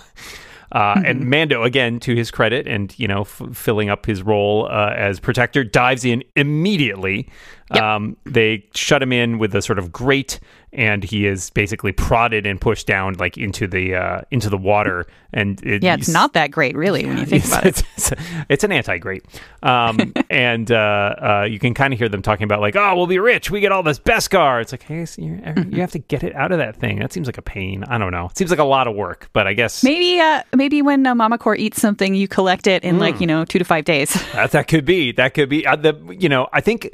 Uh, 0.76 0.96
mm-hmm. 0.96 1.06
And 1.06 1.30
Mando, 1.30 1.64
again, 1.64 2.02
to 2.02 2.14
his 2.14 2.30
credit, 2.32 2.68
and 2.68 2.94
you 3.00 3.08
know, 3.08 3.22
f- 3.22 3.42
filling 3.54 3.90
up 3.90 4.06
his 4.06 4.22
role 4.22 4.68
uh, 4.70 4.94
as 4.94 5.22
protector, 5.22 5.64
dives 5.64 6.04
in 6.04 6.22
immediately. 6.36 7.30
Yep. 7.74 7.84
Um, 7.84 8.18
they 8.26 8.64
shut 8.76 9.02
him 9.02 9.12
in 9.12 9.40
with 9.40 9.56
a 9.56 9.62
sort 9.62 9.80
of 9.80 9.92
grate 9.92 10.40
and 10.76 11.04
he 11.04 11.26
is 11.26 11.50
basically 11.52 11.92
prodded 11.94 12.46
and 12.46 12.60
pushed 12.60 12.86
down 12.86 13.14
like 13.14 13.38
into 13.38 13.66
the 13.66 13.96
uh, 13.96 14.22
into 14.30 14.50
the 14.50 14.58
water. 14.58 15.08
And 15.34 15.62
it, 15.66 15.84
yeah, 15.84 15.96
it's 15.96 16.10
not 16.10 16.34
that 16.34 16.52
great, 16.52 16.76
really, 16.76 17.06
when 17.06 17.18
you 17.18 17.26
think 17.26 17.46
about 17.46 17.66
it. 17.66 17.84
It's, 17.96 18.14
it's, 18.50 18.64
an 18.64 18.72
anti-great, 18.72 19.26
um, 19.64 20.14
and 20.30 20.72
uh, 20.72 20.76
uh, 20.76 21.48
you 21.50 21.60
can 21.60 21.74
kind 21.74 21.94
of 21.94 22.00
hear 22.00 22.08
them 22.08 22.22
talking 22.22 22.44
about 22.44 22.62
like, 22.62 22.76
"Oh, 22.76 22.96
we'll 22.96 23.08
be 23.08 23.20
rich. 23.20 23.50
We 23.50 23.60
get 23.62 23.72
all 23.72 23.84
this 23.84 24.00
Beskar." 24.00 24.62
It's 24.62 24.72
like, 24.72 24.84
hey, 24.84 25.06
so 25.06 25.22
you 25.22 25.82
have 25.82 25.92
to 25.92 26.00
get 26.00 26.24
it 26.24 26.36
out 26.36 26.52
of 26.52 26.60
that 26.60 26.76
thing. 26.76 27.00
That 27.00 27.12
seems 27.12 27.28
like 27.28 27.38
a 27.38 27.42
pain. 27.42 27.84
I 27.88 27.98
don't 27.98 28.12
know. 28.12 28.28
It 28.28 28.38
seems 28.38 28.50
like 28.50 28.60
a 28.60 28.66
lot 28.66 28.88
of 28.88 28.96
work, 28.96 29.30
but 29.34 29.48
I 29.48 29.54
guess 29.54 29.84
maybe 29.84 30.20
uh, 30.20 30.44
maybe 30.54 30.82
when 30.82 31.06
uh, 31.08 31.16
Mama 31.16 31.38
Core 31.38 31.56
eats 31.56 31.82
something, 31.82 32.16
you 32.16 32.28
collect 32.28 32.68
it 32.68 32.84
in 32.84 32.98
mm. 32.98 33.00
like 33.00 33.20
you 33.20 33.28
know 33.28 33.46
two 33.46 33.60
to 33.60 33.66
five 33.66 33.86
days. 33.86 34.14
that 34.34 34.52
that 34.52 34.68
could 34.68 34.86
be. 34.86 35.12
That 35.14 35.34
could 35.34 35.50
be. 35.50 35.66
Uh, 35.66 35.76
the 35.76 36.18
you 36.18 36.30
know 36.30 36.48
I 36.54 36.62
think 36.62 36.92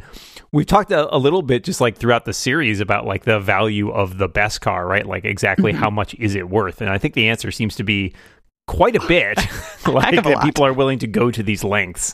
we've 0.62 0.68
talked 0.68 0.92
a, 0.92 1.12
a, 1.12 1.18
little 1.18 1.42
bit 1.42 1.64
just 1.64 1.82
like 1.82 1.98
throughout 1.98 2.26
the 2.26 2.34
series 2.34 2.82
about 2.82 3.04
like 3.04 3.24
the 3.24 3.40
value 3.40 3.90
of 3.90 4.20
the 4.20 4.30
Beskar, 4.30 4.88
right? 4.88 5.08
Like 5.08 5.26
exactly 5.26 5.72
mm-hmm. 5.72 5.82
how 5.82 5.90
much 5.90 6.14
is 6.20 6.36
it 6.36 6.52
worth? 6.52 6.82
And 6.82 6.90
I 6.92 7.00
think 7.00 7.16
the 7.16 7.30
answer 7.30 7.50
seems 7.50 7.76
to 7.78 7.84
be 7.84 8.14
quite 8.68 8.96
a 8.96 9.04
bit. 9.08 9.40
like 9.88 10.14
that 10.14 10.24
lot. 10.24 10.44
people 10.44 10.64
are 10.64 10.72
willing 10.72 11.00
to 11.00 11.08
go 11.08 11.32
to 11.32 11.42
these 11.42 11.64
lengths. 11.64 12.14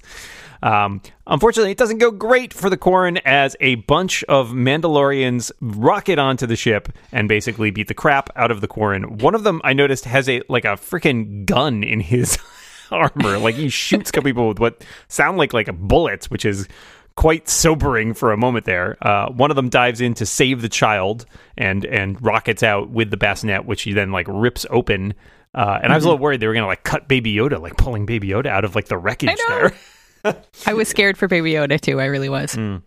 Um, 0.64 1.02
unfortunately, 1.28 1.72
it 1.72 1.78
doesn't 1.78 1.98
go 1.98 2.10
great 2.10 2.54
for 2.54 2.70
the 2.70 2.78
Quarren 2.78 3.18
as 3.26 3.58
a 3.60 3.76
bunch 3.76 4.24
of 4.30 4.52
Mandalorians 4.52 5.52
rocket 5.60 6.18
onto 6.18 6.48
the 6.48 6.56
ship 6.56 6.88
and 7.12 7.28
basically 7.28 7.70
beat 7.70 7.90
the 7.90 7.94
crap 7.94 8.30
out 8.38 8.50
of 8.50 8.62
the 8.62 8.68
Quarren. 8.70 9.18
One 9.18 9.36
of 9.36 9.44
them 9.44 9.60
I 9.66 9.74
noticed 9.74 10.06
has 10.06 10.30
a 10.30 10.42
like 10.48 10.64
a 10.64 10.78
freaking 10.78 11.46
gun 11.46 11.84
in 11.84 12.00
his 12.00 12.38
armor. 12.92 13.38
Like 13.40 13.56
he 13.56 13.68
shoots 13.68 14.10
people 14.12 14.48
with 14.48 14.60
what 14.60 14.86
sound 15.10 15.38
like 15.38 15.52
like 15.52 15.68
bullets, 15.78 16.32
which 16.32 16.46
is 16.46 16.66
quite 17.18 17.50
sobering 17.50 18.14
for 18.14 18.32
a 18.32 18.38
moment 18.38 18.66
there. 18.66 18.96
Uh, 19.02 19.30
one 19.32 19.50
of 19.50 19.56
them 19.56 19.70
dives 19.70 20.00
in 20.00 20.14
to 20.14 20.26
save 20.26 20.62
the 20.62 20.70
child 20.70 21.26
and 21.58 21.84
and 21.84 22.24
rockets 22.24 22.64
out 22.64 22.90
with 22.90 23.12
the 23.12 23.18
bassinet, 23.18 23.66
which 23.66 23.82
he 23.82 23.92
then 23.92 24.12
like 24.12 24.28
rips 24.30 24.66
open. 24.70 25.14
Uh, 25.54 25.60
and 25.60 25.84
mm-hmm. 25.84 25.92
I 25.92 25.96
was 25.96 26.06
a 26.06 26.08
little 26.08 26.20
worried 26.20 26.40
they 26.40 26.48
were 26.48 26.54
gonna 26.54 26.68
like 26.68 26.84
cut 26.84 27.10
Baby 27.10 27.36
Yoda, 27.36 27.60
like 27.60 27.76
pulling 27.76 28.06
Baby 28.06 28.30
Yoda 28.30 28.48
out 28.48 28.64
of 28.64 28.76
like 28.76 28.88
the 28.88 28.98
wreckage 28.98 29.38
there. 29.48 29.74
I 30.66 30.74
was 30.74 30.88
scared 30.88 31.18
for 31.18 31.28
Baby 31.28 31.54
Yoda 31.54 31.82
too. 31.82 32.00
I 32.00 32.06
really 32.06 32.30
was. 32.30 32.56
Mm. 32.56 32.84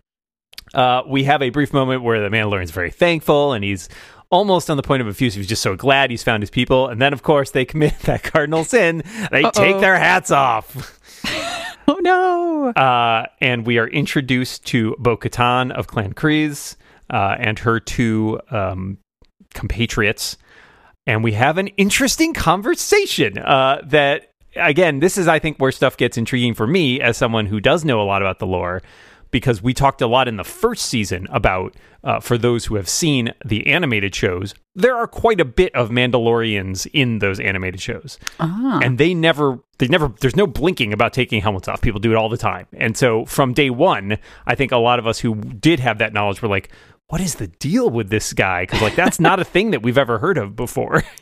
Uh, 0.73 1.03
we 1.05 1.25
have 1.25 1.41
a 1.41 1.49
brief 1.49 1.73
moment 1.73 2.01
where 2.01 2.21
the 2.21 2.35
Mandalorian's 2.35 2.71
very 2.71 2.91
thankful 2.91 3.51
and 3.51 3.63
he's 3.63 3.89
almost 4.29 4.69
on 4.69 4.77
the 4.77 4.83
point 4.83 5.01
of 5.01 5.09
effusive. 5.09 5.39
He's 5.39 5.49
just 5.49 5.61
so 5.61 5.75
glad 5.75 6.09
he's 6.09 6.23
found 6.23 6.41
his 6.41 6.49
people. 6.49 6.87
And 6.87 7.01
then, 7.01 7.11
of 7.11 7.21
course, 7.21 7.51
they 7.51 7.65
commit 7.65 7.99
that 8.03 8.23
cardinal 8.23 8.63
sin. 8.63 9.03
They 9.29 9.43
Uh-oh. 9.43 9.51
take 9.51 9.81
their 9.81 9.97
hats 9.97 10.31
off. 10.31 10.97
Oh 11.91 11.99
no! 11.99 12.69
Uh, 12.69 13.25
and 13.41 13.65
we 13.65 13.77
are 13.77 13.87
introduced 13.87 14.65
to 14.67 14.95
Bo 14.97 15.17
Katan 15.17 15.71
of 15.71 15.87
Clan 15.87 16.13
Kryze 16.13 16.77
uh, 17.09 17.35
and 17.37 17.59
her 17.59 17.81
two 17.81 18.39
um, 18.49 18.97
compatriots, 19.53 20.37
and 21.05 21.21
we 21.21 21.33
have 21.33 21.57
an 21.57 21.67
interesting 21.75 22.33
conversation. 22.33 23.37
Uh, 23.37 23.81
that 23.83 24.31
again, 24.55 24.99
this 24.99 25.17
is 25.17 25.27
I 25.27 25.39
think 25.39 25.57
where 25.57 25.73
stuff 25.73 25.97
gets 25.97 26.17
intriguing 26.17 26.53
for 26.53 26.65
me 26.65 27.01
as 27.01 27.17
someone 27.17 27.45
who 27.45 27.59
does 27.59 27.83
know 27.83 27.99
a 27.99 28.03
lot 28.03 28.21
about 28.21 28.39
the 28.39 28.47
lore 28.47 28.81
because 29.31 29.63
we 29.63 29.73
talked 29.73 30.01
a 30.01 30.07
lot 30.07 30.27
in 30.27 30.37
the 30.37 30.43
first 30.43 30.85
season 30.85 31.27
about, 31.31 31.75
uh, 32.03 32.19
for 32.19 32.37
those 32.37 32.65
who 32.65 32.75
have 32.75 32.87
seen 32.87 33.33
the 33.45 33.65
animated 33.67 34.13
shows, 34.13 34.53
there 34.75 34.95
are 34.95 35.07
quite 35.07 35.39
a 35.39 35.45
bit 35.45 35.73
of 35.73 35.89
Mandalorians 35.89 36.87
in 36.93 37.19
those 37.19 37.39
animated 37.39 37.81
shows, 37.81 38.19
ah. 38.39 38.79
and 38.83 38.97
they 38.97 39.13
never, 39.13 39.59
they 39.79 39.87
never, 39.87 40.13
there's 40.19 40.35
no 40.35 40.45
blinking 40.45 40.93
about 40.93 41.13
taking 41.13 41.41
helmets 41.41 41.67
off. 41.67 41.81
People 41.81 41.99
do 41.99 42.11
it 42.11 42.15
all 42.15 42.29
the 42.29 42.37
time, 42.37 42.67
and 42.73 42.95
so 42.95 43.25
from 43.25 43.53
day 43.53 43.69
one, 43.69 44.17
I 44.45 44.55
think 44.55 44.71
a 44.71 44.77
lot 44.77 44.99
of 44.99 45.07
us 45.07 45.19
who 45.19 45.35
did 45.35 45.79
have 45.79 45.97
that 45.99 46.13
knowledge 46.13 46.41
were 46.41 46.49
like, 46.49 46.69
"What 47.07 47.21
is 47.21 47.35
the 47.35 47.47
deal 47.47 47.89
with 47.89 48.09
this 48.09 48.33
guy?" 48.33 48.63
Because 48.63 48.81
like 48.81 48.95
that's 48.95 49.19
not 49.19 49.39
a 49.39 49.45
thing 49.45 49.71
that 49.71 49.81
we've 49.81 49.97
ever 49.97 50.19
heard 50.19 50.37
of 50.37 50.55
before. 50.55 51.03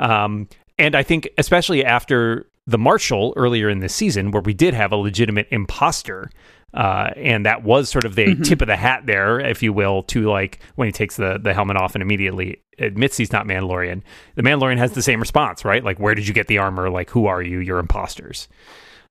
Um, 0.00 0.48
and 0.78 0.96
I 0.96 1.04
think 1.04 1.28
especially 1.38 1.84
after 1.84 2.50
the 2.66 2.78
Marshal 2.78 3.32
earlier 3.36 3.68
in 3.68 3.80
this 3.80 3.94
season, 3.94 4.30
where 4.30 4.42
we 4.42 4.54
did 4.54 4.74
have 4.74 4.92
a 4.92 4.96
legitimate 4.96 5.48
imposter 5.50 6.30
uh, 6.74 7.10
and 7.16 7.44
that 7.44 7.62
was 7.62 7.90
sort 7.90 8.04
of 8.04 8.14
the 8.14 8.26
mm-hmm. 8.26 8.42
tip 8.42 8.62
of 8.62 8.68
the 8.68 8.76
hat 8.76 9.04
there, 9.06 9.40
if 9.40 9.62
you 9.62 9.72
will, 9.72 10.02
to 10.04 10.28
like 10.28 10.60
when 10.76 10.88
he 10.88 10.92
takes 10.92 11.16
the, 11.16 11.38
the 11.42 11.52
helmet 11.52 11.76
off 11.76 11.94
and 11.94 12.02
immediately 12.02 12.62
admits 12.78 13.16
he's 13.16 13.32
not 13.32 13.46
Mandalorian. 13.46 14.02
The 14.36 14.42
Mandalorian 14.42 14.78
has 14.78 14.92
the 14.92 15.02
same 15.02 15.20
response, 15.20 15.64
right? 15.64 15.84
Like, 15.84 15.98
where 15.98 16.14
did 16.14 16.26
you 16.26 16.34
get 16.34 16.46
the 16.46 16.58
armor? 16.58 16.88
Like, 16.88 17.10
who 17.10 17.26
are 17.26 17.42
you? 17.42 17.58
You're 17.58 17.78
imposters. 17.78 18.48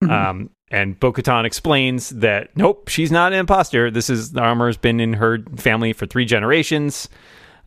Mm-hmm. 0.04 0.12
Um, 0.12 0.50
and 0.72 1.00
Bo 1.00 1.14
Katan 1.14 1.46
explains 1.46 2.10
that 2.10 2.56
nope, 2.56 2.88
she's 2.88 3.12
not 3.12 3.34
an 3.34 3.40
imposter. 3.40 3.92
This 3.92 4.10
is 4.10 4.32
the 4.32 4.42
armor's 4.42 4.78
been 4.78 5.00
in 5.00 5.14
her 5.14 5.40
family 5.58 5.94
for 5.94 6.06
three 6.06 6.26
generations. 6.26 7.10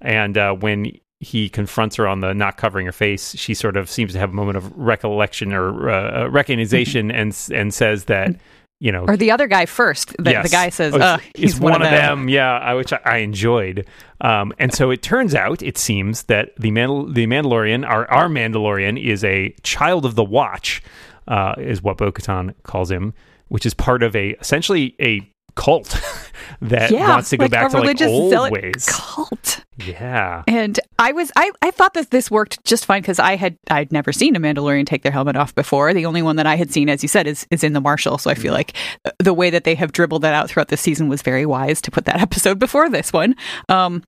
And 0.00 0.36
uh, 0.36 0.54
when 0.54 0.90
he 1.20 1.48
confronts 1.48 1.96
her 1.96 2.08
on 2.08 2.20
the 2.20 2.34
not 2.34 2.56
covering 2.56 2.86
her 2.86 2.92
face, 2.92 3.36
she 3.36 3.54
sort 3.54 3.76
of 3.76 3.88
seems 3.88 4.12
to 4.14 4.18
have 4.18 4.30
a 4.30 4.34
moment 4.34 4.56
of 4.56 4.72
recollection 4.76 5.52
or 5.52 5.90
uh, 5.90 6.26
recognition 6.28 7.10
and 7.10 7.36
and 7.52 7.72
says 7.72 8.06
that 8.06 8.36
you 8.80 8.92
know, 8.92 9.04
or 9.06 9.16
the 9.16 9.30
other 9.30 9.46
guy 9.46 9.66
first. 9.66 10.14
The, 10.18 10.32
yes. 10.32 10.44
the 10.44 10.50
guy 10.50 10.68
says, 10.68 10.94
Oh, 10.94 11.16
he's, 11.34 11.52
he's, 11.52 11.60
one, 11.60 11.80
of 11.80 11.90
them. 11.90 12.28
Yeah, 12.28 12.58
I, 12.58 12.74
which 12.74 12.92
I, 12.92 13.00
I 13.04 13.16
enjoyed. 13.18 13.86
Um, 14.20 14.52
and 14.58 14.74
so 14.74 14.90
it 14.90 15.02
turns 15.02 15.34
out, 15.34 15.62
it 15.62 15.78
seems 15.78 16.24
that 16.24 16.54
the 16.56 16.70
Mandal- 16.70 17.14
the 17.14 17.26
Mandalorian, 17.26 17.88
our 17.88 18.10
our 18.10 18.28
Mandalorian, 18.28 19.02
is 19.02 19.24
a 19.24 19.54
child 19.62 20.04
of 20.04 20.14
the 20.14 20.24
Watch, 20.24 20.82
uh, 21.28 21.54
is 21.58 21.82
what 21.82 21.96
Bo-Katan 21.96 22.54
calls 22.64 22.90
him, 22.90 23.14
which 23.48 23.64
is 23.64 23.74
part 23.74 24.02
of 24.02 24.14
a 24.16 24.30
essentially 24.40 24.94
a 25.00 25.20
cult 25.54 26.00
that 26.60 26.90
Yeah, 26.90 27.08
wants 27.08 27.30
to 27.30 27.36
go 27.36 27.44
like 27.44 27.50
back 27.50 27.70
to 27.70 27.78
like 27.80 28.00
old 28.02 28.52
ways. 28.52 28.86
Cult. 28.88 29.64
Yeah. 29.76 30.44
And 30.46 30.78
I 30.98 31.12
was 31.12 31.32
I, 31.36 31.50
I 31.60 31.70
thought 31.70 31.94
that 31.94 32.10
this 32.10 32.30
worked 32.30 32.64
just 32.64 32.84
fine 32.84 33.02
because 33.02 33.18
I 33.18 33.36
had 33.36 33.56
I'd 33.70 33.90
never 33.92 34.12
seen 34.12 34.36
a 34.36 34.40
Mandalorian 34.40 34.86
take 34.86 35.02
their 35.02 35.12
helmet 35.12 35.36
off 35.36 35.54
before. 35.54 35.92
The 35.92 36.06
only 36.06 36.22
one 36.22 36.36
that 36.36 36.46
I 36.46 36.56
had 36.56 36.70
seen, 36.70 36.88
as 36.88 37.02
you 37.02 37.08
said, 37.08 37.26
is 37.26 37.46
is 37.50 37.64
in 37.64 37.72
the 37.72 37.80
Marshal. 37.80 38.18
So 38.18 38.30
I 38.30 38.34
feel 38.34 38.52
like 38.52 38.74
the 39.18 39.34
way 39.34 39.50
that 39.50 39.64
they 39.64 39.74
have 39.74 39.92
dribbled 39.92 40.22
that 40.22 40.34
out 40.34 40.48
throughout 40.48 40.68
the 40.68 40.76
season 40.76 41.08
was 41.08 41.22
very 41.22 41.44
wise 41.44 41.80
to 41.82 41.90
put 41.90 42.04
that 42.04 42.20
episode 42.20 42.58
before 42.58 42.88
this 42.88 43.12
one. 43.12 43.34
Um, 43.68 44.04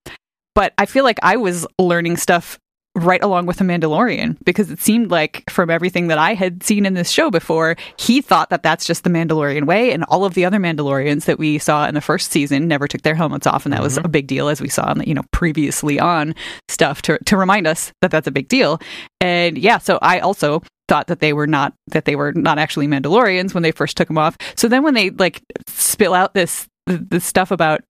but 0.54 0.72
I 0.78 0.86
feel 0.86 1.04
like 1.04 1.18
I 1.22 1.36
was 1.36 1.66
learning 1.78 2.16
stuff 2.16 2.58
right 2.96 3.22
along 3.22 3.46
with 3.46 3.58
the 3.58 3.64
Mandalorian 3.64 4.36
because 4.44 4.70
it 4.70 4.80
seemed 4.80 5.10
like 5.10 5.48
from 5.50 5.70
everything 5.70 6.08
that 6.08 6.18
I 6.18 6.34
had 6.34 6.62
seen 6.62 6.86
in 6.86 6.94
this 6.94 7.10
show 7.10 7.30
before, 7.30 7.76
he 7.98 8.20
thought 8.20 8.50
that 8.50 8.62
that's 8.62 8.86
just 8.86 9.04
the 9.04 9.10
Mandalorian 9.10 9.66
way, 9.66 9.92
and 9.92 10.02
all 10.04 10.24
of 10.24 10.34
the 10.34 10.44
other 10.44 10.58
Mandalorians 10.58 11.26
that 11.26 11.38
we 11.38 11.58
saw 11.58 11.86
in 11.86 11.94
the 11.94 12.00
first 12.00 12.32
season 12.32 12.66
never 12.66 12.88
took 12.88 13.02
their 13.02 13.14
helmets 13.14 13.46
off, 13.46 13.66
and 13.66 13.72
that 13.72 13.82
was 13.82 13.96
mm-hmm. 13.96 14.06
a 14.06 14.08
big 14.08 14.26
deal 14.26 14.48
as 14.48 14.60
we 14.60 14.68
saw 14.68 14.90
in 14.90 14.98
the 14.98 15.06
you 15.08 15.14
know 15.14 15.24
previously 15.30 16.00
on 16.00 16.34
stuff 16.68 17.02
to 17.02 17.18
to 17.26 17.36
remind 17.36 17.66
us 17.66 17.92
that 18.00 18.10
that's 18.10 18.26
a 18.26 18.32
big 18.32 18.48
deal. 18.48 18.80
And 19.20 19.58
yeah, 19.58 19.78
so 19.78 19.98
I 20.00 20.20
also 20.20 20.62
thought 20.88 21.08
that 21.08 21.20
they 21.20 21.32
were 21.32 21.46
not 21.46 21.74
that 21.88 22.04
they 22.06 22.16
were 22.16 22.32
not 22.32 22.58
actually 22.58 22.86
Mandalorians 22.86 23.54
when 23.54 23.62
they 23.62 23.72
first 23.72 23.96
took 23.96 24.08
them 24.08 24.18
off. 24.18 24.36
So 24.56 24.68
then 24.68 24.82
when 24.82 24.94
they 24.94 25.10
like 25.10 25.42
spill 25.66 26.14
out 26.14 26.34
this 26.34 26.66
the 26.86 27.20
stuff 27.20 27.50
about 27.50 27.82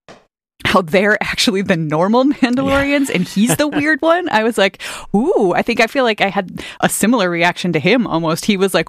how 0.64 0.83
they're 0.83 1.23
actually 1.23 1.62
the 1.62 1.77
normal 1.77 2.25
Mandalorians 2.25 3.14
and 3.14 3.27
he's 3.27 3.57
the 3.57 3.69
weird 3.69 4.01
one. 4.03 4.29
I 4.31 4.42
was 4.42 4.57
like, 4.59 4.83
ooh, 5.14 5.53
I 5.55 5.62
think 5.62 5.81
I 5.81 5.87
feel 5.87 6.05
like 6.05 6.21
I 6.21 6.29
had 6.29 6.64
a 6.81 6.88
similar 6.88 7.29
reaction 7.31 7.73
to 7.75 7.79
him 7.79 8.07
almost. 8.07 8.47
He 8.47 8.57
was 8.57 8.75
like, 8.75 8.88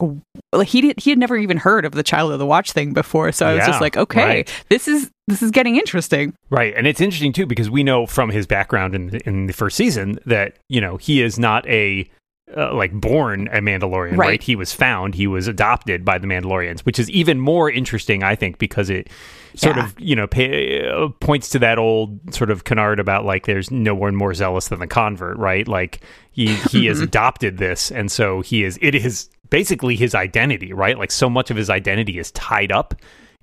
like 0.54 0.68
he 0.68 0.82
did, 0.82 1.00
he 1.00 1.10
had 1.10 1.20
never 1.20 1.36
even 1.38 1.58
heard 1.58 1.86
of 1.86 1.92
the 1.92 2.04
Child 2.04 2.32
of 2.32 2.40
the 2.40 2.46
Watch 2.46 2.72
thing 2.72 2.94
before. 2.94 3.32
So 3.32 3.46
I 3.48 3.54
was 3.54 3.60
Yeah, 3.60 3.68
just 3.68 3.82
like, 3.82 3.98
okay, 3.98 4.24
right. 4.26 4.64
this 4.70 4.88
is 4.88 5.12
this 5.28 5.44
is 5.44 5.52
getting 5.52 5.76
interesting. 5.76 6.34
Right, 6.50 6.74
and 6.76 6.88
it's 6.88 7.02
interesting 7.02 7.34
too 7.34 7.46
because 7.46 7.70
we 7.70 7.84
know 7.84 8.06
from 8.06 8.30
his 8.30 8.48
background 8.48 8.96
in 8.96 9.16
in 9.26 9.48
the 9.48 9.54
first 9.54 9.76
season 9.76 10.20
that 10.26 10.56
you 10.70 10.80
know 10.80 10.96
he 10.98 11.22
is 11.22 11.38
not 11.38 11.68
a 11.68 12.10
uh, 12.56 12.74
like 12.74 12.94
born 12.94 13.48
a 13.50 13.58
Mandalorian, 13.60 14.12
right. 14.18 14.28
Right. 14.28 14.44
He 14.44 14.56
was 14.56 14.74
found, 14.74 15.16
he 15.16 15.28
was 15.28 15.48
adopted 15.48 16.06
by 16.06 16.18
the 16.18 16.28
Mandalorians, 16.28 16.82
which 16.82 16.98
is 17.00 17.10
even 17.10 17.40
more 17.40 17.70
interesting, 17.70 18.24
I 18.24 18.36
think, 18.36 18.58
because 18.58 18.90
it 18.90 19.10
sort 19.56 19.76
Yeah. 19.76 19.86
of 19.86 20.00
you 20.00 20.16
know 20.16 20.28
pay, 20.28 20.88
uh, 20.88 21.10
points 21.20 21.50
to 21.50 21.60
that 21.60 21.78
old 21.78 22.34
sort 22.34 22.50
of 22.50 22.64
canard 22.64 23.00
about 23.00 23.26
like 23.26 23.46
there's 23.48 23.70
no 23.72 23.94
one 23.96 24.16
more 24.16 24.34
zealous 24.34 24.70
than 24.70 24.80
the 24.80 24.88
convert, 24.88 25.38
right? 25.38 25.68
Like 25.68 26.00
he 26.32 26.56
he 26.56 26.86
has 26.86 27.00
adopted 27.10 27.58
this, 27.58 27.92
and 27.92 28.12
so 28.12 28.42
he 28.42 28.64
is 28.64 28.80
it 28.82 28.96
is 28.96 29.30
basically 29.50 29.96
his 29.96 30.14
identity, 30.16 30.72
right? 30.74 30.98
Like 30.98 31.12
so 31.12 31.30
much 31.30 31.50
of 31.52 31.58
his 31.58 31.70
identity 31.70 32.18
is 32.20 32.32
tied 32.32 32.72
up 32.72 32.94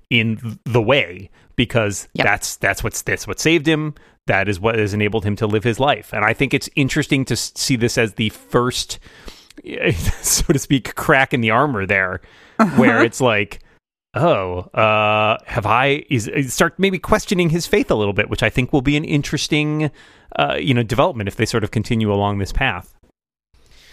in 0.09 0.59
the 0.65 0.81
way 0.81 1.29
because 1.55 2.07
Yep. 2.13 2.25
that's 2.25 2.55
that's 2.57 2.83
what's 2.83 3.01
that's 3.01 3.27
what 3.27 3.39
saved 3.39 3.67
him. 3.67 3.93
That 4.27 4.49
is 4.49 4.59
what 4.59 4.77
has 4.77 4.93
enabled 4.93 5.23
him 5.23 5.35
to 5.37 5.47
live 5.47 5.63
his 5.63 5.79
life. 5.79 6.13
And 6.13 6.25
I 6.25 6.33
think 6.33 6.53
it's 6.53 6.69
interesting 6.75 7.25
to 7.25 7.35
see 7.35 7.75
this 7.75 7.97
as 7.97 8.13
the 8.13 8.29
first, 8.29 8.99
so 10.21 10.51
to 10.51 10.59
speak, 10.59 10.95
crack 10.95 11.33
in 11.33 11.41
the 11.41 11.51
armor 11.51 11.85
there, 11.85 12.21
where 12.75 13.03
it's 13.03 13.21
like, 13.21 13.59
oh, 14.15 14.59
uh, 14.73 15.37
have 15.45 15.65
I 15.65 16.05
is 16.09 16.27
is 16.27 16.53
start 16.53 16.79
maybe 16.79 16.97
questioning 16.97 17.49
his 17.49 17.67
faith 17.67 17.91
a 17.91 17.95
little 17.95 18.13
bit, 18.13 18.29
which 18.29 18.41
I 18.41 18.49
think 18.49 18.73
will 18.73 18.81
be 18.81 18.97
an 18.97 19.05
interesting, 19.05 19.91
uh, 20.37 20.57
you 20.59 20.73
know, 20.73 20.83
development 20.83 21.27
if 21.27 21.35
they 21.35 21.45
sort 21.45 21.63
of 21.63 21.71
continue 21.71 22.11
along 22.11 22.39
this 22.39 22.51
path. 22.51 22.95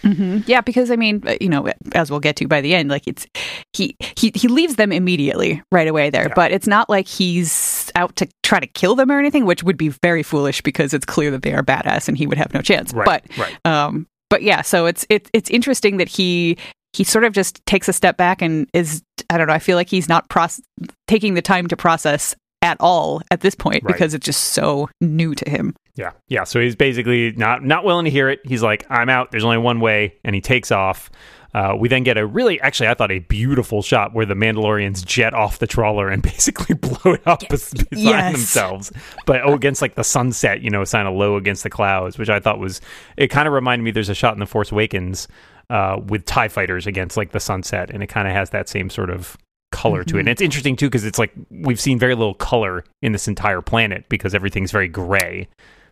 Hmm 0.03 0.39
Yeah, 0.47 0.61
because 0.61 0.91
I 0.91 0.97
mean, 0.97 1.23
uh, 1.27 1.37
you 1.41 1.49
know, 1.49 1.69
as 1.95 2.11
we'll 2.11 2.21
get 2.21 2.37
to 2.37 2.49
by 2.49 2.61
the 2.61 2.75
end, 2.75 2.91
like 2.91 3.07
it's 3.07 3.27
he 3.73 3.97
he 4.17 4.33
he 4.35 4.49
leaves 4.49 4.77
them 4.77 4.93
immediately 4.93 5.63
right 5.73 5.89
away 5.89 6.11
there, 6.11 6.29
Yeah. 6.29 6.35
but 6.35 6.53
it's 6.53 6.67
not 6.67 6.91
like 6.91 7.07
he's 7.09 7.91
out 7.97 8.15
to 8.17 8.29
try 8.43 8.61
to 8.61 8.67
kill 8.67 8.95
them 8.95 9.11
or 9.11 9.19
anything, 9.19 9.45
which 9.47 9.63
would 9.63 9.77
be 9.77 9.89
very 9.89 10.23
foolish 10.23 10.61
because 10.63 10.93
it's 10.95 11.07
clear 11.07 11.31
that 11.31 11.43
they 11.43 11.53
are 11.55 11.63
badass 11.63 12.09
and 12.09 12.17
he 12.19 12.27
would 12.27 12.39
have 12.39 12.53
no 12.55 12.61
chance. 12.63 12.93
Right, 12.93 13.05
But 13.07 13.39
right. 13.39 13.59
um, 13.67 14.07
but 14.31 14.43
yeah, 14.43 14.63
so 14.63 14.87
it's 14.87 15.07
it's 15.09 15.31
it's 15.33 15.51
interesting 15.51 15.97
that 15.99 16.09
he 16.09 16.57
he 16.93 17.05
sort 17.05 17.25
of 17.25 17.33
just 17.33 17.65
takes 17.67 17.89
a 17.89 17.93
step 17.93 18.17
back 18.17 18.43
and 18.43 18.69
is 18.75 19.03
I 19.31 19.39
don't 19.39 19.47
know. 19.47 19.55
I 19.55 19.59
feel 19.59 19.77
like 19.77 19.89
he's 19.89 20.09
not 20.09 20.29
proce- 20.29 20.61
taking 21.07 21.35
the 21.35 21.43
time 21.43 21.67
to 21.69 21.77
process 21.77 22.35
at 22.61 22.77
all 22.81 23.23
at 23.31 23.41
this 23.41 23.55
point 23.55 23.83
Right. 23.83 23.93
because 23.95 24.15
it's 24.15 24.25
just 24.25 24.45
so 24.53 24.89
new 25.01 25.35
to 25.35 25.51
him. 25.51 25.75
Yeah, 25.95 26.13
yeah. 26.29 26.45
So 26.45 26.59
he's 26.61 26.75
basically 26.77 27.33
not 27.33 27.63
not 27.65 27.85
willing 27.85 28.07
to 28.07 28.11
hear 28.11 28.29
it. 28.31 28.41
He's 28.45 28.63
like, 28.63 28.87
"I'm 28.89 29.09
out. 29.11 29.31
There's 29.31 29.45
only 29.45 29.59
one 29.59 29.81
way," 29.81 30.15
and 30.25 30.35
he 30.35 30.41
takes 30.41 30.71
off. 30.73 31.11
Uh, 31.55 31.77
we 31.79 31.87
then 31.87 32.03
get 32.03 32.17
a 32.17 32.25
really, 32.25 32.59
actually, 32.63 32.89
I 32.89 32.95
thought 32.95 33.13
a 33.13 33.19
beautiful 33.19 33.83
shot 33.83 34.15
where 34.15 34.25
the 34.25 34.33
Mandalorians 34.33 35.05
jet 35.05 35.35
off 35.35 35.59
the 35.59 35.67
trawler 35.67 36.09
and 36.09 36.23
basically 36.33 36.75
blow 36.77 37.13
it 37.13 37.21
up 37.27 37.47
bes- 37.51 37.75
beside 37.75 37.91
Yes. 37.99 38.33
themselves. 38.33 38.91
But 39.27 39.43
oh, 39.45 39.53
against 39.53 39.83
like 39.83 39.95
the 39.95 40.03
sunset, 40.03 40.63
you 40.63 40.71
know, 40.71 40.83
kind 40.87 41.07
of 41.07 41.13
low 41.15 41.37
against 41.37 41.63
the 41.63 41.69
clouds, 41.69 42.17
which 42.17 42.31
I 42.31 42.41
thought 42.41 42.59
was. 42.59 42.81
It 43.19 43.29
kind 43.29 43.47
of 43.47 43.53
reminded 43.53 43.85
me. 43.85 43.91
There's 43.91 44.09
a 44.09 44.15
shot 44.15 44.33
in 44.33 44.41
the 44.41 44.47
Force 44.47 44.73
Awakens 44.73 45.29
uh, 45.69 46.01
with 46.07 46.25
Tie 46.25 46.49
fighters 46.49 46.87
against 46.87 47.19
like 47.19 47.33
the 47.33 47.41
sunset, 47.41 47.91
and 47.91 48.03
it 48.03 48.07
kind 48.07 48.27
of 48.27 48.33
has 48.33 48.49
that 48.51 48.71
same 48.71 48.89
sort 48.89 49.11
of 49.11 49.37
color 49.73 50.05
to 50.05 50.17
it. 50.17 50.21
And 50.21 50.29
it's 50.31 50.41
interesting 50.41 50.75
too 50.77 50.87
because 50.87 51.05
it's 51.05 51.19
like 51.19 51.33
we've 51.51 51.81
seen 51.81 51.99
very 51.99 52.15
little 52.15 52.35
color 52.35 52.83
in 53.03 53.13
this 53.13 53.29
entire 53.29 53.61
planet 53.61 54.07
because 54.09 54.35
everything's 54.35 54.71
very 54.73 54.89
gray. 54.89 55.49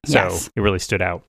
So 0.06 0.14
Yes. 0.18 0.50
it 0.56 0.60
really 0.60 0.78
stood 0.78 1.02
out. 1.02 1.24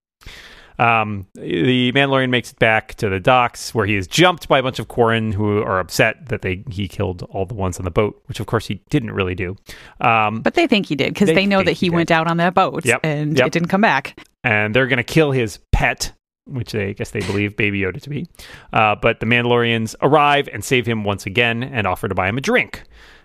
Um, 0.80 1.28
the 1.36 1.92
Mandalorian 1.92 2.30
makes 2.32 2.52
it 2.54 2.58
back 2.58 2.96
to 2.96 3.10
the 3.10 3.20
docks 3.20 3.76
where 3.76 3.86
he 3.86 3.96
is 3.96 4.08
jumped 4.08 4.48
by 4.48 4.58
a 4.60 4.64
bunch 4.64 4.80
of 4.80 4.88
Quarren 4.88 5.32
who 5.32 5.60
are 5.62 5.80
upset 5.80 6.30
that 6.30 6.42
they 6.42 6.64
he 6.72 6.88
killed 6.88 7.22
all 7.30 7.46
the 7.46 7.54
ones 7.54 7.78
on 7.78 7.86
the 7.86 7.92
boat, 7.92 8.20
which 8.26 8.40
of 8.40 8.48
course 8.48 8.66
he 8.66 8.82
didn't 8.90 9.12
really 9.12 9.36
do. 9.36 9.56
Um, 10.00 10.42
But 10.42 10.56
they 10.56 10.66
think 10.66 10.88
he 10.88 10.96
did 10.96 11.14
because 11.14 11.28
They 11.28 11.36
they, 11.36 11.46
know 11.46 11.62
that 11.62 11.74
he 11.74 11.86
he, 11.86 11.90
did. 11.90 11.96
went 11.96 12.12
out 12.12 12.28
on 12.28 12.38
that 12.38 12.56
boat 12.56 12.84
Yep, 12.86 13.02
and 13.04 13.38
yep. 13.38 13.48
it 13.48 13.54
didn't 13.54 13.68
come 13.68 13.82
back. 13.82 14.24
and 14.44 14.74
they're 14.74 14.88
going 14.88 14.98
to 14.98 15.04
kill 15.04 15.32
his 15.32 15.60
pet, 15.72 16.14
which 16.46 16.72
they 16.72 16.90
I 16.90 16.94
guess 16.94 17.12
they 17.12 17.20
believe 17.22 17.56
Baby 17.56 17.82
Yoda 17.82 18.02
to 18.02 18.10
be. 18.10 18.26
Uh, 18.74 18.96
but 18.96 19.20
the 19.20 19.28
Mandalorians 19.28 19.94
arrive 20.02 20.50
and 20.52 20.64
save 20.64 20.88
him 20.88 21.04
once 21.04 21.28
again 21.28 21.62
and 21.62 21.86
offer 21.86 22.08
to 22.08 22.16
buy 22.16 22.28
him 22.28 22.40
a 22.40 22.42
drink. 22.42 22.82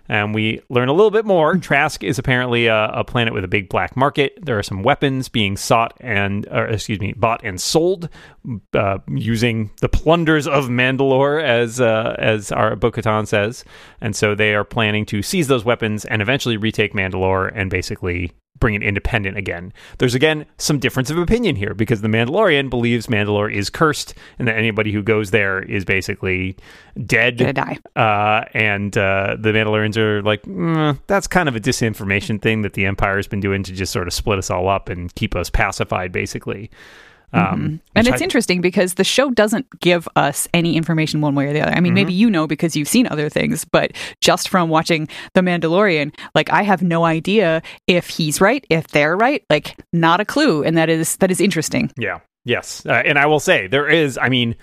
And 0.09 0.33
we 0.33 0.61
learn 0.69 0.89
a 0.89 0.93
little 0.93 1.11
bit 1.11 1.25
more. 1.25 1.57
Trask 1.57 2.03
is 2.03 2.17
apparently 2.17 2.67
a, 2.67 2.85
a 2.85 3.03
planet 3.03 3.33
with 3.33 3.43
a 3.43 3.47
big 3.47 3.69
black 3.69 3.95
market. 3.95 4.37
There 4.41 4.57
are 4.57 4.63
some 4.63 4.83
weapons 4.83 5.29
being 5.29 5.57
sought 5.57 5.95
and, 5.99 6.47
or, 6.47 6.67
excuse 6.67 6.99
me, 6.99 7.13
bought 7.13 7.41
and 7.43 7.59
sold 7.59 8.09
uh, 8.73 8.99
using 9.09 9.71
the 9.81 9.89
plunders 9.89 10.47
of 10.47 10.65
Mandalore, 10.65 11.43
as 11.43 11.81
uh, 11.81 12.15
as 12.17 12.51
our 12.51 12.75
Bo-Katan 12.75 13.27
says. 13.27 13.65
And 13.99 14.15
so 14.15 14.35
they 14.35 14.55
are 14.55 14.63
planning 14.63 15.05
to 15.07 15.21
seize 15.21 15.47
those 15.47 15.65
weapons 15.65 16.05
and 16.05 16.21
eventually 16.21 16.57
retake 16.57 16.93
Mandalore 16.93 17.51
and 17.53 17.69
basically 17.69 18.31
bring 18.59 18.75
it 18.75 18.83
independent 18.83 19.37
again. 19.37 19.73
There's 19.97 20.15
again 20.15 20.45
some 20.57 20.79
difference 20.79 21.09
of 21.09 21.17
opinion 21.17 21.55
here 21.55 21.73
because 21.73 22.01
the 22.01 22.07
Mandalorian 22.07 22.69
believes 22.69 23.07
Mandalore 23.07 23.53
is 23.53 23.69
cursed 23.69 24.13
and 24.39 24.47
that 24.47 24.55
anybody 24.55 24.91
who 24.91 25.03
goes 25.03 25.31
there 25.31 25.61
is 25.61 25.85
basically 25.85 26.57
dead. 27.05 27.37
Gonna 27.37 27.53
die. 27.53 27.77
Uh, 27.95 28.45
and 28.53 28.97
uh, 28.97 29.35
the 29.39 29.49
Mandalorians 29.49 29.97
are 29.97 30.21
like, 30.21 30.43
"Mm, 30.43 30.99
that's 31.07 31.27
kind 31.27 31.49
of 31.49 31.55
a 31.55 31.59
disinformation 31.59 32.41
thing 32.41 32.61
that 32.61 32.73
the 32.73 32.85
Empire 32.85 33.17
has 33.17 33.27
been 33.27 33.39
doing 33.39 33.63
to 33.63 33.73
just 33.73 33.91
sort 33.91 34.07
of 34.07 34.13
split 34.13 34.37
us 34.39 34.49
all 34.49 34.67
up 34.67 34.89
and 34.89 35.13
keep 35.15 35.35
us 35.35 35.49
pacified, 35.49 36.11
basically. 36.11 36.69
Um, 37.33 37.81
And 37.95 38.07
it's 38.07 38.21
I- 38.21 38.23
interesting 38.23 38.61
because 38.61 38.93
the 38.93 39.03
show 39.03 39.29
doesn't 39.31 39.65
give 39.81 40.07
us 40.15 40.47
any 40.53 40.77
information 40.77 41.19
one 41.21 41.35
way 41.35 41.47
or 41.47 41.53
the 41.53 41.61
other. 41.61 41.73
I 41.73 41.79
mean, 41.81 41.93
maybe 41.93 42.13
Mm-hmm. 42.13 42.19
you 42.19 42.29
know 42.29 42.47
because 42.47 42.75
you've 42.75 42.87
seen 42.87 43.05
other 43.07 43.27
things, 43.29 43.65
but 43.65 43.91
just 44.21 44.47
from 44.49 44.69
watching 44.69 45.07
The 45.33 45.41
Mandalorian, 45.41 46.13
like 46.35 46.49
I 46.51 46.61
have 46.63 46.81
no 46.81 47.03
idea 47.05 47.61
if 47.87 48.07
he's 48.07 48.39
right, 48.39 48.65
if 48.69 48.87
they're 48.89 49.17
right, 49.17 49.43
like 49.49 49.75
not 49.91 50.21
a 50.21 50.25
clue, 50.25 50.63
and 50.63 50.77
that 50.77 50.89
is 50.89 51.17
that 51.17 51.29
is 51.31 51.41
interesting. 51.41 51.91
Yeah. 51.97 52.19
Yes. 52.47 52.85
Uh, 52.85 52.93
and 52.93 53.19
I 53.19 53.25
will 53.25 53.41
say, 53.41 53.67
there 53.67 53.89
is, 53.89 54.17
I 54.17 54.29
mean, 54.29 54.55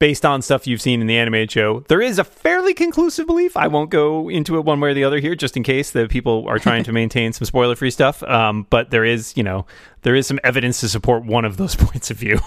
based 0.00 0.26
on 0.26 0.42
stuff 0.42 0.66
you've 0.66 0.82
seen 0.82 1.00
in 1.00 1.06
the 1.06 1.16
animated 1.16 1.52
show, 1.52 1.84
there 1.86 2.00
is 2.00 2.18
a 2.18 2.24
fairly 2.24 2.74
conclusive 2.74 3.28
belief. 3.28 3.56
I 3.56 3.68
won't 3.68 3.90
go 3.90 4.28
into 4.28 4.56
it 4.56 4.64
one 4.64 4.80
way 4.80 4.90
or 4.90 4.94
the 4.94 5.04
other 5.04 5.20
here, 5.20 5.36
just 5.36 5.56
in 5.56 5.62
case 5.62 5.92
the 5.92 6.08
people 6.08 6.48
are 6.48 6.58
trying 6.58 6.82
to 6.82 6.92
maintain 7.00 7.32
some 7.32 7.44
spoiler 7.44 7.76
free 7.76 7.92
stuff. 7.92 8.24
Um, 8.24 8.66
but 8.70 8.90
there 8.90 9.04
is, 9.04 9.36
you 9.36 9.44
know, 9.44 9.66
there 10.02 10.16
is 10.16 10.26
some 10.26 10.40
evidence 10.42 10.80
to 10.80 10.88
support 10.88 11.24
one 11.24 11.44
of 11.44 11.58
those 11.58 11.76
points 11.76 12.10
of 12.10 12.16
view. 12.16 12.40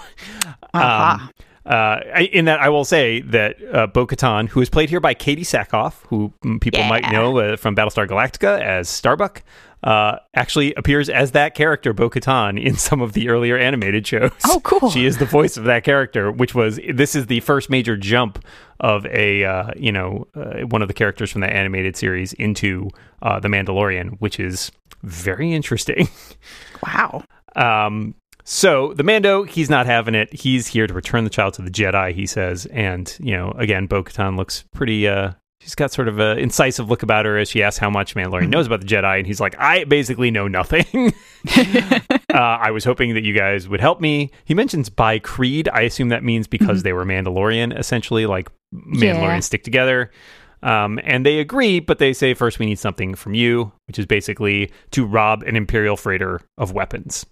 Aha. 0.74 1.30
Um, 1.30 1.46
Uh, 1.64 2.00
in 2.32 2.46
that, 2.46 2.60
I 2.60 2.68
will 2.70 2.84
say 2.84 3.20
that 3.20 3.56
uh, 3.72 3.86
Bo 3.86 4.06
Katan, 4.06 4.48
who 4.48 4.60
is 4.60 4.68
played 4.68 4.90
here 4.90 5.00
by 5.00 5.14
Katee 5.14 5.40
Sackhoff, 5.40 6.04
who 6.08 6.32
people 6.60 6.80
Yeah. 6.80 6.88
might 6.88 7.10
know 7.12 7.38
uh, 7.38 7.56
from 7.56 7.76
Battlestar 7.76 8.08
Galactica 8.08 8.60
as 8.60 8.88
Starbuck, 8.88 9.42
uh, 9.84 10.16
actually 10.34 10.72
appears 10.74 11.08
as 11.08 11.32
that 11.32 11.54
character, 11.54 11.92
Bo 11.92 12.08
Katan, 12.10 12.60
in 12.60 12.76
some 12.76 13.00
of 13.00 13.12
the 13.14 13.28
earlier 13.28 13.56
animated 13.58 14.06
shows. 14.06 14.30
Oh, 14.46 14.60
cool. 14.64 14.90
She 14.90 15.04
is 15.06 15.18
the 15.18 15.24
voice 15.24 15.56
of 15.56 15.64
that 15.64 15.82
character, 15.84 16.30
which 16.30 16.54
was 16.54 16.78
this 16.92 17.14
is 17.14 17.26
the 17.26 17.40
first 17.40 17.68
major 17.70 17.96
jump 17.96 18.44
of 18.80 19.06
a 19.06 19.44
uh, 19.44 19.70
you 19.76 19.90
know 19.92 20.26
uh, 20.34 20.60
one 20.66 20.82
of 20.82 20.88
the 20.88 20.94
characters 20.94 21.30
from 21.32 21.40
that 21.42 21.52
animated 21.52 21.96
series 21.96 22.32
into 22.34 22.90
uh, 23.22 23.38
the 23.40 23.48
Mandalorian, 23.48 24.16
which 24.20 24.38
is 24.40 24.70
very 25.02 25.52
interesting. 25.52 26.08
Wow. 26.84 27.22
Um, 27.54 28.14
so 28.44 28.92
the 28.94 29.02
Mando, 29.02 29.44
he's 29.44 29.70
not 29.70 29.86
having 29.86 30.14
it. 30.14 30.32
He's 30.32 30.66
here 30.66 30.86
to 30.86 30.94
return 30.94 31.24
the 31.24 31.30
child 31.30 31.54
to 31.54 31.62
the 31.62 31.70
Jedi, 31.70 32.12
he 32.14 32.26
says. 32.26 32.66
And, 32.66 33.14
you 33.20 33.32
know, 33.36 33.52
again, 33.52 33.86
Bo 33.86 34.02
Katan 34.02 34.36
looks 34.36 34.64
pretty, 34.72 35.06
uh, 35.06 35.32
she's 35.60 35.74
got 35.74 35.92
sort 35.92 36.08
of 36.08 36.18
an 36.18 36.38
incisive 36.38 36.88
look 36.90 37.02
about 37.02 37.24
her 37.24 37.38
as 37.38 37.48
she 37.48 37.62
asks 37.62 37.78
how 37.78 37.88
much 37.90 38.14
Mandalorian 38.14 38.48
knows 38.48 38.66
about 38.66 38.80
the 38.80 38.86
Jedi. 38.86 39.18
And 39.18 39.26
he's 39.26 39.40
like, 39.40 39.54
I 39.58 39.84
basically 39.84 40.30
know 40.30 40.48
nothing. 40.48 40.84
uh, 42.32 42.36
I 42.36 42.70
was 42.70 42.84
hoping 42.84 43.14
that 43.14 43.24
you 43.24 43.34
guys 43.34 43.68
would 43.68 43.80
help 43.80 44.00
me. 44.00 44.30
He 44.44 44.54
mentions 44.54 44.88
by 44.88 45.18
creed. 45.18 45.68
I 45.72 45.82
assume 45.82 46.08
that 46.10 46.24
means 46.24 46.46
because 46.46 46.82
they 46.82 46.92
were 46.92 47.04
Mandalorian, 47.04 47.76
essentially, 47.78 48.26
like 48.26 48.48
Mandalorians 48.74 49.00
Yeah. 49.00 49.40
stick 49.40 49.64
together. 49.64 50.10
Um, 50.62 51.00
and 51.02 51.26
they 51.26 51.40
agree, 51.40 51.80
but 51.80 51.98
they 51.98 52.12
say 52.12 52.34
first 52.34 52.60
we 52.60 52.66
need 52.66 52.78
something 52.78 53.14
from 53.16 53.34
you, 53.34 53.72
which 53.88 53.98
is 53.98 54.06
basically 54.06 54.70
to 54.92 55.04
rob 55.04 55.42
an 55.42 55.56
Imperial 55.56 55.96
freighter 55.96 56.40
of 56.56 56.70
weapons. 56.72 57.26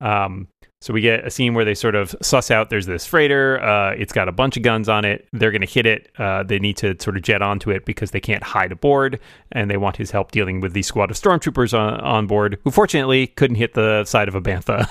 Um, 0.00 0.48
so 0.84 0.92
we 0.92 1.00
get 1.00 1.26
a 1.26 1.30
scene 1.30 1.54
where 1.54 1.64
they 1.64 1.74
sort 1.74 1.94
of 1.94 2.14
suss 2.20 2.50
out 2.50 2.68
there's 2.68 2.84
this 2.84 3.06
freighter. 3.06 3.58
Uh, 3.62 3.92
it's 3.92 4.12
got 4.12 4.28
a 4.28 4.32
bunch 4.32 4.58
of 4.58 4.62
guns 4.62 4.86
on 4.86 5.06
it. 5.06 5.26
They're 5.32 5.50
going 5.50 5.62
to 5.62 5.66
hit 5.66 5.86
it. 5.86 6.10
Uh, 6.18 6.42
they 6.42 6.58
need 6.58 6.76
to 6.76 6.94
sort 7.00 7.16
of 7.16 7.22
jet 7.22 7.40
onto 7.40 7.70
it 7.70 7.86
because 7.86 8.10
they 8.10 8.20
can't 8.20 8.42
hide 8.42 8.70
aboard, 8.70 9.18
and 9.52 9.70
they 9.70 9.78
want 9.78 9.96
his 9.96 10.10
help 10.10 10.30
dealing 10.30 10.60
with 10.60 10.74
the 10.74 10.82
squad 10.82 11.10
of 11.10 11.16
stormtroopers 11.16 11.72
on, 11.72 12.00
on 12.00 12.26
board, 12.26 12.58
who 12.64 12.70
fortunately 12.70 13.28
couldn't 13.28 13.56
hit 13.56 13.72
the 13.72 14.04
side 14.04 14.28
of 14.28 14.34
a 14.34 14.42
bantha. 14.42 14.90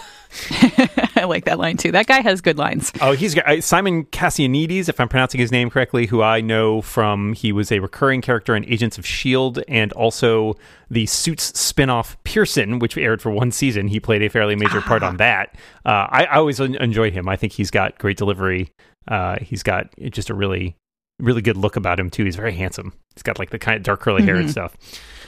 I 1.23 1.25
like 1.25 1.45
that 1.45 1.57
line 1.57 1.77
too. 1.77 1.93
That 1.93 2.05
guy 2.05 2.19
has 2.19 2.41
good 2.41 2.57
lines. 2.57 2.91
Oh, 2.99 3.13
he's 3.13 3.33
got 3.33 3.47
uh, 3.47 3.61
Simon 3.61 4.03
Kassianides, 4.07 4.89
if 4.89 4.99
I'm 4.99 5.07
pronouncing 5.07 5.39
his 5.39 5.53
name 5.53 5.69
correctly, 5.69 6.05
who 6.05 6.21
I 6.21 6.41
know 6.41 6.81
from 6.81 7.31
he 7.31 7.53
was 7.53 7.71
a 7.71 7.79
recurring 7.79 8.21
character 8.21 8.57
in 8.57 8.65
Agents 8.65 8.97
of 8.97 9.05
Shield 9.05 9.63
and 9.69 9.93
also 9.93 10.55
the 10.89 11.05
Suits 11.05 11.57
spin-off 11.57 12.21
Pearson, 12.25 12.79
which 12.79 12.97
aired 12.97 13.21
for 13.21 13.31
one 13.31 13.51
season. 13.51 13.87
He 13.87 14.01
played 14.01 14.21
a 14.21 14.27
fairly 14.27 14.57
major 14.57 14.81
part 14.81 15.01
on 15.01 15.15
that. 15.17 15.55
Uh, 15.85 16.07
I, 16.09 16.25
I 16.25 16.35
always 16.35 16.59
enjoy 16.59 17.09
him. 17.09 17.29
I 17.29 17.37
think 17.37 17.53
he's 17.53 17.71
got 17.71 17.97
great 17.99 18.17
delivery. 18.17 18.69
Uh, 19.07 19.37
he's 19.41 19.63
got 19.63 19.87
just 20.11 20.29
a 20.29 20.33
really, 20.33 20.75
really 21.19 21.41
good 21.41 21.55
look 21.55 21.77
about 21.77 22.01
him 22.01 22.09
too. 22.09 22.25
He's 22.25 22.35
very 22.35 22.53
handsome. 22.53 22.91
He's 23.15 23.23
got 23.23 23.39
like 23.39 23.51
the 23.51 23.59
kind 23.59 23.77
of 23.77 23.83
dark 23.83 24.01
curly 24.01 24.23
hair 24.23 24.35
and 24.35 24.51
stuff. 24.51 24.75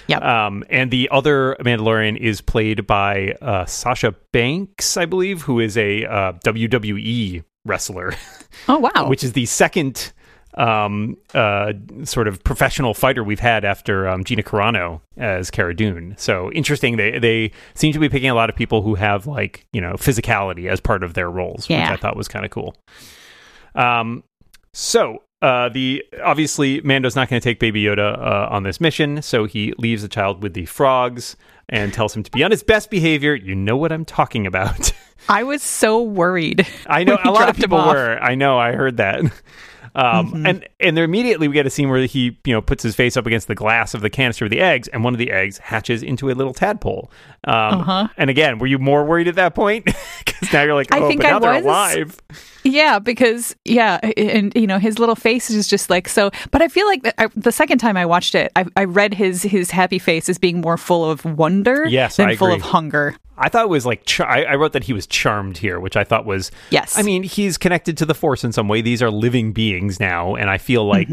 Yep. 0.07 0.21
Um, 0.21 0.63
and 0.69 0.91
the 0.91 1.09
other 1.11 1.55
Mandalorian 1.61 2.17
is 2.17 2.41
played 2.41 2.85
by 2.85 3.35
uh, 3.41 3.65
Sasha 3.65 4.13
Banks, 4.31 4.97
I 4.97 5.05
believe, 5.05 5.41
who 5.43 5.59
is 5.59 5.77
a 5.77 6.05
uh, 6.05 6.33
WWE 6.45 7.43
wrestler, 7.65 8.13
Oh 8.67 8.77
wow. 8.79 9.07
which 9.09 9.23
is 9.23 9.33
the 9.33 9.45
second 9.47 10.11
um, 10.57 11.17
uh, 11.33 11.73
sort 12.03 12.27
of 12.29 12.41
professional 12.43 12.93
fighter 12.93 13.23
we've 13.23 13.39
had 13.41 13.65
after 13.65 14.07
um, 14.07 14.23
Gina 14.23 14.41
Carano 14.43 15.01
as 15.17 15.51
Cara 15.51 15.75
Dune. 15.75 16.13
So 16.17 16.49
interesting. 16.53 16.95
They 16.97 17.19
they 17.19 17.51
seem 17.73 17.91
to 17.93 17.99
be 17.99 18.07
picking 18.07 18.29
a 18.29 18.35
lot 18.35 18.49
of 18.49 18.55
people 18.55 18.81
who 18.81 18.95
have 18.95 19.27
like 19.27 19.65
you 19.73 19.81
know 19.81 19.93
physicality 19.95 20.69
as 20.69 20.79
part 20.79 21.03
of 21.03 21.13
their 21.13 21.29
roles, 21.29 21.69
Yeah. 21.69 21.89
which 21.91 21.99
I 21.99 22.01
thought 22.01 22.15
was 22.15 22.27
kind 22.29 22.45
of 22.45 22.51
cool. 22.51 22.75
Um, 23.75 24.23
so 24.73 25.23
uh, 25.41 25.69
the 25.69 26.03
obviously 26.23 26.81
Mando's 26.81 27.15
not 27.15 27.29
going 27.29 27.39
to 27.39 27.43
take 27.43 27.59
Baby 27.59 27.83
Yoda 27.83 28.17
uh, 28.17 28.47
on 28.49 28.63
this 28.63 28.79
mission, 28.81 29.21
so 29.21 29.45
he 29.45 29.73
leaves 29.77 30.01
the 30.01 30.07
child 30.07 30.41
with 30.41 30.53
the 30.53 30.65
frogs 30.65 31.35
and 31.69 31.93
tells 31.93 32.15
him 32.15 32.23
to 32.23 32.31
be 32.31 32.43
on 32.43 32.51
his 32.51 32.63
best 32.63 32.89
behavior. 32.89 33.35
You 33.35 33.55
know 33.55 33.75
what 33.77 33.91
I'm 33.91 34.05
talking 34.05 34.45
about. 34.47 34.91
I 35.29 35.43
was 35.43 35.63
so 35.63 36.01
worried. 36.01 36.67
I 36.87 37.03
know 37.03 37.17
a 37.23 37.31
lot 37.31 37.49
of 37.49 37.55
people 37.55 37.77
were. 37.79 38.17
I 38.21 38.35
know. 38.35 38.57
I 38.59 38.73
heard 38.73 38.97
that. 38.97 39.21
Um, 39.97 40.33
Mm-hmm. 40.33 40.45
And 40.45 40.67
and 40.81 40.97
there 40.97 41.05
immediately 41.05 41.47
we 41.47 41.53
get 41.53 41.65
a 41.65 41.69
scene 41.69 41.87
where 41.89 42.05
he 42.05 42.37
you 42.43 42.51
know 42.51 42.61
puts 42.61 42.83
his 42.83 42.95
face 42.97 43.15
up 43.15 43.25
against 43.25 43.47
the 43.47 43.55
glass 43.55 43.93
of 43.93 44.01
the 44.01 44.09
canister 44.09 44.43
of 44.43 44.51
the 44.51 44.59
eggs, 44.59 44.89
and 44.89 45.05
one 45.05 45.13
of 45.13 45.19
the 45.19 45.31
eggs 45.31 45.57
hatches 45.57 46.03
into 46.03 46.29
a 46.29 46.33
little 46.33 46.53
tadpole. 46.53 47.09
Um, 47.45 47.79
Uh-huh. 47.79 48.07
And 48.17 48.29
again, 48.29 48.59
were 48.59 48.67
you 48.67 48.77
more 48.77 49.05
worried 49.05 49.29
at 49.29 49.35
that 49.35 49.55
point? 49.55 49.85
Because 50.25 50.51
now 50.51 50.63
you're 50.63 50.73
like, 50.73 50.93
I 50.93 50.99
oh, 50.99 51.07
think 51.07 51.21
but 51.21 51.27
I 51.27 51.31
now 51.31 51.39
they're 51.39 51.53
was. 51.53 51.63
alive. 51.63 52.19
Yeah, 52.65 52.97
because 52.99 53.55
yeah, 53.63 53.99
and 54.17 54.51
you 54.55 54.65
know 54.65 54.79
his 54.79 54.97
little 54.99 55.15
face 55.15 55.49
is 55.51 55.67
just 55.67 55.89
like 55.91 56.09
so. 56.09 56.31
But 56.51 56.61
I 56.63 56.67
feel 56.67 56.87
like 56.87 57.03
that 57.03 57.13
I, 57.17 57.27
the 57.35 57.51
second 57.51 57.77
time 57.77 57.95
I 57.95 58.05
watched 58.07 58.33
it, 58.35 58.51
I, 58.55 58.65
I 58.75 58.85
read 58.85 59.13
his 59.13 59.43
his 59.43 59.69
happy 59.71 59.99
face 59.99 60.27
as 60.29 60.37
being 60.39 60.61
more 60.61 60.75
full 60.77 61.09
of 61.09 61.23
wonder 61.25 61.85
Yes, 61.87 62.17
than 62.17 62.29
I 62.29 62.35
full 62.35 62.47
agree. 62.47 62.55
of 62.57 62.61
hunger. 62.63 63.15
I 63.37 63.49
thought 63.49 63.65
it 63.65 63.69
was 63.69 63.85
like 63.85 64.05
char- 64.05 64.27
I, 64.29 64.43
I 64.43 64.55
wrote 64.55 64.73
that 64.73 64.85
he 64.85 64.93
was 64.93 65.05
charmed 65.05 65.57
here, 65.59 65.79
which 65.79 65.95
I 65.95 66.03
thought 66.03 66.25
was 66.25 66.51
Yes. 66.71 66.97
I 66.97 67.03
mean, 67.03 67.21
he's 67.23 67.57
connected 67.57 67.97
to 67.97 68.05
the 68.05 68.15
Force 68.15 68.43
in 68.43 68.51
some 68.51 68.67
way. 68.67 68.81
These 68.81 69.01
are 69.03 69.11
living 69.11 69.53
beings 69.53 69.99
now, 69.99 70.33
and 70.35 70.49
I 70.49 70.57
feel 70.57 70.85
like 70.85 71.09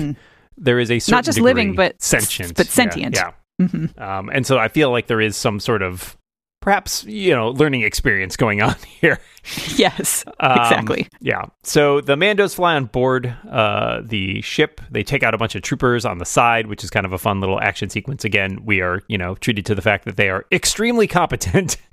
there 0.56 0.78
is 0.78 0.90
a 0.90 0.98
certain 1.00 1.12
Mm-hmm. 1.12 1.16
Not 1.18 1.24
just 1.24 1.40
living, 1.40 1.74
but 1.74 2.00
sentient, 2.00 2.56
but 2.56 2.66
Yeah, 2.66 2.72
sentient. 2.72 3.18
Mm-hmm. 3.60 3.86
Yeah, 3.98 4.18
Um, 4.18 4.30
and 4.30 4.46
so 4.46 4.56
I 4.58 4.68
feel 4.68 4.90
like 4.90 5.06
there 5.08 5.20
is 5.20 5.36
some 5.36 5.60
sort 5.60 5.82
of 5.82 6.16
perhaps 6.62 7.04
you 7.04 7.34
know 7.34 7.50
learning 7.50 7.82
experience 7.82 8.36
going 8.36 8.62
on 8.62 8.74
here. 9.00 9.18
Yes, 9.76 10.24
Um, 10.40 10.58
exactly. 10.58 11.08
Yeah. 11.20 11.42
So 11.64 12.00
the 12.00 12.16
Mandos 12.16 12.54
fly 12.54 12.76
on 12.76 12.86
board 12.86 13.34
uh, 13.50 14.00
the 14.02 14.40
ship. 14.40 14.80
They 14.90 15.02
take 15.02 15.22
out 15.22 15.34
a 15.34 15.38
bunch 15.38 15.54
of 15.54 15.62
troopers 15.62 16.04
on 16.06 16.18
the 16.18 16.24
side, 16.24 16.68
which 16.68 16.82
is 16.84 16.90
kind 16.90 17.04
of 17.04 17.12
a 17.12 17.18
fun 17.18 17.40
little 17.40 17.60
action 17.60 17.90
sequence. 17.90 18.24
Again, 18.24 18.64
we 18.64 18.80
are, 18.80 19.02
you 19.08 19.18
know, 19.18 19.34
treated 19.34 19.66
to 19.66 19.74
the 19.74 19.82
fact 19.82 20.04
that 20.04 20.16
they 20.16 20.30
are 20.30 20.46
extremely 20.50 21.06
competent. 21.06 21.76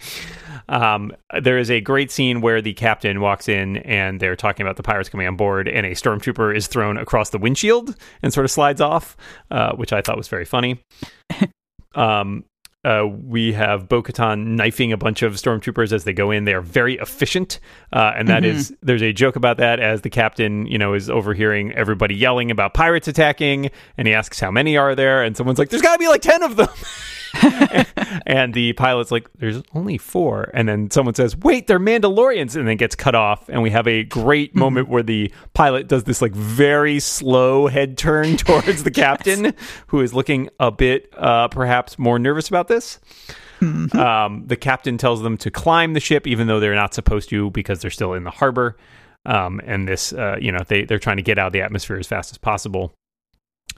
Um, 0.68 1.14
there 1.42 1.58
is 1.58 1.72
a 1.72 1.82
great 1.82 2.12
scene 2.12 2.42
where 2.42 2.62
the 2.62 2.74
captain 2.74 3.22
walks 3.22 3.50
in 3.50 3.78
and 3.78 4.20
they're 4.20 4.36
talking 4.36 4.64
about 4.64 4.78
the 4.78 4.84
pirates 4.84 5.10
coming 5.10 5.26
on 5.26 5.36
board, 5.36 5.68
and 5.68 5.84
a 5.84 5.92
stormtrooper 5.92 6.56
is 6.56 6.68
thrown 6.68 6.96
across 6.96 7.32
the 7.32 7.40
windshield 7.40 7.96
and 8.22 8.32
sort 8.32 8.46
of 8.46 8.52
slides 8.52 8.80
off, 8.80 9.18
uh, 9.50 9.72
which 9.78 9.92
I 9.92 10.02
thought 10.02 10.16
was 10.16 10.28
very 10.28 10.46
funny. 10.46 10.84
um, 11.96 12.44
uh, 12.90 13.06
we 13.06 13.54
have 13.54 13.88
Bo 13.88 14.02
Katan 14.02 14.56
knifing 14.56 14.92
a 14.92 14.98
bunch 14.98 15.22
of 15.22 15.34
stormtroopers 15.34 15.94
as 15.94 16.06
they 16.06 16.14
go 16.14 16.32
in. 16.32 16.46
They 16.46 16.56
are 16.56 16.62
very 16.62 16.96
efficient. 16.96 17.60
Uh, 17.94 18.14
and 18.16 18.28
that 18.28 18.44
is, 18.44 18.76
there's 18.82 19.04
a 19.04 19.14
joke 19.14 19.36
about 19.36 19.58
that 19.58 19.80
as 19.80 20.02
the 20.02 20.10
captain, 20.10 20.66
you 20.66 20.80
know, 20.80 20.96
is 20.96 21.08
overhearing 21.08 21.72
everybody 21.74 22.16
yelling 22.16 22.50
about 22.50 22.74
pirates 22.74 23.08
attacking. 23.08 23.70
And 23.96 24.08
he 24.08 24.14
asks, 24.16 24.40
How 24.40 24.50
many 24.50 24.76
are 24.76 24.96
there? 24.96 25.22
And 25.22 25.38
someone's 25.38 25.60
like, 25.60 25.70
There's 25.70 25.84
got 25.84 25.94
to 25.94 26.00
be 26.00 26.08
like 26.08 26.22
10 26.22 26.42
of 26.42 26.56
them. 26.56 26.70
and 28.26 28.54
the 28.54 28.74
pilot's 28.74 29.12
like, 29.12 29.30
There's 29.38 29.62
only 29.74 29.98
four. 29.98 30.52
And 30.54 30.68
then 30.68 30.90
someone 30.92 31.16
says, 31.16 31.38
Wait, 31.38 31.68
they're 31.68 31.80
Mandalorians. 31.80 32.56
And 32.56 32.68
then 32.68 32.78
gets 32.78 32.96
cut 32.96 33.16
off. 33.16 33.50
And 33.50 33.62
we 33.62 33.70
have 33.72 33.88
a 33.88 34.04
great 34.04 34.56
moment 34.56 34.90
where 34.90 35.04
the 35.04 35.32
pilot 35.54 35.88
does 35.88 36.06
this 36.06 36.22
like 36.22 36.34
very 36.34 37.00
slow 37.00 37.68
head 37.68 37.98
turn 37.98 38.38
towards 38.38 38.84
the 38.84 38.92
captain, 38.92 39.54
who 39.88 40.02
is 40.02 40.14
looking 40.14 40.50
a 40.60 40.72
bit 40.72 41.14
uh, 41.18 41.48
perhaps 41.50 42.00
more 42.00 42.20
nervous 42.20 42.48
about 42.48 42.68
this. 42.68 43.00
Um, 43.94 44.44
the 44.48 44.56
captain 44.56 44.98
tells 44.98 45.22
them 45.22 45.38
to 45.38 45.52
climb 45.52 45.94
the 45.94 46.00
ship, 46.00 46.26
even 46.28 46.48
though 46.48 46.60
they're 46.60 46.76
not 46.76 46.94
supposed 46.94 47.30
to 47.30 47.52
because 47.52 47.82
they're 47.82 47.92
still 47.92 48.14
in 48.14 48.24
the 48.24 48.32
harbor. 48.32 48.78
Um, 49.26 49.60
and 49.66 49.88
this, 49.88 50.14
uh, 50.14 50.38
you 50.40 50.52
know, 50.52 50.60
they 50.68 50.86
they're 50.86 51.00
trying 51.00 51.18
to 51.18 51.24
get 51.24 51.38
out 51.38 51.48
of 51.48 51.54
the 51.54 51.62
atmosphere 51.62 51.98
as 51.98 52.08
fast 52.08 52.32
as 52.32 52.38
possible. 52.38 52.94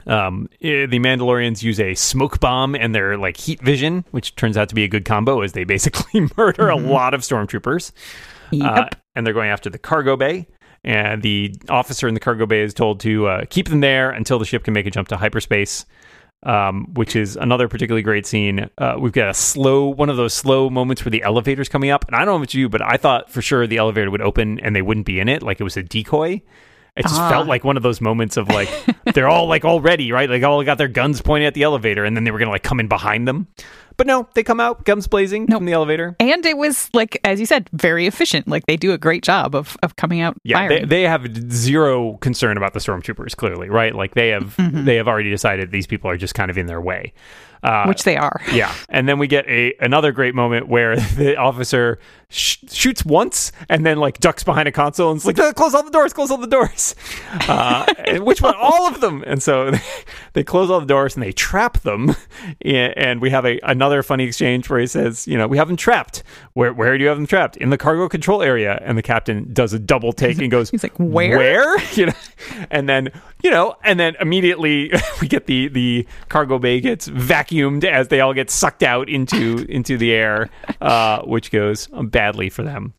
Um, 0.07 0.49
eh, 0.61 0.85
the 0.85 0.99
Mandalorians 0.99 1.61
use 1.63 1.79
a 1.79 1.93
smoke 1.95 2.39
bomb 2.39 2.75
and 2.75 2.93
their 2.95 3.17
like 3.17 3.37
heat 3.37 3.61
vision, 3.61 4.05
which 4.11 4.35
turns 4.35 4.57
out 4.57 4.69
to 4.69 4.75
be 4.75 4.83
a 4.83 4.87
good 4.87 5.05
combo 5.05 5.41
as 5.41 5.53
they 5.53 5.63
basically 5.63 6.27
murder 6.37 6.69
a 6.69 6.75
lot 6.75 7.13
of 7.13 7.21
stormtroopers. 7.21 7.91
Yep. 8.51 8.71
Uh, 8.71 8.89
and 9.15 9.25
they're 9.25 9.33
going 9.33 9.49
after 9.49 9.69
the 9.69 9.77
cargo 9.77 10.15
bay. 10.15 10.47
And 10.83 11.21
the 11.21 11.53
officer 11.69 12.07
in 12.07 12.15
the 12.15 12.19
cargo 12.19 12.45
bay 12.45 12.61
is 12.61 12.73
told 12.73 12.99
to 13.01 13.27
uh, 13.27 13.45
keep 13.49 13.69
them 13.69 13.81
there 13.81 14.09
until 14.09 14.39
the 14.39 14.45
ship 14.45 14.63
can 14.63 14.73
make 14.73 14.87
a 14.87 14.91
jump 14.91 15.09
to 15.09 15.17
hyperspace, 15.17 15.85
um, 16.43 16.91
which 16.95 17.15
is 17.15 17.35
another 17.35 17.67
particularly 17.67 18.01
great 18.01 18.25
scene. 18.25 18.67
Uh, 18.79 18.95
we've 18.99 19.11
got 19.11 19.29
a 19.29 19.33
slow, 19.33 19.87
one 19.87 20.09
of 20.09 20.17
those 20.17 20.33
slow 20.33 20.71
moments 20.71 21.05
where 21.05 21.11
the 21.11 21.21
elevator's 21.21 21.69
coming 21.69 21.91
up. 21.91 22.05
And 22.07 22.15
I 22.15 22.19
don't 22.19 22.29
know 22.29 22.35
about 22.37 22.55
you, 22.55 22.67
but 22.67 22.81
I 22.81 22.97
thought 22.97 23.29
for 23.29 23.43
sure 23.43 23.67
the 23.67 23.77
elevator 23.77 24.09
would 24.09 24.21
open 24.21 24.59
and 24.59 24.75
they 24.75 24.81
wouldn't 24.81 25.05
be 25.05 25.19
in 25.19 25.29
it, 25.29 25.43
like 25.43 25.59
it 25.59 25.63
was 25.63 25.77
a 25.77 25.83
decoy. 25.83 26.41
It 26.97 27.03
just 27.03 27.19
Ah. 27.19 27.29
felt 27.29 27.47
like 27.47 27.63
one 27.63 27.77
of 27.77 27.83
those 27.83 28.01
moments 28.01 28.35
of 28.37 28.49
like 28.49 28.69
they're 29.13 29.29
all 29.29 29.47
like 29.47 29.63
already 29.63 30.11
right? 30.11 30.29
Like 30.29 30.43
all 30.43 30.61
got 30.63 30.77
their 30.77 30.87
guns 30.89 31.21
pointed 31.21 31.47
at 31.47 31.53
the 31.53 31.63
elevator, 31.63 32.03
and 32.03 32.15
then 32.17 32.23
they 32.25 32.31
were 32.31 32.39
gonna 32.39 32.51
like 32.51 32.63
come 32.63 32.79
in 32.79 32.87
behind 32.87 33.27
them. 33.27 33.47
But 33.97 34.07
no, 34.07 34.27
they 34.33 34.41
come 34.43 34.59
out 34.59 34.83
guns 34.83 35.05
blazing 35.07 35.45
Nope. 35.47 35.59
from 35.59 35.65
the 35.65 35.73
elevator. 35.73 36.15
And 36.19 36.43
it 36.45 36.57
was 36.57 36.89
like, 36.93 37.19
as 37.23 37.39
you 37.39 37.45
said, 37.45 37.69
very 37.73 38.07
efficient. 38.07 38.47
Like 38.47 38.65
they 38.65 38.75
do 38.77 38.93
a 38.93 38.97
great 38.97 39.23
job 39.23 39.53
of 39.55 39.77
of 39.83 39.95
coming 39.95 40.21
out 40.21 40.35
Yeah, 40.43 40.67
they, 40.67 40.83
they 40.85 41.01
have 41.03 41.27
zero 41.51 42.17
concern 42.17 42.57
about 42.57 42.73
the 42.73 42.79
stormtroopers. 42.79 43.35
Clearly, 43.37 43.69
right? 43.69 43.93
Like 43.95 44.15
they 44.15 44.29
have 44.29 44.55
Mm-hmm. 44.57 44.85
they 44.85 44.95
have 44.95 45.07
already 45.07 45.29
decided 45.29 45.71
these 45.71 45.87
people 45.87 46.09
are 46.09 46.17
just 46.17 46.35
kind 46.35 46.49
of 46.51 46.57
in 46.57 46.65
their 46.65 46.81
way. 46.81 47.13
Uh, 47.63 47.85
which 47.85 48.03
they 48.03 48.17
are. 48.17 48.41
yeah, 48.51 48.73
and 48.89 49.07
then 49.07 49.19
we 49.19 49.27
get 49.27 49.47
a 49.47 49.73
another 49.79 50.11
great 50.11 50.33
moment 50.33 50.67
where 50.67 50.95
the 51.15 51.37
officer 51.37 51.99
sh- 52.29 52.57
shoots 52.69 53.05
once 53.05 53.51
and 53.69 53.85
then 53.85 53.97
like 53.97 54.19
ducks 54.19 54.43
behind 54.43 54.67
a 54.67 54.71
console 54.71 55.11
and 55.11 55.17
is 55.17 55.25
like, 55.25 55.37
"Uh, 55.37 55.53
"Close 55.53 55.75
all 55.75 55.83
the 55.83 55.91
doors! 55.91 56.11
Close 56.13 56.31
all 56.31 56.37
the 56.37 56.47
doors!" 56.47 56.95
Uh, 57.47 57.85
which 58.19 58.41
one? 58.41 58.53
All 58.57 58.87
of 58.87 59.01
them. 59.01 59.23
And 59.25 59.41
so 59.41 59.71
they 60.33 60.43
close 60.43 60.69
all 60.69 60.79
the 60.79 60.85
doors 60.85 61.15
and 61.15 61.23
they 61.23 61.31
trap 61.31 61.79
them. 61.81 62.15
And 62.63 62.97
and 62.97 63.21
we 63.21 63.29
have 63.29 63.45
a 63.45 63.59
another 63.63 64.03
funny 64.03 64.25
exchange 64.25 64.69
where 64.69 64.79
he 64.79 64.87
says, 64.87 65.27
"You 65.27 65.37
know, 65.37 65.47
we 65.47 65.57
have 65.57 65.67
them 65.67 65.77
trapped. 65.77 66.23
Where 66.53 66.73
where 66.73 66.97
do 66.97 67.03
you 67.03 67.09
have 67.09 67.17
them 67.17 67.27
trapped? 67.27 67.57
In 67.57 67.69
the 67.69 67.77
cargo 67.77 68.07
control 68.09 68.41
area." 68.41 68.81
And 68.83 68.97
the 68.97 69.01
captain 69.01 69.53
does 69.53 69.73
a 69.73 69.79
double 69.79 70.13
take 70.13 70.39
and 70.39 70.49
goes, 70.49 70.69
He's 70.69 70.83
like, 70.83 70.97
"Where?" 70.97 71.37
Where? 71.37 71.81
You 71.93 72.07
know, 72.07 72.13
and 72.69 72.87
then 72.87 73.09
you 73.43 73.51
know, 73.51 73.75
and 73.83 73.99
then 73.99 74.15
immediately 74.19 74.91
we 75.21 75.27
get 75.27 75.45
the 75.45 75.67
the 75.67 76.07
cargo 76.29 76.57
bay 76.59 76.79
gets 76.79 77.07
vacuumed 77.07 77.50
as 77.83 78.07
they 78.07 78.21
all 78.21 78.33
get 78.33 78.49
sucked 78.49 78.83
out 78.83 79.09
into 79.09 79.65
into 79.69 79.97
the 79.97 80.11
air, 80.11 80.49
uh, 80.81 81.21
which 81.23 81.51
goes 81.51 81.87
badly 81.87 82.49
for 82.49 82.63
them. 82.63 82.93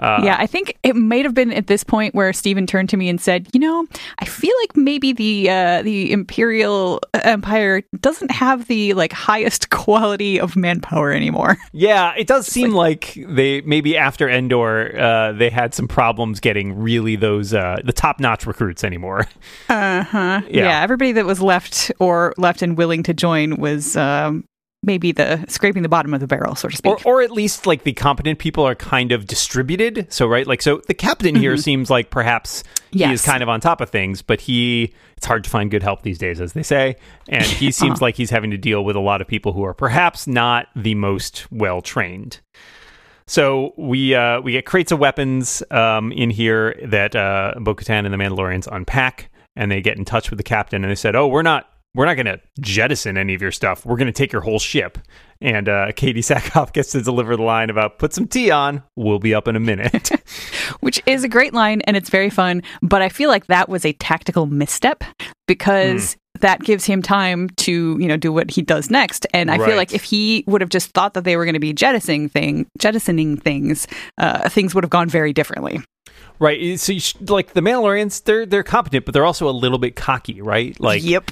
Uh, 0.00 0.22
yeah, 0.24 0.36
I 0.38 0.46
think 0.46 0.78
it 0.82 0.96
might 0.96 1.24
have 1.24 1.34
been 1.34 1.52
at 1.52 1.66
this 1.66 1.84
point 1.84 2.14
where 2.14 2.32
Stephen 2.32 2.66
turned 2.66 2.88
to 2.90 2.96
me 2.96 3.08
and 3.08 3.20
said, 3.20 3.48
"You 3.52 3.60
know, 3.60 3.86
I 4.18 4.24
feel 4.24 4.54
like 4.62 4.76
maybe 4.76 5.12
the 5.12 5.50
uh, 5.50 5.82
the 5.82 6.10
Imperial 6.10 7.00
Empire 7.14 7.82
doesn't 8.00 8.30
have 8.30 8.66
the 8.66 8.94
like 8.94 9.12
highest 9.12 9.70
quality 9.70 10.40
of 10.40 10.56
manpower 10.56 11.12
anymore." 11.12 11.58
yeah, 11.72 12.14
it 12.16 12.26
does 12.26 12.46
seem 12.46 12.72
like, 12.72 13.18
they 13.28 13.60
maybe 13.60 13.96
after 13.96 14.28
Endor, 14.28 14.98
uh, 14.98 15.32
they 15.32 15.50
had 15.50 15.74
some 15.74 15.86
problems 15.86 16.40
getting 16.40 16.78
really 16.78 17.16
those 17.16 17.52
uh, 17.52 17.76
the 17.84 17.92
top 17.92 18.20
notch 18.20 18.46
recruits 18.46 18.82
anymore. 18.84 19.26
Uh 19.68 20.02
huh. 20.02 20.40
Yeah. 20.48 20.64
Yeah. 20.64 20.82
everybody 20.82 21.12
that 21.12 21.26
was 21.26 21.40
left 21.40 21.92
or 21.98 22.34
left 22.38 22.62
and 22.62 22.76
willing 22.76 23.02
to 23.04 23.14
join 23.14 23.56
was 23.56 23.96
um, 23.96 24.44
maybe 24.82 25.12
the 25.12 25.44
scraping 25.48 25.82
the 25.82 25.88
bottom 25.88 26.14
of 26.14 26.20
the 26.20 26.26
barrel, 26.26 26.54
so 26.54 26.68
to 26.68 26.76
speak. 26.76 27.04
or 27.06 27.18
or 27.18 27.22
at 27.22 27.30
least 27.30 27.66
like 27.66 27.82
the 27.82 27.92
competent 27.92 28.38
people 28.38 28.64
are 28.66 28.74
kind 28.74 29.12
of 29.12 29.26
distributed. 29.26 30.12
So 30.12 30.26
right, 30.26 30.46
like 30.46 30.62
so 30.62 30.80
the 30.86 30.94
captain 30.94 31.34
here 31.34 31.56
seems 31.56 31.90
like 31.90 32.10
perhaps 32.10 32.64
he 32.90 33.04
is 33.04 33.20
Mm-hmm. 33.22 33.30
Kind 33.30 33.42
of 33.42 33.48
on 33.48 33.60
top 33.60 33.80
of 33.80 33.90
things, 33.90 34.22
but 34.22 34.40
he 34.40 34.92
it's 35.16 35.26
hard 35.26 35.44
to 35.44 35.50
find 35.50 35.70
good 35.70 35.82
help 35.82 36.02
these 36.02 36.16
days, 36.18 36.40
as 36.40 36.54
they 36.54 36.62
say, 36.62 36.96
and 37.28 37.44
he 37.44 37.70
seems 37.70 37.92
Uh-huh. 37.98 38.06
like 38.06 38.16
he's 38.16 38.30
having 38.30 38.50
to 38.52 38.58
deal 38.58 38.82
with 38.84 38.96
a 38.96 39.00
lot 39.00 39.20
of 39.20 39.28
people 39.28 39.52
who 39.52 39.62
are 39.64 39.74
perhaps 39.74 40.26
not 40.26 40.66
the 40.74 40.94
most 40.94 41.50
well 41.52 41.82
trained. 41.82 42.40
So 43.26 43.74
we 43.76 44.14
uh, 44.14 44.40
we 44.40 44.52
get 44.52 44.64
crates 44.66 44.90
of 44.92 44.98
weapons 44.98 45.62
um, 45.70 46.10
in 46.10 46.30
here 46.30 46.74
that 46.86 47.14
uh, 47.14 47.54
Bo-Katan 47.60 48.04
and 48.04 48.12
the 48.12 48.16
Mandalorians 48.18 48.66
unpack, 48.70 49.30
and 49.54 49.70
they 49.70 49.80
get 49.80 49.98
in 49.98 50.04
touch 50.04 50.30
with 50.30 50.38
the 50.38 50.42
captain, 50.42 50.82
and 50.82 50.90
they 50.90 50.96
said, 50.96 51.14
"Oh, 51.14 51.28
we're 51.28 51.42
not 51.42 51.69
we're 51.94 52.06
not 52.06 52.14
going 52.14 52.26
to 52.26 52.40
jettison 52.60 53.16
any 53.16 53.34
of 53.34 53.42
your 53.42 53.50
stuff. 53.52 53.84
We're 53.84 53.96
going 53.96 54.06
to 54.06 54.12
take 54.12 54.32
your 54.32 54.42
whole 54.42 54.58
ship." 54.58 54.98
And 55.42 55.68
uh, 55.68 55.92
Katee 55.92 56.18
Sackhoff 56.18 56.72
gets 56.72 56.92
to 56.92 57.00
deliver 57.02 57.36
the 57.36 57.42
line 57.42 57.70
about 57.70 57.98
"Put 57.98 58.12
some 58.12 58.26
tea 58.26 58.50
on. 58.50 58.82
We'll 58.96 59.18
be 59.18 59.34
up 59.34 59.48
in 59.48 59.56
a 59.56 59.60
minute." 59.60 60.10
which 60.80 61.00
is 61.06 61.24
a 61.24 61.28
great 61.28 61.52
line 61.54 61.80
and 61.82 61.96
it's 61.96 62.10
very 62.10 62.30
fun. 62.30 62.62
But 62.82 63.02
I 63.02 63.08
feel 63.08 63.28
like 63.28 63.46
that 63.46 63.68
was 63.68 63.84
a 63.84 63.92
tactical 63.94 64.46
misstep 64.46 65.02
because 65.48 66.14
Hmm. 66.14 66.40
that 66.42 66.60
gives 66.60 66.84
him 66.84 67.02
time 67.02 67.48
to 67.56 67.96
you 68.00 68.06
know 68.08 68.16
do 68.16 68.32
what 68.32 68.50
he 68.50 68.62
does 68.62 68.90
next. 68.90 69.26
And 69.34 69.50
I 69.50 69.56
Right. 69.58 69.68
feel 69.68 69.76
like 69.76 69.92
if 69.92 70.04
he 70.04 70.44
would 70.46 70.60
have 70.60 70.70
just 70.70 70.90
thought 70.92 71.14
that 71.14 71.24
they 71.24 71.36
were 71.36 71.44
going 71.44 71.54
to 71.54 71.60
be 71.60 71.72
jettisoning 71.72 72.28
thing, 72.28 72.66
jettisoning 72.78 73.36
things, 73.36 73.86
uh, 74.18 74.48
things 74.48 74.74
would 74.74 74.84
have 74.84 74.90
gone 74.90 75.08
very 75.08 75.32
differently. 75.32 75.80
right? 76.38 76.78
So 76.80 76.92
you 76.92 77.00
sh- 77.00 77.14
like 77.28 77.52
the 77.54 77.60
Mandalorians, 77.60 78.24
they're 78.24 78.46
they're 78.46 78.62
competent, 78.62 79.04
but 79.04 79.12
they're 79.14 79.26
also 79.26 79.48
a 79.48 79.52
little 79.52 79.78
bit 79.78 79.96
cocky, 79.96 80.40
right? 80.40 80.78
Like 80.80 81.02
yep. 81.02 81.30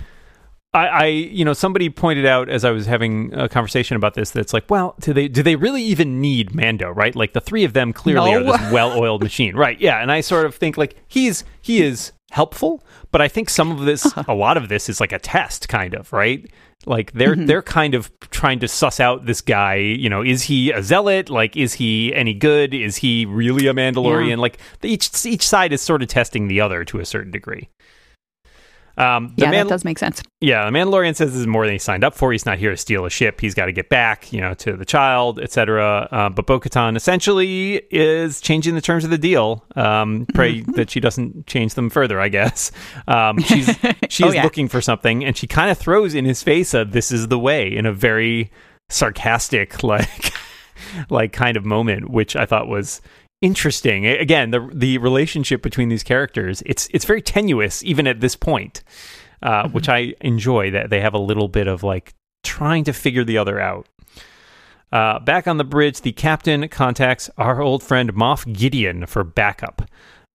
I, 0.75 0.87
I, 0.87 1.07
you 1.07 1.45
know, 1.47 1.55
somebody 1.55 1.89
pointed 1.89 2.27
out 2.27 2.49
as 2.51 2.65
I 2.65 2.71
was 2.71 2.85
having 2.87 3.33
a 3.33 3.49
conversation 3.49 3.97
about 3.97 4.15
this 4.15 4.33
that 4.33 4.41
it's 4.41 4.53
like, 4.53 4.71
well, 4.71 4.95
do 5.01 5.13
they 5.15 5.27
do 5.27 5.43
they 5.43 5.57
really 5.57 5.83
even 5.83 6.21
need 6.21 6.55
Mando, 6.55 6.91
right? 6.91 7.17
Like 7.17 7.33
the 7.33 7.41
three 7.41 7.65
of 7.65 7.73
them 7.73 7.93
clearly 7.95 8.33
No. 8.33 8.39
are 8.41 8.43
this 8.59 8.73
well-oiled 8.73 9.23
machine, 9.23 9.57
right? 9.57 9.81
Yeah, 9.81 10.03
and 10.03 10.13
I 10.13 10.21
sort 10.21 10.45
of 10.45 10.55
think 10.55 10.77
like 10.77 10.97
he's 11.09 11.43
he 11.63 11.81
is 11.83 12.13
helpful, 12.33 12.85
but 13.11 13.23
I 13.23 13.29
think 13.29 13.49
some 13.49 13.71
of 13.71 13.87
this, 13.87 14.05
Uh-huh. 14.05 14.25
a 14.29 14.35
lot 14.35 14.59
of 14.59 14.69
this 14.69 14.91
is 14.91 15.01
like 15.01 15.13
a 15.13 15.19
test, 15.19 15.69
kind 15.71 15.95
of, 15.95 16.13
right? 16.13 16.47
Like 16.85 17.13
they're 17.13 17.35
Mm-hmm. 17.35 17.47
they're 17.47 17.63
kind 17.63 17.95
of 17.95 18.13
trying 18.31 18.59
to 18.61 18.69
suss 18.69 19.01
out 19.01 19.25
this 19.25 19.41
guy. 19.41 19.77
You 19.77 20.11
know, 20.11 20.23
is 20.23 20.43
he 20.45 20.71
a 20.71 20.83
zealot? 20.83 21.31
Like, 21.31 21.57
is 21.57 21.75
he 21.75 22.15
any 22.15 22.35
good? 22.35 22.75
Is 22.75 22.97
he 22.97 23.25
really 23.25 23.67
a 23.69 23.73
Mandalorian? 23.73 24.29
Yeah. 24.31 24.37
Like 24.37 24.59
each 24.83 25.25
each 25.25 25.49
side 25.49 25.73
is 25.73 25.81
sort 25.81 26.03
of 26.03 26.09
testing 26.09 26.47
the 26.49 26.61
other 26.61 26.85
to 26.85 27.01
a 27.01 27.07
certain 27.07 27.33
degree. 27.33 27.71
Um, 28.99 29.33
Yeah, 29.37 29.51
Man- 29.51 29.67
that 29.67 29.71
does 29.71 29.85
make 29.85 29.99
sense. 29.99 30.23
yeah, 30.41 30.65
the 30.65 30.71
Mandalorian 30.73 31.15
says 31.17 31.31
this 31.33 31.41
is 31.41 31.47
more 31.47 31.65
than 31.65 31.73
he 31.75 31.79
signed 31.79 32.05
up 32.05 32.15
for. 32.15 32.33
He's 32.33 32.45
not 32.45 32.59
here 32.59 32.71
to 32.73 32.77
steal 32.77 33.05
a 33.07 33.11
ship. 33.11 33.41
He's 33.41 33.55
got 33.55 33.67
to 33.67 33.73
get 33.73 33.89
back, 33.89 34.33
you 34.33 34.41
know, 34.41 34.55
to 34.55 34.77
the 34.77 34.85
child, 34.85 35.39
etc. 35.41 36.09
Uh, 36.11 36.29
but 36.29 36.47
Bo-Katan 36.47 36.97
essentially 36.97 37.77
is 37.91 38.41
changing 38.41 38.75
the 38.75 38.81
terms 38.81 39.05
of 39.05 39.11
the 39.11 39.19
deal. 39.19 39.65
Um, 39.77 40.27
pray 40.35 40.61
that 40.75 40.91
she 40.91 41.01
doesn't 41.01 41.47
change 41.47 41.75
them 41.75 41.91
further. 41.91 42.21
I 42.21 42.29
guess 42.29 42.73
um, 43.07 43.39
she's 43.43 43.67
she 44.09 44.25
Oh, 44.25 44.29
is 44.29 44.35
yeah. 44.35 44.43
looking 44.43 44.69
for 44.69 44.81
something, 44.81 45.25
and 45.25 45.37
she 45.37 45.47
kind 45.47 45.71
of 45.71 45.79
throws 45.79 46.15
in 46.15 46.25
his 46.25 46.43
face 46.43 46.75
a 46.75 46.85
"this 46.85 47.13
is 47.13 47.29
the 47.29 47.39
way" 47.39 47.75
in 47.75 47.87
a 47.87 47.93
very 47.93 48.51
sarcastic, 48.91 49.83
like 49.83 50.33
like 51.11 51.33
kind 51.33 51.57
of 51.57 51.65
moment, 51.65 52.11
which 52.11 52.35
I 52.37 52.47
thought 52.47 52.69
was 52.69 53.01
interesting. 53.41 54.07
Again, 54.07 54.51
the 54.51 54.69
the 54.73 54.99
relationship 54.99 55.63
between 55.63 55.89
these 55.89 56.03
characters 56.03 56.63
it's 56.67 56.89
it's 56.93 57.05
very 57.05 57.23
tenuous 57.23 57.83
even 57.85 58.07
at 58.07 58.21
this 58.21 58.37
point, 58.37 58.83
uh, 59.43 59.69
which 59.69 59.89
I 59.89 60.15
enjoy. 60.21 60.71
That 60.71 60.91
they 60.91 61.01
have 61.01 61.15
a 61.15 61.19
little 61.19 61.49
bit 61.49 61.67
of 61.67 61.83
like 61.83 62.15
trying 62.43 62.85
to 62.85 62.93
figure 62.93 63.25
the 63.25 63.39
other 63.39 63.61
out. 63.61 63.87
Uh, 64.91 65.19
back 65.19 65.47
on 65.47 65.59
the 65.59 65.65
bridge, 65.65 66.01
the 66.01 66.13
captain 66.13 66.67
contacts 66.69 67.29
our 67.37 67.61
old 67.61 67.83
friend 67.83 68.15
Moff 68.15 68.51
Gideon 68.51 69.07
for 69.07 69.23
backup. 69.23 69.83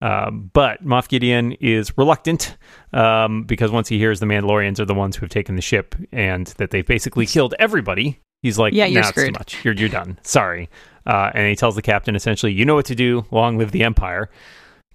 Um, 0.02 0.52
but 0.54 0.86
Moff 0.86 1.08
Gideon 1.08 1.54
is 1.54 1.98
reluctant 1.98 2.58
um, 2.92 3.44
because 3.44 3.72
once 3.72 3.88
he 3.88 3.98
hears 3.98 4.20
the 4.20 4.26
Mandalorians 4.26 4.80
are 4.80 4.86
the 4.86 4.94
ones 4.94 5.16
who 5.16 5.22
have 5.22 5.30
taken 5.30 5.56
the 5.56 5.62
ship 5.62 5.96
and 6.12 6.48
that 6.58 6.72
they've 6.72 6.86
basically 6.86 7.26
killed 7.26 7.56
everybody, 7.58 8.20
he's 8.42 8.60
like, 8.60 8.74
Yeah, 8.74 8.86
you're 8.86 9.02
nah, 9.02 9.08
screwed." 9.08 9.34
much. 9.34 9.64
You're, 9.64 9.74
you're 9.74 9.90
done. 9.90 10.20
Sorry. 10.22 10.70
Uh, 11.06 11.32
and 11.34 11.48
he 11.48 11.56
tells 11.56 11.76
the 11.76 11.82
captain 11.82 12.16
essentially, 12.16 12.54
you 12.54 12.66
know 12.66 12.76
what 12.76 12.86
to 12.86 12.96
do. 12.96 13.26
Long 13.32 13.58
live 13.58 13.72
the 13.72 13.84
Empire. 13.84 14.30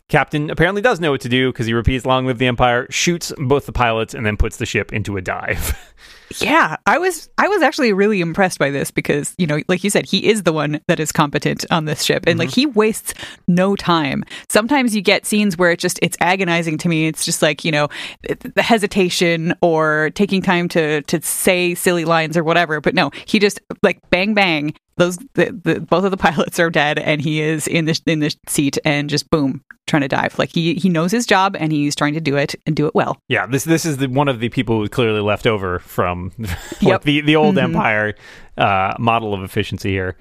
Captain 0.09 0.49
apparently 0.49 0.81
does 0.81 1.01
know 1.01 1.11
what 1.11 1.21
to 1.21 1.29
do 1.29 1.53
because 1.53 1.67
he 1.67 1.75
repeats 1.75 2.07
"Long 2.07 2.25
live 2.27 2.39
the 2.39 2.47
Empire," 2.47 2.87
shoots 2.89 3.31
both 3.37 3.67
the 3.67 3.73
pilots, 3.73 4.15
and 4.15 4.25
then 4.25 4.39
puts 4.39 4.57
the 4.57 4.65
ship 4.65 4.93
into 4.93 5.17
a 5.17 5.23
dive. 5.23 5.77
Yeah, 6.41 6.77
I 6.87 6.99
was 6.99 7.29
I 7.39 7.49
was 7.49 7.63
actually 7.63 7.93
really 7.93 8.21
impressed 8.21 8.59
by 8.59 8.71
this 8.71 8.91
because, 8.91 9.35
you 9.39 9.47
know, 9.47 9.61
like 9.69 9.83
you 9.83 9.91
said, 9.91 10.05
he 10.07 10.29
is 10.29 10.43
the 10.43 10.53
one 10.53 10.81
that 10.87 11.01
is 11.01 11.11
competent 11.11 11.65
on 11.71 11.87
this 11.87 12.03
ship 12.03 12.25
and 12.27 12.39
like 12.39 12.51
he 12.51 12.67
wastes 12.67 13.15
no 13.47 13.75
time. 13.75 14.25
Sometimes 14.49 14.95
you 14.95 15.01
get 15.01 15.25
scenes 15.25 15.57
where 15.57 15.71
it 15.71 15.79
just 15.79 15.99
it's 16.03 16.17
agonizing 16.21 16.77
to 16.79 16.89
me. 16.89 17.07
It's 17.07 17.25
just 17.25 17.41
like, 17.41 17.65
you 17.65 17.73
know, 17.73 17.89
the 18.23 18.63
hesitation 18.63 19.55
or 19.63 20.11
taking 20.15 20.43
time 20.43 20.69
to 20.71 21.03
to 21.03 21.23
say 21.23 21.75
silly 21.75 22.05
lines 22.05 22.37
or 22.37 22.45
whatever, 22.45 22.81
but 22.81 22.95
no, 22.95 23.11
he 23.25 23.39
just 23.39 23.61
like 23.83 23.99
bang 24.11 24.35
bang 24.35 24.75
those 24.99 25.17
the, 25.35 25.59
the 25.65 25.81
both 25.81 26.05
of 26.05 26.11
the 26.11 26.17
pilots 26.29 26.59
are 26.61 26.71
dead 26.71 26.99
and 26.99 27.21
he 27.21 27.41
is 27.41 27.67
in 27.67 27.87
the 27.87 27.99
in 28.07 28.21
the 28.21 28.35
seat 28.47 28.77
and 28.85 29.09
just 29.09 29.31
boom 29.31 29.63
trying 29.87 30.03
to 30.03 30.09
dive 30.09 30.39
like 30.39 30.51
he 30.53 30.75
he 30.75 30.89
knows 30.91 31.11
his 31.11 31.25
job 31.27 31.57
and 31.59 31.73
he's 31.73 31.97
trying 31.97 32.13
to 32.13 32.21
do 32.21 32.37
it 32.37 32.55
and 32.67 32.77
do 32.77 32.87
it 32.87 32.95
well 32.95 33.17
Yeah, 33.29 33.47
this 33.47 33.65
this 33.65 33.87
is 33.87 33.97
the, 33.97 34.07
one 34.09 34.29
of 34.29 34.39
the 34.41 34.51
people 34.51 34.79
who's 34.79 34.91
clearly 34.91 35.21
left 35.21 35.47
over 35.47 35.79
from 35.79 36.33
like 36.39 36.51
Yep. 36.83 37.03
the 37.03 37.21
the 37.23 37.37
old 37.37 37.55
Mhm. 37.57 37.63
empire 37.65 38.15
uh, 38.59 38.93
model 38.99 39.33
of 39.33 39.43
efficiency 39.43 39.91
here. 39.91 40.17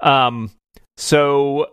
Um, 0.00 0.50
so 0.96 1.66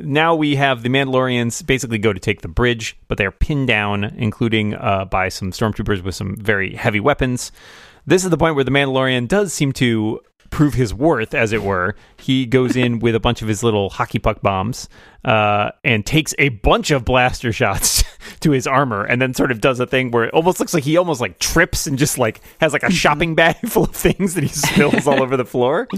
now 0.00 0.34
we 0.34 0.56
have 0.56 0.82
the 0.82 0.88
Mandalorians 0.88 1.64
basically 1.66 1.98
go 1.98 2.12
to 2.12 2.20
take 2.20 2.40
the 2.42 2.48
bridge, 2.48 2.96
but 3.08 3.18
they're 3.18 3.30
pinned 3.32 3.68
down, 3.68 4.04
including 4.16 4.74
uh, 4.74 5.04
by 5.04 5.28
some 5.28 5.50
stormtroopers 5.50 6.02
with 6.02 6.14
some 6.14 6.36
very 6.36 6.74
heavy 6.74 7.00
weapons. 7.00 7.52
This 8.06 8.24
is 8.24 8.30
the 8.30 8.36
point 8.38 8.54
where 8.54 8.64
the 8.64 8.70
Mandalorian 8.70 9.28
does 9.28 9.52
seem 9.52 9.72
to 9.74 10.20
prove 10.54 10.74
his 10.74 10.94
worth, 10.94 11.34
as 11.34 11.52
it 11.52 11.62
were. 11.62 11.96
He 12.18 12.46
goes 12.46 12.76
in 12.76 13.00
with 13.00 13.14
a 13.16 13.20
bunch 13.20 13.42
of 13.42 13.48
his 13.48 13.64
little 13.64 13.90
hockey 13.90 14.20
puck 14.20 14.40
bombs 14.40 14.88
uh, 15.24 15.70
and 15.82 16.06
takes 16.06 16.32
a 16.38 16.50
bunch 16.50 16.92
of 16.92 17.04
blaster 17.04 17.52
shots 17.52 18.04
to 18.40 18.52
his 18.52 18.66
armor, 18.66 19.04
and 19.04 19.20
then 19.20 19.34
sort 19.34 19.50
of 19.50 19.60
does 19.60 19.80
a 19.80 19.86
thing 19.86 20.12
where 20.12 20.24
it 20.24 20.32
almost 20.32 20.60
looks 20.60 20.72
like 20.72 20.84
he 20.84 20.96
almost 20.96 21.20
like 21.20 21.40
trips 21.40 21.86
and 21.88 21.98
just 21.98 22.18
like 22.18 22.40
has 22.60 22.72
like 22.72 22.84
a 22.84 22.90
shopping 22.90 23.34
bag 23.34 23.56
full 23.66 23.84
of 23.84 23.94
things 23.96 24.34
that 24.34 24.42
he 24.44 24.48
spills 24.48 25.06
all 25.08 25.20
over 25.20 25.36
the 25.36 25.44
floor. 25.44 25.88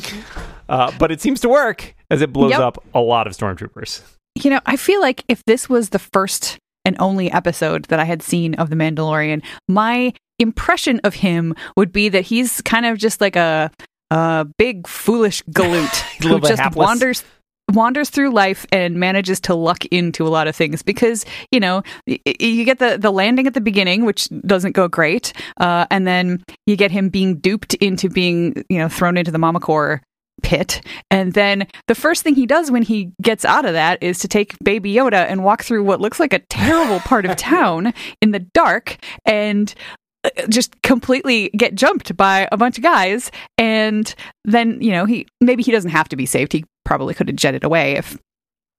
Uh, 0.68 0.90
but 0.98 1.12
it 1.12 1.20
seems 1.20 1.40
to 1.40 1.48
work 1.48 1.94
as 2.10 2.22
it 2.22 2.32
blows 2.32 2.52
Yep. 2.52 2.60
up 2.60 2.84
a 2.94 3.00
lot 3.00 3.26
of 3.26 3.34
stormtroopers. 3.34 4.00
You 4.42 4.50
know, 4.50 4.60
I 4.64 4.76
feel 4.76 5.00
like 5.00 5.22
if 5.28 5.44
this 5.44 5.68
was 5.68 5.90
the 5.90 5.98
first 5.98 6.58
and 6.84 6.96
only 6.98 7.30
episode 7.30 7.86
that 7.86 7.98
I 8.00 8.04
had 8.04 8.22
seen 8.22 8.54
of 8.54 8.70
The 8.70 8.76
Mandalorian, 8.76 9.42
my 9.68 10.12
impression 10.38 11.00
of 11.04 11.14
him 11.14 11.54
would 11.76 11.92
be 11.92 12.08
that 12.10 12.22
he's 12.26 12.60
kind 12.62 12.86
of 12.86 12.98
just 12.98 13.20
like 13.20 13.36
a 13.36 13.70
a 14.10 14.46
big 14.58 14.86
foolish 14.86 15.42
galoot 15.44 15.94
who 16.22 16.40
just 16.40 16.60
hapless. 16.60 16.86
wanders 16.86 17.24
wanders 17.72 18.10
through 18.10 18.30
life 18.30 18.64
and 18.70 18.94
manages 18.96 19.40
to 19.40 19.54
luck 19.54 19.84
into 19.86 20.26
a 20.26 20.30
lot 20.30 20.46
of 20.46 20.54
things 20.54 20.82
because 20.82 21.24
you 21.50 21.58
know 21.58 21.82
y- 22.06 22.20
you 22.38 22.64
get 22.64 22.78
the 22.78 22.96
the 22.96 23.10
landing 23.10 23.46
at 23.46 23.54
the 23.54 23.60
beginning 23.60 24.04
which 24.04 24.28
doesn't 24.46 24.72
go 24.72 24.86
great 24.86 25.32
uh, 25.58 25.86
and 25.90 26.06
then 26.06 26.42
you 26.66 26.76
get 26.76 26.90
him 26.90 27.08
being 27.08 27.38
duped 27.38 27.74
into 27.74 28.08
being 28.08 28.64
you 28.68 28.78
know 28.78 28.88
thrown 28.88 29.16
into 29.16 29.32
the 29.32 29.38
mamacore 29.38 30.00
pit 30.42 30.80
and 31.10 31.32
then 31.32 31.66
the 31.88 31.94
first 31.94 32.22
thing 32.22 32.34
he 32.34 32.46
does 32.46 32.70
when 32.70 32.82
he 32.82 33.10
gets 33.20 33.44
out 33.44 33.64
of 33.64 33.72
that 33.72 34.00
is 34.02 34.18
to 34.18 34.28
take 34.28 34.54
baby 34.62 34.94
yoda 34.94 35.26
and 35.26 35.42
walk 35.42 35.64
through 35.64 35.82
what 35.82 36.00
looks 36.00 36.20
like 36.20 36.32
a 36.32 36.38
terrible 36.38 37.00
part 37.00 37.24
of 37.24 37.36
town 37.36 37.92
in 38.20 38.30
the 38.30 38.38
dark 38.38 38.98
and 39.24 39.74
uh, 39.74 40.05
just 40.48 40.80
completely 40.82 41.50
get 41.50 41.74
jumped 41.74 42.16
by 42.16 42.48
a 42.52 42.56
bunch 42.56 42.78
of 42.78 42.82
guys. 42.84 43.30
And 43.58 44.14
then 44.44 44.80
you 44.80 44.92
know 44.92 45.04
he 45.04 45.26
maybe 45.40 45.62
he 45.62 45.72
doesn't 45.72 45.90
have 45.90 46.08
to 46.08 46.16
be 46.16 46.26
saved. 46.26 46.52
He 46.52 46.64
probably 46.84 47.14
could 47.14 47.28
have 47.28 47.36
jetted 47.36 47.64
away 47.64 47.92
if 47.92 48.18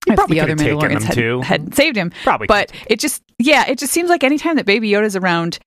if 0.07 0.27
the 0.27 0.39
other 0.39 0.55
Mandalorians 0.55 1.03
had, 1.03 1.43
had 1.43 1.75
saved 1.75 1.97
him. 1.97 2.11
Probably. 2.23 2.47
but 2.47 2.71
it 2.87 2.99
just 2.99 3.21
yeah 3.39 3.65
it 3.67 3.77
just 3.77 3.93
seems 3.93 4.09
like 4.09 4.23
anytime 4.23 4.55
that 4.55 4.65
baby 4.65 4.89
yoda's 4.89 5.15
around 5.15 5.59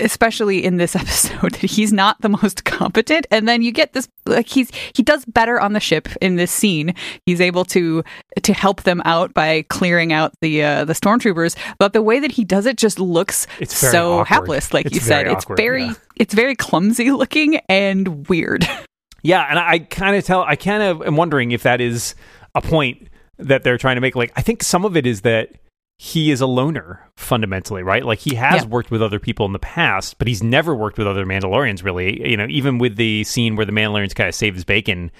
especially 0.00 0.64
in 0.64 0.76
this 0.76 0.94
episode 1.02 1.52
that 1.54 1.70
he's 1.70 1.92
not 1.92 2.20
the 2.20 2.28
most 2.28 2.64
competent 2.64 3.26
and 3.30 3.48
then 3.48 3.62
you 3.62 3.72
get 3.72 3.92
this 3.92 4.08
like 4.26 4.46
he's 4.48 4.70
he 4.94 5.02
does 5.02 5.24
better 5.26 5.60
on 5.60 5.72
the 5.72 5.80
ship 5.80 6.08
in 6.20 6.36
this 6.36 6.50
scene 6.50 6.94
he's 7.26 7.40
able 7.40 7.64
to 7.64 8.02
to 8.42 8.52
help 8.52 8.82
them 8.82 9.00
out 9.04 9.32
by 9.34 9.62
clearing 9.68 10.12
out 10.12 10.32
the 10.40 10.62
uh, 10.62 10.84
the 10.84 10.92
stormtroopers 10.92 11.56
but 11.78 11.92
the 11.92 12.02
way 12.02 12.18
that 12.20 12.32
he 12.32 12.44
does 12.44 12.66
it 12.66 12.76
just 12.76 12.98
looks 12.98 13.46
It's 13.60 13.76
so 13.76 14.14
awkward. 14.20 14.26
hapless 14.28 14.74
like 14.74 14.86
It's 14.86 14.94
you 14.94 15.00
said 15.00 15.24
very 15.24 15.34
it's 15.34 15.44
very 15.56 15.84
yeah. 15.84 15.94
it's 16.16 16.34
very 16.34 16.54
clumsy 16.54 17.10
looking 17.10 17.56
and 17.68 18.28
weird 18.28 18.66
Yeah, 19.24 19.44
and 19.50 19.58
I 19.58 19.80
kind 19.80 20.14
of 20.14 20.24
tell 20.24 20.42
I 20.42 20.54
kind 20.54 20.80
of 20.80 21.02
am 21.02 21.16
wondering 21.16 21.50
if 21.50 21.64
that 21.64 21.80
is 21.80 22.14
a 22.54 22.62
point 22.62 23.08
that 23.38 23.64
they're 23.64 23.76
trying 23.76 23.96
to 23.96 24.00
make. 24.00 24.14
Like, 24.14 24.32
I 24.36 24.42
think 24.42 24.62
some 24.62 24.84
of 24.84 24.96
it 24.96 25.06
is 25.06 25.22
that 25.22 25.56
he 25.98 26.30
is 26.30 26.40
a 26.40 26.46
loner 26.46 27.08
fundamentally, 27.16 27.82
right? 27.82 28.04
Like 28.04 28.20
he 28.20 28.36
has 28.36 28.62
Yeah. 28.62 28.68
worked 28.68 28.90
with 28.90 29.02
other 29.02 29.18
people 29.18 29.46
in 29.46 29.52
the 29.52 29.58
past, 29.58 30.16
but 30.18 30.28
he's 30.28 30.42
never 30.42 30.74
worked 30.74 30.96
with 30.96 31.06
other 31.08 31.26
Mandalorians 31.26 31.82
really. 31.84 32.28
You 32.30 32.36
know, 32.36 32.46
even 32.48 32.78
with 32.78 32.96
the 32.96 33.24
scene 33.24 33.56
where 33.56 33.66
the 33.66 33.72
Mandalorians 33.72 34.14
kind 34.14 34.28
of 34.28 34.34
save 34.34 34.54
his 34.54 34.64
bacon 34.64 35.10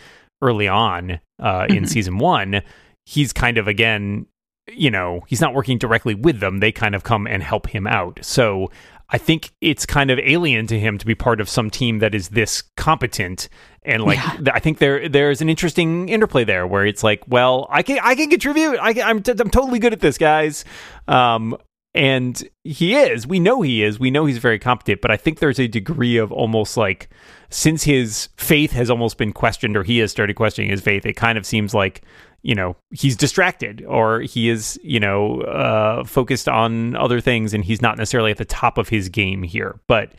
early 0.41 0.68
on 0.68 1.18
uh, 1.41 1.66
in 1.68 1.83
Mhm. 1.85 1.89
season 1.89 2.18
one, 2.18 2.62
he's 3.05 3.33
kind 3.33 3.59
of 3.59 3.66
again, 3.66 4.26
you 4.72 4.91
know, 4.91 5.22
he's 5.26 5.41
not 5.41 5.53
working 5.55 5.79
directly 5.79 6.14
with 6.14 6.39
them. 6.41 6.59
They 6.59 6.70
kind 6.70 6.95
of 6.95 7.03
come 7.03 7.26
and 7.26 7.43
help 7.43 7.68
him 7.68 7.87
out. 7.87 8.20
So 8.22 8.70
I 9.11 9.18
think 9.18 9.52
it's 9.61 9.86
kind 9.86 10.11
of 10.11 10.18
alien 10.18 10.66
to 10.66 10.78
him 10.78 10.98
to 10.98 11.06
be 11.06 11.14
part 11.14 11.40
of 11.40 11.48
some 11.48 11.70
team 11.70 12.00
that 12.00 12.14
is 12.14 12.28
this 12.28 12.62
competent. 12.76 13.48
And 13.82 14.02
like, 14.02 14.18
Yeah. 14.18 14.52
I 14.52 14.61
think 14.61 14.78
there 14.78 15.09
there's 15.09 15.40
an 15.40 15.48
interesting 15.48 16.09
interplay 16.11 16.44
there 16.44 16.66
where 16.66 16.84
it's 16.84 17.02
like, 17.02 17.22
well, 17.26 17.66
I 17.70 17.82
can 17.82 17.98
I 18.02 18.14
can 18.14 18.28
contribute. 18.28 18.78
I 18.78 18.92
can, 18.92 19.04
I'm 19.04 19.22
t- 19.22 19.32
I'm 19.32 19.50
totally 19.50 19.78
good 19.78 19.92
at 19.94 20.00
this, 20.00 20.18
guys. 20.18 20.64
Um, 21.06 21.56
and 21.94 22.46
he 22.64 22.94
is. 22.96 23.26
We 23.26 23.40
know 23.40 23.62
he 23.62 23.82
is. 23.82 23.98
We 23.98 24.11
know 24.11 24.26
he's 24.26 24.38
very 24.38 24.59
competent. 24.59 25.00
But 25.00 25.11
I 25.11 25.16
think 25.16 25.38
there's 25.38 25.59
a 25.59 25.66
degree 25.66 26.18
of 26.18 26.30
almost 26.30 26.76
like 26.76 27.09
since 27.48 27.84
his 27.84 28.28
faith 28.36 28.72
has 28.72 28.90
almost 28.90 29.16
been 29.16 29.32
questioned, 29.32 29.74
or 29.74 29.84
he 29.84 29.98
has 30.00 30.11
started 30.11 30.36
questioning 30.36 30.70
his 30.70 30.82
faith. 30.82 31.06
It 31.06 31.14
kind 31.14 31.38
of 31.38 31.46
seems 31.46 31.72
like 31.72 32.02
you 32.43 32.55
know 32.55 32.76
he's 32.93 33.16
distracted 33.16 33.84
or 33.86 34.20
he 34.20 34.49
is 34.49 34.78
you 34.82 35.01
know 35.01 35.41
uh 35.43 36.05
focused 36.05 36.49
on 36.49 36.95
other 36.97 37.20
things 37.20 37.53
and 37.53 37.64
he's 37.64 37.82
not 37.82 37.99
necessarily 37.99 38.30
at 38.30 38.36
the 38.36 38.45
top 38.45 38.78
of 38.78 38.89
his 38.89 39.09
game 39.09 39.43
here 39.43 39.80
but 39.89 40.12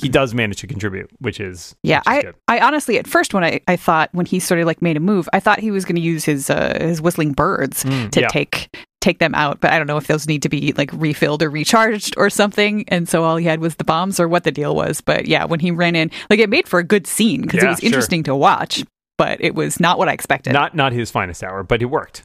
he 0.00 0.08
does 0.08 0.32
manage 0.34 0.58
to 0.60 0.66
contribute 0.66 1.08
which 1.18 1.38
is 1.38 1.76
Yeah, 1.82 1.98
which 1.98 2.06
is 2.06 2.12
I, 2.18 2.22
good. 2.22 2.34
I 2.48 2.60
honestly 2.60 2.98
at 2.98 3.06
first 3.06 3.34
when 3.34 3.44
I, 3.44 3.60
I 3.68 3.76
thought 3.76 4.08
when 4.12 4.26
he 4.26 4.40
sort 4.40 4.58
of 4.60 4.66
like 4.66 4.80
made 4.82 4.96
a 4.96 5.00
move, 5.00 5.28
I 5.32 5.38
thought 5.40 5.60
he 5.60 5.70
was 5.70 5.84
going 5.84 5.94
to 5.96 6.00
use 6.02 6.24
his 6.24 6.50
uh, 6.50 6.76
his 6.80 7.00
whistling 7.00 7.32
birds 7.32 7.84
Mm, 7.84 8.10
to 8.12 8.20
yeah. 8.22 8.28
take 8.28 8.74
take 9.00 9.18
them 9.20 9.34
out, 9.36 9.60
but 9.60 9.70
I 9.70 9.78
don't 9.78 9.86
know 9.86 9.98
if 9.98 10.08
those 10.08 10.26
need 10.26 10.42
to 10.42 10.48
be 10.48 10.72
like 10.76 10.90
refilled 10.94 11.40
or 11.42 11.48
recharged 11.50 12.14
or 12.16 12.28
something. 12.30 12.84
And 12.88 13.08
so 13.08 13.22
all 13.22 13.36
he 13.36 13.46
had 13.46 13.60
was 13.60 13.76
the 13.76 13.84
bombs 13.84 14.18
or 14.18 14.26
what 14.26 14.42
the 14.42 14.50
deal 14.50 14.74
was. 14.74 15.00
But 15.00 15.26
yeah, 15.26 15.44
when 15.44 15.60
he 15.60 15.70
ran 15.70 15.94
in, 15.94 16.10
like 16.30 16.40
it 16.40 16.50
made 16.50 16.66
for 16.66 16.80
a 16.80 16.84
good 16.84 17.06
scene 17.06 17.42
because 17.42 17.62
Yeah, 17.62 17.66
it 17.68 17.70
was 17.70 17.78
sure. 17.80 17.86
interesting 17.86 18.22
to 18.24 18.34
watch, 18.34 18.82
but 19.18 19.40
it 19.40 19.54
was 19.54 19.80
not 19.80 19.98
what 19.98 20.08
I 20.08 20.12
expected. 20.12 20.52
not 20.52 20.74
not 20.74 20.92
his 20.92 21.10
finest 21.10 21.42
hour 21.44 21.62
but 21.62 21.82
it 21.82 21.86
worked 21.86 22.24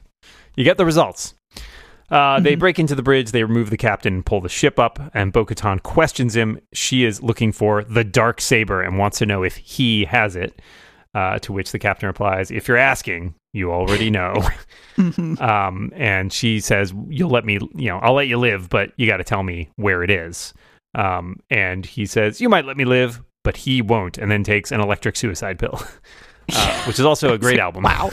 you 0.56 0.64
get 0.64 0.76
the 0.76 0.84
results 0.86 1.34
uh, 2.10 2.38
They 2.40 2.56
Mhm. 2.56 2.58
break 2.58 2.78
into 2.78 2.94
the 2.94 3.02
bridge, 3.02 3.30
they 3.30 3.42
remove 3.42 3.70
the 3.70 3.78
captain, 3.78 4.12
and 4.16 4.26
pull 4.26 4.42
the 4.42 4.48
ship 4.50 4.78
up, 4.78 4.98
and 5.14 5.32
Bo 5.32 5.46
Katan 5.46 5.82
questions 5.82 6.36
him. 6.36 6.58
She 6.74 7.04
is 7.04 7.22
looking 7.22 7.52
for 7.52 7.84
the 7.84 8.04
dark 8.04 8.38
saber 8.42 8.82
and 8.82 8.98
wants 8.98 9.16
to 9.20 9.24
know 9.26 9.42
if 9.42 9.56
he 9.56 10.04
has 10.04 10.36
it. 10.36 10.60
Uh, 11.14 11.38
to 11.38 11.52
which 11.52 11.72
the 11.72 11.78
captain 11.78 12.06
replies, 12.06 12.50
If 12.50 12.68
you're 12.68 12.76
asking, 12.76 13.34
you 13.54 13.70
already 13.72 14.10
know. 14.10 14.34
Mhm. 14.98 15.40
um, 15.40 15.90
and 15.96 16.30
she 16.32 16.60
says, 16.60 16.92
"You'll 17.08 17.30
let 17.30 17.46
me, 17.46 17.58
you 17.76 17.88
know, 17.88 17.98
I'll 17.98 18.12
let 18.14 18.28
you 18.28 18.36
live, 18.38 18.68
but 18.68 18.92
you 18.98 19.06
got 19.06 19.16
to 19.18 19.24
tell 19.24 19.42
me 19.42 19.70
where 19.76 20.02
it 20.02 20.10
is." 20.10 20.52
Um, 20.94 21.36
and 21.50 21.86
he 21.86 22.04
says, 22.04 22.40
"You 22.42 22.50
might 22.50 22.66
let 22.66 22.76
me 22.76 22.84
live, 22.84 23.22
but 23.44 23.56
he 23.58 23.80
won't." 23.80 24.18
And 24.18 24.30
then 24.30 24.42
takes 24.44 24.70
an 24.70 24.80
electric 24.82 25.16
suicide 25.16 25.58
pill, 25.58 25.80
uh, 26.52 26.82
which 26.84 26.98
is 26.98 27.04
also 27.04 27.32
a 27.34 27.38
great 27.38 27.58
album. 27.66 27.84
Wow. 27.84 28.10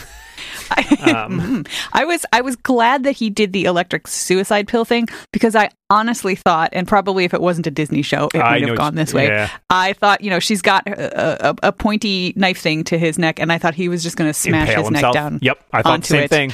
I, 0.72 0.82
Um, 1.26 1.40
Mhm. 1.66 1.68
I 1.94 2.06
was 2.06 2.26
I 2.32 2.42
was 2.42 2.56
glad 2.56 3.04
that 3.04 3.14
he 3.14 3.30
did 3.32 3.54
the 3.54 3.66
electric 3.66 4.08
suicide 4.08 4.68
pill 4.68 4.86
thing 4.86 5.08
because 5.34 5.56
I 5.56 5.70
honestly 5.90 6.36
thought, 6.36 6.70
and 6.74 6.88
probably 6.88 7.26
if 7.26 7.34
it 7.34 7.42
wasn't 7.42 7.66
a 7.68 7.72
Disney 7.72 8.04
show, 8.04 8.30
it 8.34 8.40
I 8.40 8.52
might 8.60 8.68
have 8.68 8.78
gone 8.78 8.94
this 8.96 9.12
way. 9.14 9.28
Yeah, 9.28 9.50
I 9.72 9.94
thought, 9.94 10.22
you 10.22 10.30
know, 10.30 10.40
she's 10.40 10.62
got 10.62 10.88
a, 10.88 11.50
a, 11.50 11.56
a 11.64 11.72
pointy 11.72 12.34
knife 12.36 12.60
thing 12.60 12.84
to 12.86 13.00
his 13.00 13.18
neck, 13.18 13.40
and 13.40 13.52
I 13.52 13.58
thought 13.58 13.74
he 13.74 13.90
was 13.90 14.04
just 14.04 14.16
going 14.16 14.30
to 14.30 14.34
smash 14.34 14.70
impale 14.70 14.82
his 14.82 14.88
himself. 14.90 15.16
neck 15.16 15.24
down. 15.24 15.40
Yep, 15.42 15.66
I 15.74 15.82
thought 15.82 16.02
the 16.02 16.08
same 16.08 16.24
it. 16.24 16.30
thing. 16.30 16.54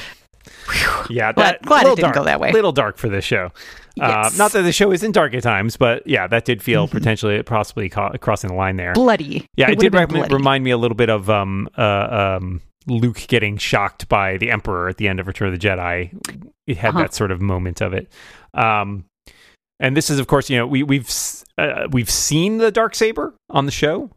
Yeah, 1.08 1.32
Glad- 1.32 1.36
that 1.36 1.62
glad 1.62 1.78
it 1.80 1.82
little 1.84 1.96
didn't 1.96 2.04
dark, 2.06 2.14
go 2.16 2.24
that 2.24 2.40
way. 2.40 2.52
Little 2.52 2.72
dark 2.72 2.98
for 2.98 3.08
this 3.08 3.24
show. 3.24 3.50
Uh, 4.00 4.30
not 4.36 4.52
that 4.52 4.62
the 4.62 4.72
show 4.72 4.92
isn't 4.92 5.12
dark 5.12 5.32
at 5.34 5.42
times, 5.42 5.76
but 5.76 6.06
yeah, 6.06 6.26
that 6.26 6.44
did 6.44 6.62
feel 6.62 6.86
Mhm. 6.86 6.90
potentially 6.90 7.42
possibly 7.42 7.88
ca- 7.88 8.12
crossing 8.20 8.48
the 8.50 8.56
line 8.56 8.76
there. 8.76 8.92
Bloody. 8.92 9.46
Yeah, 9.56 9.66
it, 9.66 9.70
would 9.70 9.78
did 9.78 9.94
have 9.94 10.08
been 10.08 10.18
rem- 10.18 10.28
bloody. 10.28 10.34
remind 10.34 10.64
me 10.64 10.70
a 10.70 10.76
little 10.76 10.96
bit 10.96 11.08
of 11.08 11.30
um, 11.30 11.68
uh, 11.78 12.36
um, 12.40 12.60
Luke 12.86 13.24
getting 13.28 13.56
shocked 13.56 14.08
by 14.08 14.36
the 14.36 14.50
Emperor 14.50 14.88
at 14.88 14.96
the 14.98 15.08
end 15.08 15.18
of 15.20 15.26
Return 15.26 15.52
of 15.52 15.58
the 15.58 15.66
Jedi. 15.66 16.12
It 16.66 16.76
had 16.78 16.90
Uh-huh. 16.90 16.98
that 17.02 17.14
sort 17.14 17.30
of 17.30 17.40
moment 17.40 17.80
of 17.80 17.92
it. 17.94 18.12
Um, 18.52 19.04
and 19.80 19.96
this 19.96 20.10
is, 20.10 20.18
of 20.18 20.26
course, 20.26 20.50
you 20.50 20.56
know, 20.58 20.66
we, 20.66 20.82
we've 20.82 21.08
uh, 21.58 21.86
we've 21.90 22.10
seen 22.10 22.58
the 22.58 22.70
dark 22.70 22.94
saber 22.94 23.34
on 23.50 23.64
the 23.66 23.72
show. 23.72 24.10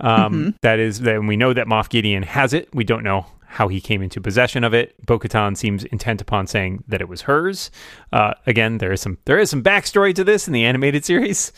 Um, 0.00 0.32
Mhm. 0.34 0.54
that 0.62 0.78
is, 0.78 1.00
then 1.00 1.26
we 1.26 1.36
know 1.36 1.52
that 1.52 1.66
Moff 1.66 1.88
Gideon 1.90 2.22
has 2.22 2.52
it. 2.54 2.68
We 2.74 2.84
don't 2.84 3.02
know 3.04 3.26
how 3.46 3.68
he 3.68 3.80
came 3.80 4.02
into 4.02 4.20
possession 4.20 4.64
of 4.64 4.74
it. 4.74 4.94
Bo-Katan 5.06 5.56
seems 5.56 5.84
intent 5.84 6.20
upon 6.20 6.46
saying 6.46 6.84
that 6.88 7.00
it 7.00 7.08
was 7.08 7.22
hers. 7.22 7.70
Uh, 8.12 8.34
again, 8.46 8.78
there 8.78 8.92
is 8.92 9.00
some 9.00 9.18
there 9.24 9.38
is 9.38 9.50
some 9.50 9.62
backstory 9.62 10.14
to 10.14 10.24
this 10.24 10.46
in 10.46 10.52
the 10.52 10.64
animated 10.64 11.04
series. 11.06 11.52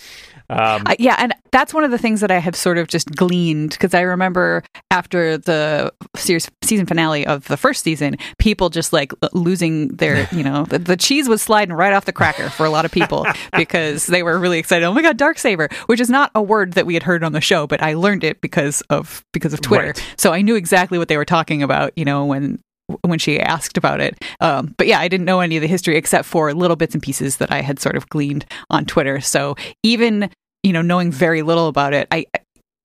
Um, 0.51 0.83
Uh, 0.87 0.95
yeah, 0.99 1.17
and 1.19 1.35
that's 1.53 1.75
one 1.75 1.85
of 1.85 1.91
the 1.91 1.99
things 1.99 2.21
that 2.21 2.31
I 2.31 2.39
have 2.39 2.57
sort 2.57 2.79
of 2.79 2.89
just 2.89 3.11
gleaned 3.15 3.71
because 3.71 3.93
I 3.95 4.01
remember 4.03 4.63
after 4.91 5.37
the 5.39 5.93
series 6.17 6.49
season 6.63 6.87
finale 6.87 7.27
of 7.27 7.47
the 7.49 7.57
first 7.57 7.83
season, 7.85 8.17
people 8.39 8.71
just 8.71 8.93
like 8.93 9.13
l- 9.23 9.29
losing 9.33 9.89
their, 9.89 10.27
you 10.33 10.43
know, 10.43 10.65
the, 10.65 10.79
the 10.79 10.97
cheese 10.97 11.29
was 11.29 11.43
sliding 11.43 11.75
right 11.75 11.93
off 11.93 12.05
the 12.07 12.13
cracker 12.13 12.49
for 12.51 12.65
a 12.67 12.71
lot 12.71 12.85
of 12.85 12.91
people 12.93 13.27
because 13.57 14.07
they 14.07 14.23
were 14.23 14.39
really 14.39 14.59
excited. 14.59 14.85
Oh 14.85 14.93
my 14.95 15.03
god, 15.03 15.17
dark 15.17 15.39
saber, 15.39 15.69
which 15.87 16.01
is 16.01 16.09
not 16.11 16.31
a 16.35 16.43
word 16.43 16.73
that 16.75 16.87
we 16.87 16.95
had 16.95 17.03
heard 17.03 17.23
on 17.25 17.33
the 17.33 17.41
show, 17.41 17.67
but 17.67 17.83
I 17.83 17.95
learned 17.95 18.25
it 18.25 18.41
because 18.41 18.81
of 18.91 19.25
because 19.33 19.53
of 19.53 19.61
Twitter, 19.61 19.87
Right. 19.89 20.15
so 20.17 20.33
I 20.33 20.43
knew 20.43 20.55
exactly 20.57 20.99
what 20.99 21.09
they 21.09 21.17
were 21.17 21.25
talking 21.25 21.63
about. 21.63 21.93
You 21.97 22.05
know, 22.05 22.25
when 22.25 22.59
when 23.03 23.19
she 23.19 23.39
asked 23.41 23.77
about 23.77 24.01
it. 24.01 24.23
Um, 24.41 24.75
but 24.79 24.87
yeah, 24.87 25.01
I 25.01 25.09
didn't 25.09 25.27
know 25.27 25.41
any 25.41 25.57
of 25.57 25.63
the 25.63 25.69
history 25.69 25.97
except 25.97 26.25
for 26.27 26.53
little 26.55 26.77
bits 26.77 26.95
and 26.95 27.03
pieces 27.03 27.37
that 27.39 27.53
I 27.53 27.61
had 27.61 27.79
sort 27.79 27.97
of 27.97 28.09
gleaned 28.09 28.47
on 28.71 28.85
Twitter. 28.87 29.21
So 29.21 29.57
even 29.83 30.31
you 30.63 30.73
know 30.73 30.83
knowing 30.83 31.13
very 31.13 31.43
little 31.43 31.69
about 31.69 31.93
it, 31.95 32.09
I 32.11 32.27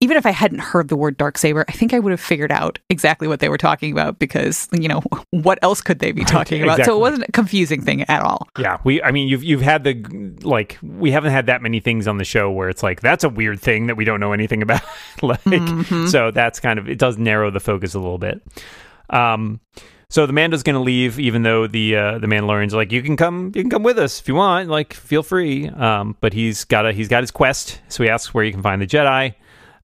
even 0.02 0.18
if 0.18 0.26
I 0.26 0.32
hadn't 0.32 0.60
heard 0.60 0.90
the 0.90 0.98
word 0.98 1.16
dark 1.16 1.38
saber, 1.38 1.64
I 1.70 1.72
think 1.72 1.94
I 1.94 2.00
would 2.00 2.12
have 2.12 2.20
figured 2.20 2.52
out 2.52 2.78
exactly 2.90 3.26
what 3.26 3.40
they 3.40 3.48
were 3.48 3.58
talking 3.58 3.94
about 3.94 4.20
because 4.20 4.68
you 4.74 4.90
know 4.90 5.02
what 5.30 5.60
else 5.62 5.80
could 5.80 6.00
they 6.00 6.12
be 6.12 6.26
talking 6.26 6.62
about? 6.62 6.84
So 6.84 6.98
it 6.98 7.00
wasn't 7.00 7.24
a 7.30 7.32
confusing 7.32 7.82
thing 7.82 8.02
at 8.04 8.22
all. 8.22 8.50
Yeah, 8.60 8.80
we. 8.84 9.02
I 9.02 9.12
mean, 9.12 9.30
you've 9.30 9.46
you've 9.46 9.62
had 9.62 9.86
the 9.86 9.94
like 10.42 10.78
we 10.82 11.12
haven't 11.12 11.32
had 11.32 11.46
that 11.46 11.62
many 11.62 11.80
things 11.80 12.06
on 12.10 12.18
the 12.18 12.26
show 12.26 12.52
where 12.52 12.68
it's 12.68 12.84
like 12.84 13.00
that's 13.00 13.24
a 13.24 13.30
weird 13.30 13.62
thing 13.62 13.88
that 13.88 13.96
we 13.96 14.04
don't 14.04 14.20
know 14.20 14.34
anything 14.34 14.62
about. 14.62 14.82
like, 15.22 15.40
Mhm. 15.44 16.10
so 16.10 16.32
that's 16.32 16.60
kind 16.60 16.78
of 16.78 16.90
it 16.90 17.00
does 17.00 17.18
narrow 17.18 17.50
the 17.50 17.62
focus 17.62 17.94
a 17.94 18.00
little 18.00 18.18
bit. 18.18 18.42
Um, 19.10 19.60
so 20.10 20.26
the 20.28 20.34
Mando's 20.34 20.62
going 20.64 20.76
to 20.76 20.80
leave, 20.82 21.20
even 21.20 21.42
though 21.44 21.66
the 21.66 21.96
uh, 21.96 22.20
the 22.20 22.28
Mandalorian's 22.28 22.74
like, 22.74 22.92
you 22.92 23.02
can 23.02 23.18
come, 23.18 23.52
you 23.56 23.62
can 23.64 23.70
come 23.70 23.84
with 23.84 23.98
us 23.98 24.20
if 24.20 24.28
you 24.28 24.36
want, 24.36 24.70
like 24.70 24.94
feel 24.94 25.24
free. 25.24 25.70
Um, 25.70 26.16
but 26.22 26.34
he's 26.34 26.66
got 26.66 26.86
a 26.86 26.92
he's 26.94 27.08
got 27.08 27.24
his 27.24 27.32
quest, 27.32 27.82
so 27.90 28.04
he 28.04 28.10
asks 28.10 28.34
where 28.34 28.44
you 28.44 28.52
can 28.52 28.62
find 28.62 28.82
the 28.82 28.88
Jedi. 28.88 29.34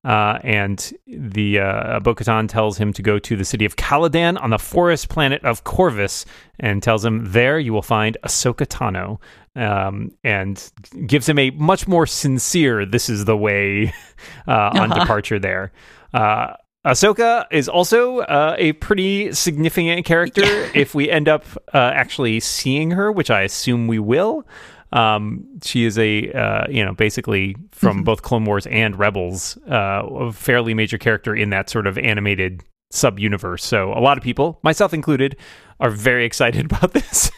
Uh, 0.02 0.38
and 0.44 0.94
the 1.06 1.58
uh, 1.58 2.00
Bo-Katan 2.00 2.48
tells 2.48 2.78
him 2.78 2.90
to 2.94 3.02
go 3.02 3.18
to 3.18 3.36
the 3.36 3.44
city 3.44 3.66
of 3.66 3.76
Calodan 3.76 4.40
on 4.40 4.48
the 4.48 4.58
forest 4.58 5.10
planet 5.10 5.44
of 5.44 5.64
Corvus, 5.64 6.24
and 6.58 6.82
tells 6.82 7.04
him 7.04 7.32
there 7.32 7.58
you 7.58 7.74
will 7.74 7.82
find 7.82 8.16
Ahsoka 8.24 8.66
Tano, 8.66 9.18
um, 9.60 10.10
and 10.24 10.72
gives 11.06 11.28
him 11.28 11.38
a 11.38 11.50
much 11.50 11.86
more 11.86 12.06
sincere 12.06 12.86
"this 12.86 13.10
is 13.10 13.26
the 13.26 13.36
way" 13.36 13.92
uh, 14.48 14.70
on 14.72 14.90
Uh-huh. 14.90 15.00
departure 15.00 15.38
there. 15.38 15.70
Uh, 16.14 16.54
Ahsoka 16.86 17.44
is 17.50 17.68
also 17.68 18.20
uh, 18.20 18.54
a 18.58 18.72
pretty 18.74 19.32
significant 19.32 20.06
character 20.06 20.42
if 20.74 20.94
we 20.94 21.10
end 21.10 21.28
up 21.28 21.44
uh, 21.74 21.78
actually 21.94 22.40
seeing 22.40 22.92
her, 22.92 23.12
which 23.12 23.30
I 23.30 23.42
assume 23.42 23.86
we 23.86 23.98
will. 23.98 24.46
Um, 24.92 25.46
she 25.62 25.84
is 25.84 25.98
a 25.98 26.32
uh, 26.32 26.64
you 26.68 26.84
know 26.84 26.92
basically 26.94 27.54
from 27.70 27.98
Mm-hmm. 27.98 28.04
both 28.04 28.22
Clone 28.22 28.44
Wars 28.44 28.66
and 28.66 28.98
Rebels, 28.98 29.56
uh, 29.70 30.02
a 30.06 30.32
fairly 30.32 30.74
major 30.74 30.98
character 30.98 31.34
in 31.34 31.50
that 31.50 31.70
sort 31.70 31.86
of 31.86 31.96
animated 31.98 32.64
sub 32.90 33.18
universe. 33.20 33.64
So 33.64 33.92
a 33.92 34.00
lot 34.00 34.16
of 34.18 34.24
people, 34.24 34.58
myself 34.62 34.92
included, 34.92 35.36
are 35.78 35.90
very 35.90 36.24
excited 36.30 36.64
about 36.66 36.92
this. 36.92 37.30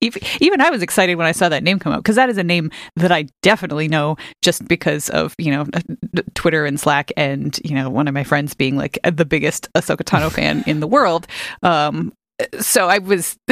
Even, 0.00 0.60
I 0.60 0.70
was 0.70 0.82
excited 0.82 1.14
when 1.16 1.26
I 1.26 1.32
saw 1.32 1.48
that 1.48 1.62
name 1.62 1.78
come 1.78 1.92
out 1.92 1.98
because 1.98 2.16
that 2.16 2.28
is 2.28 2.38
a 2.38 2.44
name 2.44 2.70
that 2.96 3.12
I 3.12 3.26
definitely 3.42 3.88
know 3.88 4.16
just 4.42 4.66
because 4.66 5.08
of 5.10 5.34
you 5.38 5.50
know 5.50 5.66
uh, 5.74 6.22
Twitter 6.34 6.64
and 6.64 6.78
Slack 6.78 7.12
and 7.16 7.58
you 7.64 7.74
know 7.74 7.88
one 7.88 8.08
of 8.08 8.14
my 8.14 8.24
friends 8.24 8.54
being 8.54 8.76
like 8.76 8.98
the 9.04 9.24
biggest 9.24 9.72
Ahsoka 9.74 10.02
Tano 10.02 10.30
fan 10.30 10.64
in 10.66 10.80
the 10.80 10.88
world. 10.88 11.26
Um, 11.62 12.12
so 12.60 12.88
I 12.88 12.98
was 12.98 13.38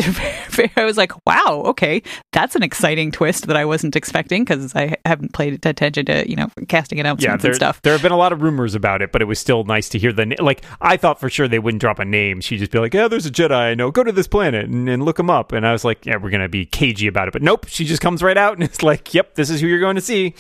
I 0.77 0.85
was 0.85 0.97
like, 0.97 1.13
wow, 1.27 1.63
okay, 1.67 2.03
that's 2.33 2.57
an 2.57 2.63
exciting 2.63 3.11
twist 3.11 3.47
that 3.47 3.57
I 3.57 3.65
wasn't 3.65 3.97
expecting 3.97 4.43
because 4.43 4.75
I 4.75 4.97
haven't 5.05 5.33
paid 5.33 5.65
attention 5.65 6.07
to 6.07 6.29
you 6.29 6.37
know 6.37 6.49
casting 6.69 6.99
yeah, 6.99 7.03
announcements 7.03 7.43
there, 7.43 7.51
and 7.51 7.57
stuff. 7.57 7.83
there 7.83 7.93
have 7.93 8.03
been 8.03 8.13
a 8.13 8.17
lot 8.17 8.33
of 8.33 8.43
rumors 8.43 8.75
about 8.75 9.03
it, 9.03 9.13
but 9.13 9.23
it 9.23 9.27
was 9.27 9.39
still 9.39 9.65
nice 9.65 9.89
to 9.91 9.99
hear 9.99 10.13
the 10.13 10.27
na- 10.27 10.43
like. 10.43 10.65
I 10.81 10.97
thought 10.97 11.21
for 11.21 11.29
sure 11.29 11.49
they 11.49 11.59
wouldn't 11.59 11.81
drop 11.81 11.99
a 11.99 12.05
name. 12.05 12.41
She'd 12.41 12.59
just 12.59 12.73
be 12.73 12.79
like, 12.79 12.95
"Yeah, 12.95 13.09
there's 13.09 13.27
a 13.27 13.31
Jedi 13.31 13.51
I 13.53 13.75
know. 13.75 13.91
Go 13.91 14.03
to 14.03 14.13
this 14.13 14.29
planet 14.29 14.67
and, 14.67 14.89
and 14.89 15.05
look 15.05 15.19
him 15.19 15.31
up." 15.31 15.53
And 15.53 15.67
I 15.67 15.73
was 15.73 15.85
like, 15.85 16.07
"Yeah, 16.07 16.17
we're 16.17 16.31
gonna 16.31 16.49
be 16.49 16.67
cagey 16.67 17.07
about 17.07 17.29
it," 17.29 17.33
but 17.33 17.43
nope. 17.43 17.67
She 17.69 17.85
just 17.85 18.03
comes 18.03 18.23
right 18.23 18.39
out 18.39 18.55
and 18.55 18.63
it's 18.65 18.83
like, 18.83 19.13
"Yep, 19.15 19.35
this 19.35 19.51
is 19.51 19.61
who 19.61 19.67
you're 19.67 19.81
going 19.81 19.97
to 19.97 20.03
see." 20.03 20.35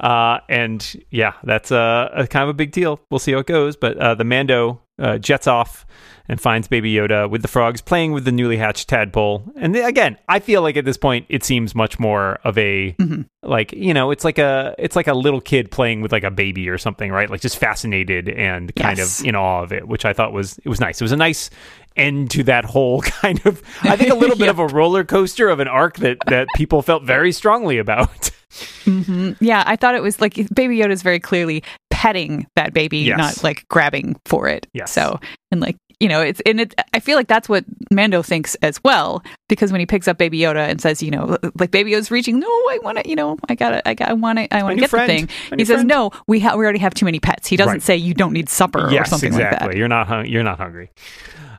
Uh, 0.00 0.38
and 0.48 1.04
yeah, 1.10 1.34
that's 1.44 1.70
a, 1.70 2.10
a 2.14 2.26
kind 2.26 2.42
of 2.42 2.48
a 2.50 2.54
big 2.54 2.72
deal. 2.72 3.00
We'll 3.10 3.20
see 3.20 3.32
how 3.32 3.38
it 3.38 3.46
goes. 3.46 3.76
But 3.76 3.96
uh, 3.96 4.14
the 4.14 4.24
Mando 4.24 4.82
uh, 4.98 5.18
jets 5.18 5.46
off 5.46 5.86
and 6.28 6.40
finds 6.40 6.68
Baby 6.68 6.94
Yoda 6.94 7.28
with 7.28 7.42
the 7.42 7.48
frogs 7.48 7.80
playing 7.80 8.12
with 8.12 8.24
the 8.24 8.32
newly 8.32 8.56
hatched 8.56 8.88
tadpole. 8.88 9.44
And 9.56 9.76
again, 9.76 10.16
I 10.28 10.40
feel 10.40 10.62
like 10.62 10.76
at 10.76 10.84
this 10.84 10.96
point 10.96 11.26
it 11.28 11.44
seems 11.44 11.74
much 11.74 11.98
more 11.98 12.38
of 12.44 12.56
a 12.56 12.92
mm-hmm. 12.92 13.22
like 13.42 13.72
you 13.72 13.92
know 13.94 14.10
it's 14.10 14.24
like 14.24 14.38
a 14.38 14.74
it's 14.78 14.96
like 14.96 15.06
a 15.06 15.14
little 15.14 15.40
kid 15.40 15.70
playing 15.70 16.00
with 16.00 16.12
like 16.12 16.24
a 16.24 16.30
baby 16.30 16.68
or 16.68 16.78
something, 16.78 17.10
right? 17.12 17.28
Like 17.28 17.40
just 17.40 17.58
fascinated 17.58 18.28
and 18.28 18.74
kind 18.74 18.98
Yes. 18.98 19.20
of 19.20 19.26
in 19.26 19.34
awe 19.34 19.62
of 19.62 19.72
it, 19.72 19.86
which 19.86 20.04
I 20.04 20.12
thought 20.12 20.32
was 20.32 20.58
it 20.58 20.68
was 20.68 20.80
nice. 20.80 21.00
It 21.00 21.04
was 21.04 21.12
a 21.12 21.16
nice 21.16 21.50
end 21.96 22.30
to 22.32 22.42
that 22.44 22.64
whole 22.64 23.00
kind 23.02 23.40
of 23.44 23.62
I 23.82 23.96
think 23.96 24.10
a 24.10 24.16
little 24.16 24.36
bit 24.36 24.48
of 24.48 24.58
a 24.58 24.66
roller 24.68 25.04
coaster 25.04 25.48
of 25.48 25.60
an 25.60 25.68
arc 25.68 25.98
that 25.98 26.18
that 26.26 26.48
people 26.56 26.80
felt 26.82 27.04
very 27.04 27.32
strongly 27.32 27.78
about. 27.78 28.30
Mm-hmm. 28.84 29.32
Yeah, 29.40 29.64
I 29.66 29.74
thought 29.74 29.96
it 29.96 30.02
was 30.02 30.20
like 30.20 30.34
Baby 30.54 30.78
Yoda 30.78 30.90
is 30.90 31.02
very 31.02 31.18
clearly 31.18 31.64
petting 31.90 32.46
that 32.54 32.72
baby, 32.72 32.98
Yes. 32.98 33.18
not 33.18 33.42
like 33.42 33.66
grabbing 33.68 34.14
for 34.26 34.46
it. 34.46 34.68
Yes. 34.72 34.92
So 34.92 35.18
and 35.50 35.60
like 35.60 35.76
you 36.04 36.08
know, 36.10 36.20
it's 36.20 36.42
and 36.44 36.60
it. 36.60 36.74
I 36.92 37.00
feel 37.00 37.16
like 37.16 37.28
that's 37.28 37.48
what 37.48 37.64
Mando 37.90 38.22
thinks 38.22 38.54
as 38.56 38.78
well 38.84 39.22
because 39.48 39.72
when 39.72 39.80
he 39.80 39.86
picks 39.86 40.06
up 40.06 40.18
Baby 40.18 40.38
Yoda 40.38 40.68
and 40.68 40.78
says, 40.78 41.02
you 41.02 41.10
know, 41.10 41.38
like 41.58 41.70
Baby 41.70 41.92
Yoda's 41.92 42.10
reaching, 42.10 42.38
no, 42.38 42.46
I 42.46 42.78
want 42.82 42.98
to, 42.98 43.08
you 43.08 43.16
know, 43.16 43.38
I 43.48 43.54
gotta, 43.54 43.88
I 43.88 43.94
got, 43.94 44.10
I 44.10 44.12
want 44.12 44.38
to, 44.38 44.54
I 44.54 44.62
want 44.62 44.76
to 44.76 44.80
get 44.82 44.90
friend. 44.90 45.08
the 45.10 45.14
thing. 45.16 45.28
My 45.50 45.56
He 45.56 45.64
says, 45.64 45.76
friend. 45.76 45.88
no, 45.88 46.10
we 46.26 46.40
ha- 46.40 46.56
we 46.56 46.64
already 46.64 46.80
have 46.80 46.92
too 46.92 47.06
many 47.06 47.20
pets. 47.20 47.48
He 47.48 47.56
doesn't 47.56 47.72
Right. 47.72 47.82
say 47.82 47.96
you 47.96 48.12
don't 48.12 48.34
need 48.34 48.50
supper 48.50 48.86
or 48.94 49.04
something 49.06 49.28
exactly. 49.28 49.66
like 49.66 49.70
that. 49.72 49.78
You're 49.78 49.88
not 49.88 50.06
hung- 50.06 50.26
you're 50.26 50.42
not 50.44 50.58
hungry. 50.58 50.90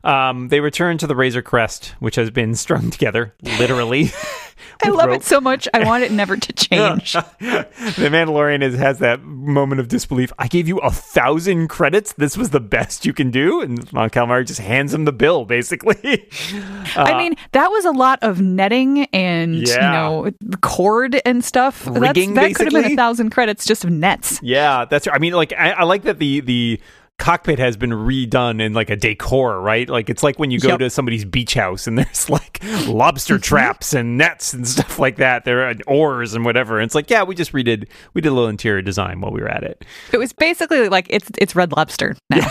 Um, 0.03 0.49
they 0.49 0.59
return 0.59 0.99
to 0.99 1.07
the 1.07 1.15
Razor 1.15 1.41
Crest, 1.41 1.95
which 1.99 2.15
has 2.15 2.29
been 2.29 2.53
strung 2.53 2.91
together, 2.91 3.33
literally. 3.59 4.11
I 4.83 4.89
love 4.89 5.07
rope. 5.07 5.17
it 5.17 5.23
so 5.23 5.39
much. 5.41 5.67
I 5.73 5.83
want 5.85 6.03
it 6.03 6.11
never 6.11 6.37
to 6.37 6.53
change. 6.53 7.13
the 7.39 8.09
Mandalorian 8.09 8.61
is, 8.63 8.75
has 8.75 8.99
that 8.99 9.23
moment 9.23 9.79
of 9.81 9.87
disbelief. 9.87 10.31
I 10.37 10.47
gave 10.47 10.67
you 10.67 10.77
a 10.79 10.91
thousand 10.91 11.67
credits. 11.69 12.13
This 12.13 12.37
was 12.37 12.49
the 12.51 12.59
best 12.59 13.05
you 13.05 13.13
can 13.13 13.31
do, 13.31 13.61
and 13.61 13.91
Mon 13.93 14.09
Calamari 14.09 14.45
just 14.45 14.59
hands 14.59 14.93
him 14.93 15.05
the 15.05 15.13
bill, 15.13 15.45
basically. 15.45 16.29
I 16.95 17.13
uh, 17.13 17.17
mean, 17.17 17.35
that 17.53 17.69
was 17.71 17.85
a 17.85 17.91
lot 17.91 18.19
of 18.21 18.41
netting 18.41 19.05
and 19.13 19.67
Yeah. 19.67 19.75
you 19.75 19.91
know 19.91 20.31
cord 20.61 21.21
and 21.25 21.43
stuff. 21.43 21.85
Rigging, 21.87 22.33
That's, 22.33 22.49
that 22.49 22.55
could 22.55 22.73
have 22.73 22.83
been 22.83 22.93
a 22.93 22.95
thousand 22.95 23.29
credits 23.31 23.65
just 23.65 23.83
of 23.83 23.89
nets. 23.91 24.39
yeah, 24.43 24.85
that's. 24.85 25.07
Right. 25.07 25.15
I 25.15 25.19
mean, 25.19 25.33
like 25.33 25.53
I, 25.53 25.71
I 25.71 25.83
like 25.83 26.03
that 26.03 26.19
the 26.19 26.41
the 26.41 26.79
cockpit 27.17 27.59
has 27.59 27.77
been 27.77 27.91
redone 27.91 28.61
in 28.61 28.73
like 28.73 28.89
a 28.89 28.95
decor, 28.95 29.59
right? 29.61 29.87
Like 29.89 30.09
it's 30.09 30.21
like 30.23 30.37
when 30.37 30.51
you 30.51 30.59
go 30.59 30.69
Yep. 30.69 30.79
to 30.79 30.89
somebody's 30.89 31.25
beach 31.25 31.53
house 31.53 31.87
and 31.87 31.97
there's 31.99 32.29
like 32.29 32.61
lobster 32.87 33.37
traps 33.39 33.93
and 33.93 34.17
nets 34.17 34.53
and 34.53 34.67
stuff 34.75 34.99
like 34.99 35.15
that. 35.17 35.45
There 35.45 35.67
are 35.69 35.75
oars 35.87 36.33
and 36.33 36.43
whatever. 36.45 36.79
And 36.79 36.85
it's 36.85 36.95
like, 36.95 37.09
yeah, 37.09 37.23
we 37.23 37.33
just 37.35 37.51
redid 37.53 37.87
we 38.13 38.21
did 38.21 38.29
a 38.29 38.33
little 38.33 38.49
interior 38.49 38.81
design 38.81 39.21
while 39.21 39.31
we 39.31 39.41
were 39.41 39.47
at 39.49 39.63
it. 39.63 39.85
It 40.11 40.17
was 40.17 40.33
basically 40.33 40.89
like 40.89 41.07
it's 41.09 41.29
it's 41.37 41.55
Red 41.55 41.71
Lobster 41.71 42.15
now. 42.29 42.47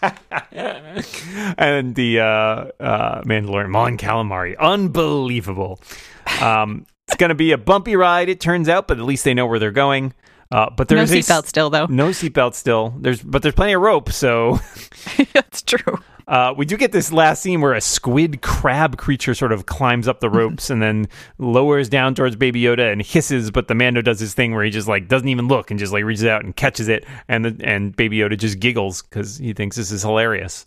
and 0.52 1.94
the 1.94 2.20
uh, 2.20 2.24
uh, 2.80 3.22
Mandalorian, 3.22 3.70
Mon 3.70 3.98
Calamari, 3.98 4.56
unbelievable. 4.58 5.80
Um, 6.40 6.86
it's 7.08 7.16
going 7.16 7.30
to 7.30 7.34
be 7.34 7.52
a 7.52 7.58
bumpy 7.58 7.96
ride, 7.96 8.28
it 8.28 8.38
turns 8.40 8.68
out, 8.68 8.86
but 8.86 8.98
at 8.98 9.04
least 9.04 9.24
they 9.24 9.34
know 9.34 9.46
where 9.46 9.58
they're 9.58 9.70
going. 9.72 10.12
Uh, 10.50 10.70
but 10.70 10.90
no 10.90 10.96
there's 11.04 11.12
s- 11.12 11.28
seatbelt 11.28 11.46
still 11.46 11.70
though. 11.70 11.86
No 11.86 12.08
seatbelt 12.08 12.54
still. 12.54 12.94
There's 12.98 13.22
but 13.22 13.42
there's 13.42 13.54
plenty 13.54 13.74
of 13.74 13.82
rope. 13.82 14.10
So 14.10 14.58
That's 15.34 15.62
true. 15.62 15.98
uh, 16.26 16.54
we 16.56 16.64
do 16.66 16.76
get 16.76 16.92
this 16.92 17.12
last 17.12 17.42
scene 17.42 17.60
where 17.60 17.74
a 17.74 17.80
squid 17.80 18.40
crab 18.42 18.96
creature 18.96 19.34
sort 19.34 19.52
of 19.52 19.66
climbs 19.66 20.08
up 20.08 20.20
the 20.20 20.30
ropes 20.30 20.70
and 20.70 20.80
then 20.82 21.06
lowers 21.38 21.88
down 21.88 22.14
towards 22.14 22.34
Baby 22.36 22.62
Yoda 22.62 22.90
and 22.92 23.02
hisses. 23.02 23.50
But 23.50 23.68
the 23.68 23.74
Mando 23.74 24.00
does 24.02 24.20
his 24.20 24.32
thing 24.34 24.54
where 24.54 24.64
he 24.64 24.70
just 24.70 24.88
like 24.88 25.08
doesn't 25.08 25.28
even 25.28 25.48
look 25.48 25.70
and 25.70 25.78
just 25.78 25.92
like 25.92 26.04
reaches 26.04 26.24
out 26.24 26.44
and 26.44 26.54
catches 26.56 26.88
it, 26.88 27.04
and 27.28 27.44
the, 27.44 27.56
and 27.66 27.94
Baby 27.94 28.18
Yoda 28.18 28.36
just 28.38 28.58
giggles 28.58 29.02
because 29.02 29.36
he 29.38 29.52
thinks 29.52 29.76
this 29.76 29.90
is 29.90 30.02
hilarious. 30.02 30.66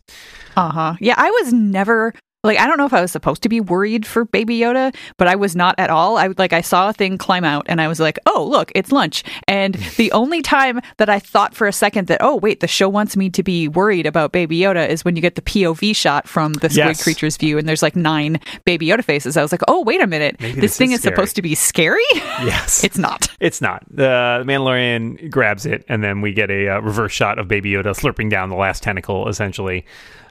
Uh 0.56 0.70
huh. 0.72 0.96
Yeah, 1.00 1.16
I 1.18 1.30
was 1.32 1.52
never 1.54 2.14
like 2.44 2.58
I 2.58 2.66
don't 2.66 2.78
know 2.78 2.86
if 2.86 2.94
I 2.94 3.02
was 3.02 3.12
supposed 3.12 3.44
to 3.44 3.50
be 3.50 3.62
worried 3.62 4.04
for 4.06 4.26
Baby 4.26 4.60
Yoda, 4.60 4.96
but 5.18 5.28
I 5.28 5.36
was 5.36 5.56
not 5.56 5.76
at 5.78 5.92
all. 5.92 6.18
I 6.18 6.30
like 6.39 6.54
I 6.54 6.62
saw 6.62 6.89
a 6.89 6.94
thing 6.94 7.20
climb 7.20 7.44
out 7.44 7.68
and 7.70 7.80
I 7.80 7.88
was 7.88 8.00
like, 8.00 8.18
oh 8.26 8.44
look, 8.44 8.72
it's 8.74 8.92
lunch. 8.92 9.24
And 9.48 9.76
the 9.98 10.12
only 10.12 10.42
time 10.42 10.82
that 10.98 11.08
I 11.08 11.20
thought 11.20 11.54
for 11.54 11.68
a 11.68 11.74
second 11.74 12.08
that 12.08 12.20
oh 12.22 12.38
wait, 12.38 12.60
the 12.60 12.68
show 12.68 12.89
wants 12.89 13.16
me 13.16 13.30
to 13.30 13.44
be 13.44 13.68
worried 13.68 14.08
about 14.08 14.32
Baby 14.32 14.60
Yoda 14.60 14.89
is 14.89 15.06
when 15.06 15.16
you 15.16 15.22
get 15.22 15.36
the 15.36 15.42
POV 15.44 15.96
shot 15.96 16.28
from 16.28 16.54
the 16.54 16.70
squid 16.70 16.88
Yes. 16.88 17.04
creature's 17.04 17.38
view 17.38 17.60
and 17.60 17.70
there's 17.70 17.84
like 17.84 17.96
nine 17.96 18.39
Baby 18.66 18.88
Yoda 18.88 19.04
faces. 19.04 19.38
I 19.38 19.44
was 19.44 19.52
like, 19.52 19.62
oh 19.68 19.84
wait 19.84 20.02
a 20.02 20.08
minute, 20.08 20.38
this, 20.39 20.56
this 20.56 20.78
thing 20.78 20.94
is 20.94 21.00
is, 21.00 21.04
supposed 21.04 21.36
to 21.36 21.42
be 21.42 21.56
scary. 21.56 22.02
Yes, 22.42 22.84
it's 22.84 22.98
not. 22.98 23.28
It's 23.39 23.62
not. 23.62 23.84
The 23.92 24.42
Mandalorian 24.48 25.30
grabs 25.30 25.68
it, 25.68 25.86
and 25.88 26.04
then 26.04 26.22
we 26.22 26.34
get 26.34 26.50
a 26.50 26.70
uh, 26.70 26.80
reverse 26.80 27.12
shot 27.12 27.38
of 27.38 27.48
Baby 27.48 27.72
Yoda 27.74 27.94
slurping 27.94 28.32
down 28.32 28.50
the 28.50 28.56
last 28.56 28.82
tentacle, 28.82 29.28
essentially, 29.28 29.86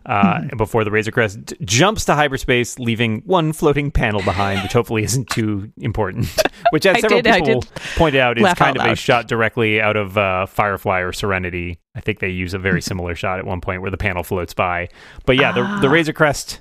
uh, 0.07 0.41
Hmm. 0.43 0.57
before 0.57 0.85
the 0.85 0.91
Razor 0.91 1.11
Crest 1.11 1.55
jumps 1.63 2.05
to 2.07 2.15
hyperspace, 2.15 2.79
leaving 2.79 3.23
one 3.27 3.53
floating 3.53 3.91
panel 3.91 4.23
behind, 4.23 4.63
which 4.63 4.73
hopefully 4.73 5.03
isn't 5.05 5.29
too 5.31 5.71
important. 5.79 6.27
which, 6.71 6.87
as 6.87 7.01
several 7.01 7.23
did- 7.23 7.35
people 7.45 7.65
pointed 7.97 8.21
out, 8.21 8.39
is 8.39 8.45
kind 8.55 8.79
out 8.79 8.87
of 8.87 8.93
a 8.93 8.97
shot 8.97 9.29
directly 9.29 9.81
out 9.81 9.97
of 9.97 10.17
uh, 10.19 10.47
Firefly 10.47 11.01
or 11.01 11.13
Serenity. 11.13 11.79
I 11.95 12.01
think 12.01 12.21
they 12.21 12.29
use 12.31 12.55
a 12.55 12.59
very 12.59 12.81
similar 12.83 13.15
shot 13.15 13.39
at 13.39 13.47
one 13.47 13.61
point 13.61 13.83
where 13.83 13.91
the 13.91 13.97
panel 13.99 14.23
floats 14.23 14.55
by. 14.55 14.89
But 15.27 15.37
yeah, 15.37 15.53
the, 15.53 15.63
the 15.81 15.89
Ah. 15.89 15.93
Razor 15.93 16.13
Crest, 16.13 16.61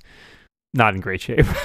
not 0.74 0.94
in 0.96 1.02
great 1.02 1.22
shape. 1.22 1.46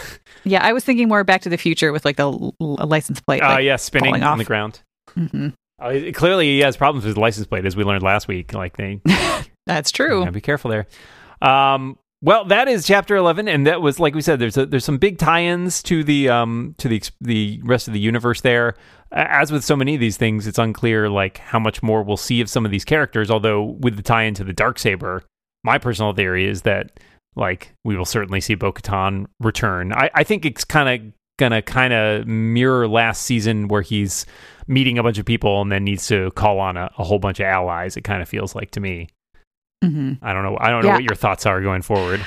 Yeah, 0.47 0.63
I 0.63 0.75
was 0.75 0.85
thinking 0.85 1.09
more 1.09 1.25
Back 1.25 1.41
to 1.43 1.49
the 1.49 1.57
Future 1.57 1.91
with 1.91 2.05
like 2.05 2.17
the 2.17 2.31
l- 2.31 2.55
license 2.61 3.19
plate. 3.19 3.43
Uh, 3.43 3.49
like, 3.49 3.65
yeah, 3.65 3.77
spinning 3.77 4.13
on 4.17 4.23
off. 4.23 4.37
the 4.39 4.45
ground. 4.45 4.83
mhm. 5.17 5.55
Uh, 5.81 6.13
clearly, 6.13 6.47
he 6.49 6.61
has 6.61 6.77
problems 6.77 7.07
with 7.07 7.15
the 7.15 7.21
license 7.21 7.47
plate, 7.47 7.65
as 7.65 7.75
we 7.77 7.83
learned 7.83 8.03
last 8.03 8.29
week. 8.29 8.53
Like 8.53 8.77
they 8.77 9.01
That's 9.67 9.91
true. 9.91 10.23
Yeah, 10.23 10.29
be 10.31 10.43
careful 10.43 10.71
there. 10.71 10.87
Um, 11.45 11.99
well, 12.23 12.47
that 12.47 12.69
is 12.69 12.87
chapter 12.87 13.17
eleven, 13.17 13.49
and 13.49 13.67
that 13.67 13.83
was 13.83 14.01
like 14.01 14.15
we 14.15 14.23
said. 14.23 14.39
There's 14.39 14.57
a, 14.57 14.65
there's 14.65 14.85
some 14.85 14.97
big 14.97 15.19
tie-ins 15.19 15.83
to 15.85 16.03
the 16.03 16.31
um 16.31 16.75
to 16.79 16.89
the 16.89 17.03
the 17.21 17.61
rest 17.65 17.87
of 17.87 17.93
the 17.93 18.01
universe 18.01 18.41
there. 18.41 18.77
As 19.13 19.53
with 19.53 19.63
so 19.63 19.77
many 19.77 19.95
of 19.95 20.01
these 20.01 20.17
things, 20.17 20.47
it's 20.47 20.59
unclear 20.59 21.11
like 21.11 21.39
how 21.39 21.59
much 21.59 21.83
more 21.83 22.03
we'll 22.03 22.17
see 22.17 22.41
of 22.41 22.49
some 22.49 22.65
of 22.65 22.71
these 22.71 22.85
characters. 22.85 23.31
Although 23.31 23.77
with 23.79 23.97
the 23.97 24.03
tie-in 24.03 24.33
to 24.35 24.45
the 24.45 24.55
dark 24.55 24.79
saber, 24.79 25.23
my 25.65 25.77
personal 25.77 26.15
theory 26.15 26.49
is 26.49 26.63
that 26.63 26.99
like 27.37 27.75
we 27.85 27.97
will 27.97 28.07
certainly 28.07 28.41
see 28.41 28.55
Bo-Katan 28.55 29.27
return. 29.41 29.93
I, 29.93 30.11
I 30.15 30.25
think 30.25 30.47
it's 30.47 30.65
kind 30.65 30.89
of 30.89 31.13
gonna 31.37 31.61
kind 31.61 31.93
of 31.93 32.27
mirror 32.27 32.89
last 32.89 33.23
season 33.23 33.69
where 33.69 33.83
he's 33.83 34.25
meeting 34.67 34.99
a 34.99 35.03
bunch 35.03 35.19
of 35.19 35.27
people 35.27 35.61
and 35.61 35.71
then 35.71 35.85
needs 35.85 36.07
to 36.07 36.31
call 36.31 36.59
on 36.59 36.77
a, 36.77 36.91
a 36.97 37.05
whole 37.05 37.19
bunch 37.19 37.39
of 37.39 37.47
allies. 37.47 37.97
It 37.99 38.03
kind 38.03 38.23
of 38.23 38.29
feels 38.29 38.55
like 38.55 38.71
to 38.71 38.81
me. 38.81 39.09
Hmm 39.83 40.13
I 40.23 40.33
don't 40.33 40.43
know. 40.45 40.57
I 40.61 40.71
don't 40.71 40.83
know 40.83 40.89
Yeah. 40.91 40.95
what 40.95 41.05
your 41.05 41.15
thoughts 41.17 41.47
are 41.47 41.61
going 41.61 41.83
forward. 41.83 42.21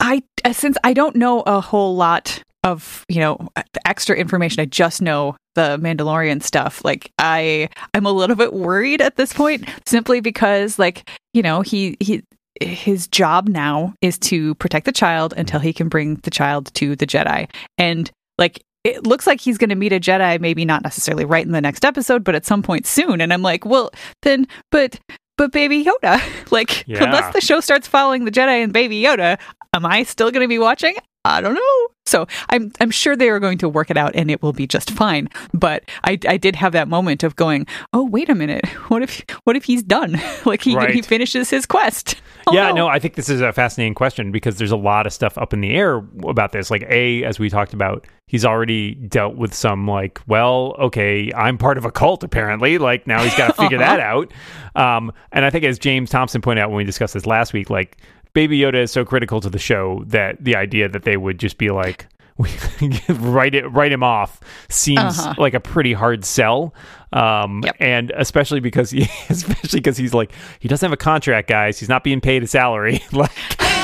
I 0.00 0.22
uh, 0.44 0.52
since 0.52 0.76
I 0.84 0.92
don't 0.92 1.16
know 1.16 1.40
a 1.42 1.60
whole 1.60 1.96
lot 1.96 2.42
of 2.64 3.04
you 3.08 3.20
know 3.20 3.48
extra 3.84 4.16
information. 4.16 4.60
I 4.60 4.64
just 4.66 5.00
know 5.02 5.36
the 5.54 5.78
Mandalorian 5.78 6.42
stuff. 6.42 6.84
Like 6.84 7.10
I, 7.18 7.68
I'm 7.94 8.06
a 8.06 8.12
little 8.12 8.36
bit 8.36 8.52
worried 8.52 9.00
at 9.00 9.16
this 9.16 9.32
point, 9.32 9.68
simply 9.86 10.20
because 10.20 10.78
like 10.78 11.08
you 11.34 11.42
know 11.42 11.62
he 11.62 11.96
he 12.00 12.22
his 12.60 13.06
job 13.08 13.48
now 13.48 13.94
is 14.02 14.18
to 14.18 14.54
protect 14.56 14.84
the 14.86 14.92
child 14.92 15.32
until 15.36 15.60
he 15.60 15.72
can 15.72 15.88
bring 15.88 16.16
the 16.24 16.30
child 16.30 16.72
to 16.74 16.94
the 16.96 17.06
Jedi, 17.06 17.48
and 17.76 18.10
like. 18.38 18.60
It 18.84 19.04
looks 19.04 19.26
like 19.26 19.40
he's 19.40 19.58
going 19.58 19.68
to 19.70 19.74
meet 19.76 19.92
a 19.92 19.98
Jedi, 20.00 20.40
maybe 20.40 20.64
not 20.64 20.82
necessarily 20.84 21.24
right 21.24 21.44
in 21.44 21.50
the 21.52 21.60
next 21.60 21.84
episode, 21.84 22.22
but 22.22 22.36
at 22.36 22.46
some 22.46 22.62
point 22.62 22.86
soon. 22.86 23.20
And 23.20 23.32
I'm 23.32 23.42
like, 23.42 23.66
well, 23.66 23.90
then, 24.22 24.46
but 24.70 24.98
but 25.38 25.52
Baby 25.52 25.84
Yoda. 25.84 26.20
Like, 26.50 26.84
Yeah. 26.86 27.04
unless 27.04 27.32
the 27.34 27.40
show 27.40 27.60
starts 27.60 27.86
following 27.88 28.24
the 28.24 28.30
Jedi 28.30 28.62
and 28.64 28.72
Baby 28.72 29.02
Yoda, 29.02 29.38
am 29.74 29.86
I 29.86 30.02
still 30.02 30.30
going 30.30 30.42
to 30.42 30.48
be 30.48 30.58
watching? 30.58 30.94
I 31.28 31.40
don't 31.40 31.54
know. 31.54 31.88
So 32.06 32.26
I'm 32.48 32.72
I'm 32.80 32.90
sure 32.90 33.16
they 33.16 33.28
are 33.28 33.38
going 33.38 33.58
to 33.58 33.68
work 33.68 33.90
it 33.90 33.96
out 33.96 34.16
and 34.16 34.30
it 34.30 34.42
will 34.42 34.54
be 34.54 34.66
just 34.66 34.90
fine. 34.90 35.28
But 35.52 35.84
I 36.04 36.18
I 36.26 36.38
did 36.38 36.56
have 36.56 36.72
that 36.72 36.88
moment 36.88 37.22
of 37.22 37.36
going, 37.36 37.66
oh 37.92 38.04
wait 38.04 38.28
a 38.28 38.34
minute, 38.34 38.66
what 38.88 39.02
if 39.02 39.22
what 39.44 39.56
if 39.56 39.64
he's 39.64 39.82
done? 39.82 40.18
like 40.46 40.62
he 40.62 40.76
he 40.92 41.02
finishes 41.02 41.50
his 41.50 41.66
quest. 41.66 42.16
Oh, 42.48 42.54
yeah, 42.54 42.72
no, 42.72 42.88
I 42.88 42.98
think 42.98 43.14
this 43.14 43.28
is 43.28 43.42
a 43.42 43.52
fascinating 43.52 43.94
question 43.94 44.32
because 44.32 44.56
there's 44.56 44.70
a 44.70 44.76
lot 44.76 45.06
of 45.06 45.12
stuff 45.12 45.36
up 45.36 45.52
in 45.52 45.60
the 45.60 45.72
air 45.74 45.96
about 46.26 46.52
this. 46.52 46.70
Like, 46.70 46.82
A, 46.88 47.22
as 47.24 47.38
we 47.38 47.50
talked 47.50 47.74
about, 47.74 48.06
he's 48.26 48.42
already 48.42 48.94
dealt 48.94 49.36
with 49.36 49.52
some, 49.52 49.86
like, 49.86 50.18
well, 50.26 50.74
okay, 50.78 51.30
I'm 51.36 51.58
part 51.58 51.76
of 51.76 51.84
a 51.84 51.90
cult, 51.90 52.24
apparently. 52.24 52.78
Like, 52.78 53.06
now 53.06 53.22
he's 53.22 53.34
got 53.36 53.48
to 53.48 53.52
figure 53.62 53.76
that 53.76 54.00
out. 54.00 54.32
Um, 54.74 55.12
and 55.30 55.44
I 55.44 55.50
think, 55.50 55.66
as 55.66 55.78
James 55.78 56.08
Thompson 56.08 56.40
pointed 56.40 56.62
out 56.62 56.70
when 56.70 56.78
we 56.78 56.84
discussed 56.84 57.12
this 57.12 57.26
last 57.26 57.52
week, 57.52 57.68
like, 57.68 57.98
Baby 58.38 58.60
Yoda 58.60 58.76
is 58.76 58.92
so 58.92 59.04
critical 59.04 59.40
to 59.40 59.50
the 59.50 59.58
show 59.58 60.04
that 60.06 60.36
the 60.44 60.54
idea 60.54 60.88
that 60.88 61.02
they 61.02 61.16
would 61.16 61.40
just 61.40 61.58
be 61.58 61.70
like, 61.70 62.06
write 63.08 63.52
it 63.56 63.66
write 63.72 63.90
him 63.90 64.04
off 64.04 64.38
seems 64.68 65.18
Uh-huh. 65.18 65.34
like 65.38 65.54
a 65.54 65.60
pretty 65.60 65.92
hard 65.92 66.24
sell 66.24 66.72
um 67.12 67.62
Yep. 67.64 67.76
and 67.80 68.12
especially 68.16 68.60
because 68.60 68.90
he 68.92 69.08
especially 69.28 69.80
because 69.80 69.96
he's 69.96 70.14
like 70.14 70.30
he 70.60 70.68
doesn't 70.68 70.86
have 70.86 70.92
a 70.92 70.96
contract 70.96 71.48
guys 71.48 71.80
he's 71.80 71.88
not 71.88 72.04
being 72.04 72.20
paid 72.20 72.44
a 72.44 72.46
salary 72.46 73.02
like 73.12 73.32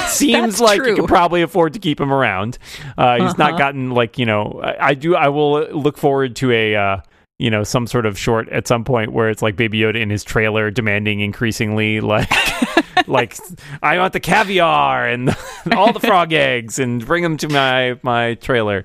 seems 0.06 0.58
That's 0.58 0.60
like 0.60 0.76
you 0.78 0.84
true. 0.84 0.96
could 0.98 1.08
probably 1.08 1.42
afford 1.42 1.72
to 1.72 1.80
keep 1.80 2.00
him 2.00 2.12
around 2.12 2.58
uh 2.96 3.18
he's 3.18 3.36
not 3.36 3.50
Uh-huh. 3.54 3.58
gotten 3.58 3.90
like 3.90 4.18
you 4.18 4.26
know 4.26 4.60
I, 4.62 4.90
I 4.90 4.94
do 4.94 5.16
i 5.16 5.26
will 5.30 5.68
look 5.72 5.98
forward 5.98 6.36
to 6.36 6.52
a 6.52 6.76
uh 6.76 6.96
you 7.38 7.50
know 7.50 7.64
some 7.64 7.86
sort 7.86 8.06
of 8.06 8.18
short 8.18 8.48
at 8.50 8.66
some 8.68 8.84
point 8.84 9.12
where 9.12 9.28
it's 9.28 9.42
like 9.42 9.56
baby 9.56 9.78
yoda 9.80 10.00
in 10.00 10.08
his 10.10 10.22
trailer 10.24 10.70
demanding 10.70 11.20
increasingly 11.20 12.00
like 12.00 12.30
like 13.08 13.36
I 13.82 13.98
want 13.98 14.12
the 14.12 14.20
caviar 14.20 15.06
and 15.08 15.34
all 15.76 15.92
the 15.92 16.00
frog 16.00 16.32
eggs 16.32 16.78
and 16.78 17.04
bring 17.04 17.22
them 17.22 17.36
to 17.38 17.48
my 17.48 17.98
my 18.02 18.34
trailer. 18.34 18.84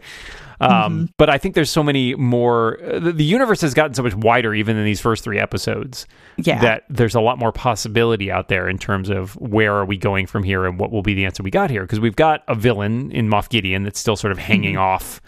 Um, 0.61 0.69
Mm-hmm. 0.69 1.05
But 1.17 1.29
I 1.29 1.37
think 1.37 1.55
there's 1.55 1.69
so 1.69 1.81
many 1.83 2.15
more. 2.15 2.79
uh, 2.83 2.99
The, 2.99 3.13
the 3.13 3.23
universe 3.23 3.61
has 3.61 3.73
gotten 3.73 3.93
so 3.93 4.03
much 4.03 4.13
wider, 4.13 4.53
even 4.53 4.75
in 4.75 4.83
these 4.83 4.99
first 4.99 5.23
three 5.23 5.39
episodes, 5.39 6.05
Yeah. 6.35 6.59
that 6.61 6.83
there's 6.89 7.15
a 7.15 7.21
lot 7.21 7.39
more 7.39 7.53
possibility 7.53 8.29
out 8.29 8.49
there 8.49 8.67
in 8.67 8.77
terms 8.77 9.09
of 9.09 9.35
where 9.37 9.73
are 9.75 9.85
we 9.85 9.95
going 9.95 10.25
from 10.27 10.43
here 10.43 10.65
and 10.65 10.77
what 10.77 10.91
will 10.91 11.01
be 11.01 11.13
the 11.13 11.23
answer 11.23 11.43
we 11.43 11.49
got 11.49 11.69
here. 11.69 11.83
Because 11.83 12.01
we've 12.01 12.17
got 12.17 12.43
a 12.49 12.55
villain 12.55 13.09
in 13.11 13.29
Moff 13.29 13.47
Gideon 13.47 13.83
that's 13.83 14.01
still 14.01 14.17
sort 14.17 14.33
of 14.33 14.37
hanging 14.37 14.73
Mm-hmm. 14.73 14.81
off 14.81 15.21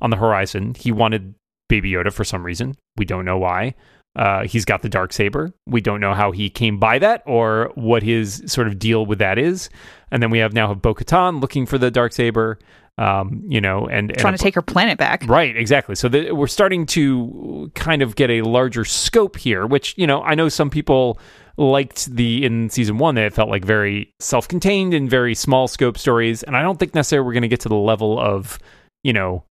on 0.00 0.10
the 0.10 0.16
horizon. 0.16 0.74
He 0.78 0.92
wanted 0.92 1.34
Baby 1.68 1.92
Yoda 1.92 2.12
for 2.12 2.24
some 2.24 2.44
reason. 2.44 2.76
We 2.96 3.04
don't 3.04 3.24
know 3.24 3.38
why. 3.38 3.74
Uh, 4.14 4.44
he's 4.44 4.64
got 4.64 4.80
the 4.80 4.88
dark 4.88 5.12
saber. 5.12 5.52
We 5.66 5.82
don't 5.82 6.00
know 6.00 6.14
how 6.14 6.32
he 6.32 6.48
came 6.48 6.78
by 6.78 6.98
that 7.00 7.22
or 7.26 7.70
what 7.74 8.02
his 8.02 8.42
sort 8.46 8.66
of 8.66 8.78
deal 8.78 9.04
with 9.04 9.18
that 9.18 9.38
is. 9.38 9.68
And 10.10 10.22
then 10.22 10.30
we 10.30 10.38
have 10.38 10.54
now 10.54 10.68
have 10.68 10.80
Bo-Katan 10.80 11.40
looking 11.40 11.66
for 11.66 11.76
the 11.76 11.90
dark 11.90 12.12
saber. 12.12 12.58
Um, 12.98 13.42
you 13.46 13.60
know, 13.60 13.86
and, 13.86 14.10
and 14.10 14.18
trying 14.18 14.32
a- 14.32 14.38
to 14.38 14.42
take 14.42 14.54
her 14.54 14.62
planet 14.62 14.96
back. 14.96 15.22
Right, 15.28 15.54
exactly. 15.54 15.94
So 15.96 16.08
the, 16.08 16.32
we're 16.32 16.46
starting 16.46 16.86
to 16.86 17.70
kind 17.74 18.00
of 18.00 18.16
get 18.16 18.30
a 18.30 18.40
larger 18.40 18.86
scope 18.86 19.36
here, 19.36 19.66
which 19.66 19.92
you 19.98 20.06
know 20.06 20.22
I 20.22 20.34
know 20.34 20.48
some 20.48 20.70
people 20.70 21.20
liked 21.58 22.06
the 22.06 22.42
in 22.42 22.70
season 22.70 22.96
one 22.96 23.14
that 23.16 23.24
it 23.26 23.34
felt 23.34 23.50
like 23.50 23.66
very 23.66 24.14
self-contained 24.18 24.94
and 24.94 25.10
very 25.10 25.34
small 25.34 25.68
scope 25.68 25.98
stories, 25.98 26.42
and 26.42 26.56
I 26.56 26.62
don't 26.62 26.78
think 26.78 26.94
necessarily 26.94 27.26
we're 27.26 27.34
going 27.34 27.42
to 27.42 27.48
get 27.48 27.60
to 27.60 27.68
the 27.68 27.74
level 27.74 28.18
of 28.18 28.58
you 29.04 29.12
know 29.12 29.44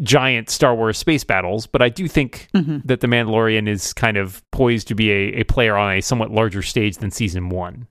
giant 0.00 0.48
Star 0.48 0.74
Wars 0.74 0.96
space 0.96 1.24
battles, 1.24 1.66
but 1.66 1.82
I 1.82 1.88
do 1.88 2.08
think 2.08 2.48
Mhm. 2.54 2.82
that 2.86 3.00
the 3.00 3.06
Mandalorian 3.06 3.68
is 3.68 3.92
kind 3.92 4.16
of 4.16 4.42
poised 4.52 4.88
to 4.88 4.94
be 4.94 5.10
a, 5.10 5.40
a 5.40 5.44
player 5.44 5.76
on 5.76 5.96
a 5.96 6.00
somewhat 6.00 6.30
larger 6.30 6.62
stage 6.62 6.96
than 6.96 7.10
season 7.10 7.48
one. 7.50 7.86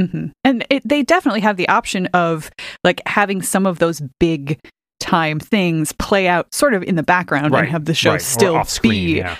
hmm 0.00 0.26
And 0.44 0.64
it, 0.70 0.86
they 0.88 1.02
definitely 1.02 1.40
have 1.40 1.56
the 1.56 1.68
option 1.68 2.06
of 2.14 2.50
like 2.84 3.02
having 3.06 3.42
some 3.42 3.66
of 3.66 3.78
those 3.80 4.00
big 4.20 4.58
time 5.00 5.40
things 5.40 5.92
play 5.92 6.28
out 6.28 6.54
sort 6.54 6.74
of 6.74 6.82
in 6.84 6.94
the 6.94 7.02
background 7.02 7.52
and 7.52 7.68
have 7.68 7.84
the 7.86 7.94
show 7.94 8.12
right. 8.12 8.22
Still 8.22 8.62
be 8.82 9.16
yeah. 9.18 9.36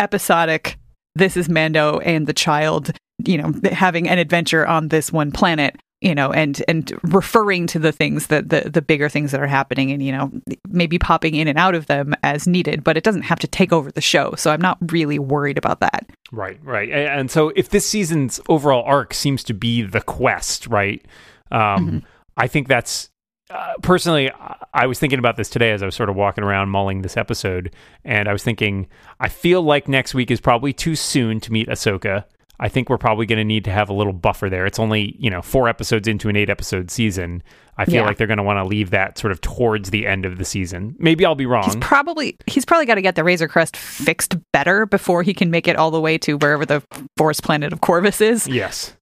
episodic. 0.00 0.78
This 1.14 1.36
is 1.36 1.48
Mando 1.48 1.98
and 1.98 2.26
the 2.26 2.32
child, 2.32 2.92
you 3.24 3.36
know, 3.36 3.52
having 3.70 4.08
an 4.08 4.18
adventure 4.18 4.66
on 4.66 4.88
this 4.88 5.12
one 5.12 5.30
planet, 5.30 5.76
you 6.02 6.14
know, 6.14 6.32
and 6.32 6.62
and 6.68 6.92
referring 7.04 7.66
to 7.68 7.78
the 7.78 7.92
things 7.92 8.26
that 8.26 8.48
the 8.50 8.68
the 8.68 8.82
bigger 8.82 9.08
things 9.08 9.30
that 9.32 9.40
are 9.40 9.46
happening, 9.46 9.90
and 9.90 10.02
you 10.02 10.12
know, 10.12 10.30
maybe 10.68 10.98
popping 10.98 11.34
in 11.34 11.48
and 11.48 11.58
out 11.58 11.74
of 11.74 11.86
them 11.86 12.14
as 12.22 12.46
needed, 12.46 12.82
but 12.84 12.96
it 12.96 13.04
doesn't 13.04 13.22
have 13.22 13.38
to 13.38 13.46
take 13.46 13.72
over 13.72 13.90
the 13.92 14.00
show. 14.00 14.34
So 14.36 14.50
I'm 14.50 14.60
not 14.60 14.78
really 14.92 15.18
worried 15.18 15.58
about 15.58 15.80
that. 15.80 16.06
Right, 16.32 16.58
right. 16.62 16.90
And 16.90 17.30
so 17.30 17.50
if 17.56 17.68
this 17.70 17.86
season's 17.86 18.40
overall 18.48 18.82
arc 18.84 19.14
seems 19.14 19.44
to 19.44 19.54
be 19.54 19.82
the 19.82 20.00
quest, 20.00 20.66
right? 20.66 21.04
Um, 21.50 21.60
Mm-hmm. 21.86 21.98
I 22.36 22.46
think 22.46 22.66
that's 22.68 23.10
uh, 23.50 23.74
personally, 23.82 24.30
I- 24.30 24.56
I 24.72 24.86
was 24.86 24.98
thinking 24.98 25.18
about 25.18 25.36
this 25.36 25.50
today 25.50 25.72
as 25.72 25.82
I 25.82 25.86
was 25.86 25.94
sort 25.94 26.08
of 26.08 26.16
walking 26.16 26.42
around 26.42 26.70
mulling 26.70 27.02
this 27.02 27.18
episode, 27.18 27.74
and 28.06 28.26
I 28.26 28.32
was 28.32 28.42
thinking, 28.42 28.88
I 29.20 29.28
feel 29.28 29.60
like 29.60 29.86
next 29.86 30.14
week 30.14 30.30
is 30.30 30.40
probably 30.40 30.72
too 30.72 30.96
soon 30.96 31.40
to 31.40 31.52
meet 31.52 31.68
Ahsoka. 31.68 32.24
I 32.62 32.68
think 32.68 32.88
we're 32.88 32.96
probably 32.98 33.26
going 33.26 33.38
to 33.38 33.44
need 33.44 33.64
to 33.64 33.72
have 33.72 33.88
a 33.88 33.92
little 33.92 34.12
buffer 34.12 34.48
there. 34.48 34.66
It's 34.66 34.78
only, 34.78 35.16
you 35.18 35.28
know, 35.30 35.42
four 35.42 35.68
episodes 35.68 36.06
into 36.06 36.28
an 36.28 36.36
eight 36.36 36.48
episode 36.48 36.92
season. 36.92 37.42
I 37.76 37.84
feel 37.86 37.94
Yeah. 37.96 38.02
like 38.06 38.18
they're 38.18 38.28
going 38.28 38.36
to 38.36 38.44
want 38.44 38.58
to 38.58 38.64
leave 38.64 38.90
that 38.90 39.18
sort 39.18 39.32
of 39.32 39.40
towards 39.40 39.90
the 39.90 40.06
end 40.06 40.24
of 40.24 40.38
the 40.38 40.44
season. 40.44 40.94
Maybe 40.98 41.26
I'll 41.26 41.34
be 41.34 41.44
wrong. 41.46 41.64
He's 41.64 41.74
probably 41.76 42.36
he's 42.46 42.64
probably 42.64 42.86
got 42.86 42.94
to 42.94 43.02
get 43.02 43.16
the 43.16 43.24
Razor 43.24 43.48
Crest 43.48 43.76
fixed 43.76 44.36
better 44.52 44.86
before 44.86 45.24
he 45.24 45.34
can 45.34 45.50
make 45.50 45.66
it 45.66 45.74
all 45.74 45.90
the 45.90 46.00
way 46.00 46.18
to 46.18 46.36
wherever 46.36 46.64
the 46.64 46.82
forest 47.16 47.42
planet 47.42 47.72
of 47.72 47.80
Corvus 47.80 48.20
is. 48.20 48.46
Yes, 48.46 48.94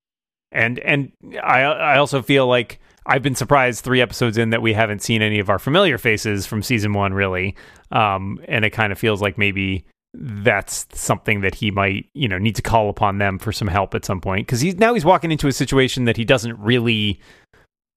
and 0.51 0.79
and 0.79 1.13
I 1.43 1.61
I 1.63 1.99
also 1.99 2.23
feel 2.23 2.47
like 2.47 2.81
I've 3.05 3.23
been 3.23 3.35
surprised 3.35 3.85
three 3.85 4.01
episodes 4.01 4.39
in 4.39 4.51
that 4.51 4.63
we 4.63 4.73
haven't 4.73 5.03
seen 5.03 5.21
any 5.21 5.39
of 5.39 5.51
our 5.51 5.59
familiar 5.59 5.99
faces 5.99 6.47
from 6.47 6.63
season 6.63 6.93
one 6.95 7.13
really, 7.13 7.57
um, 7.91 8.41
and 8.49 8.65
it 8.65 8.71
kind 8.71 8.91
of 8.93 8.99
feels 8.99 9.21
like 9.21 9.37
maybe 9.37 9.85
that's 10.13 10.87
something 10.93 11.41
that 11.41 11.55
he 11.55 11.71
might 11.71 12.09
you 12.15 12.27
know 12.27 12.39
need 12.39 12.57
to 12.57 12.63
call 12.63 12.91
upon 12.91 13.19
them 13.19 13.39
for 13.39 13.53
some 13.53 13.69
help 13.69 13.95
at 13.95 14.05
some 14.05 14.21
point 14.21 14.47
because 14.47 14.61
he's 14.61 14.77
now 14.77 14.93
he's 14.93 15.05
walking 15.05 15.31
into 15.31 15.47
a 15.47 15.53
situation 15.53 16.05
that 16.05 16.17
he 16.17 16.25
doesn't 16.25 16.59
really 16.59 17.21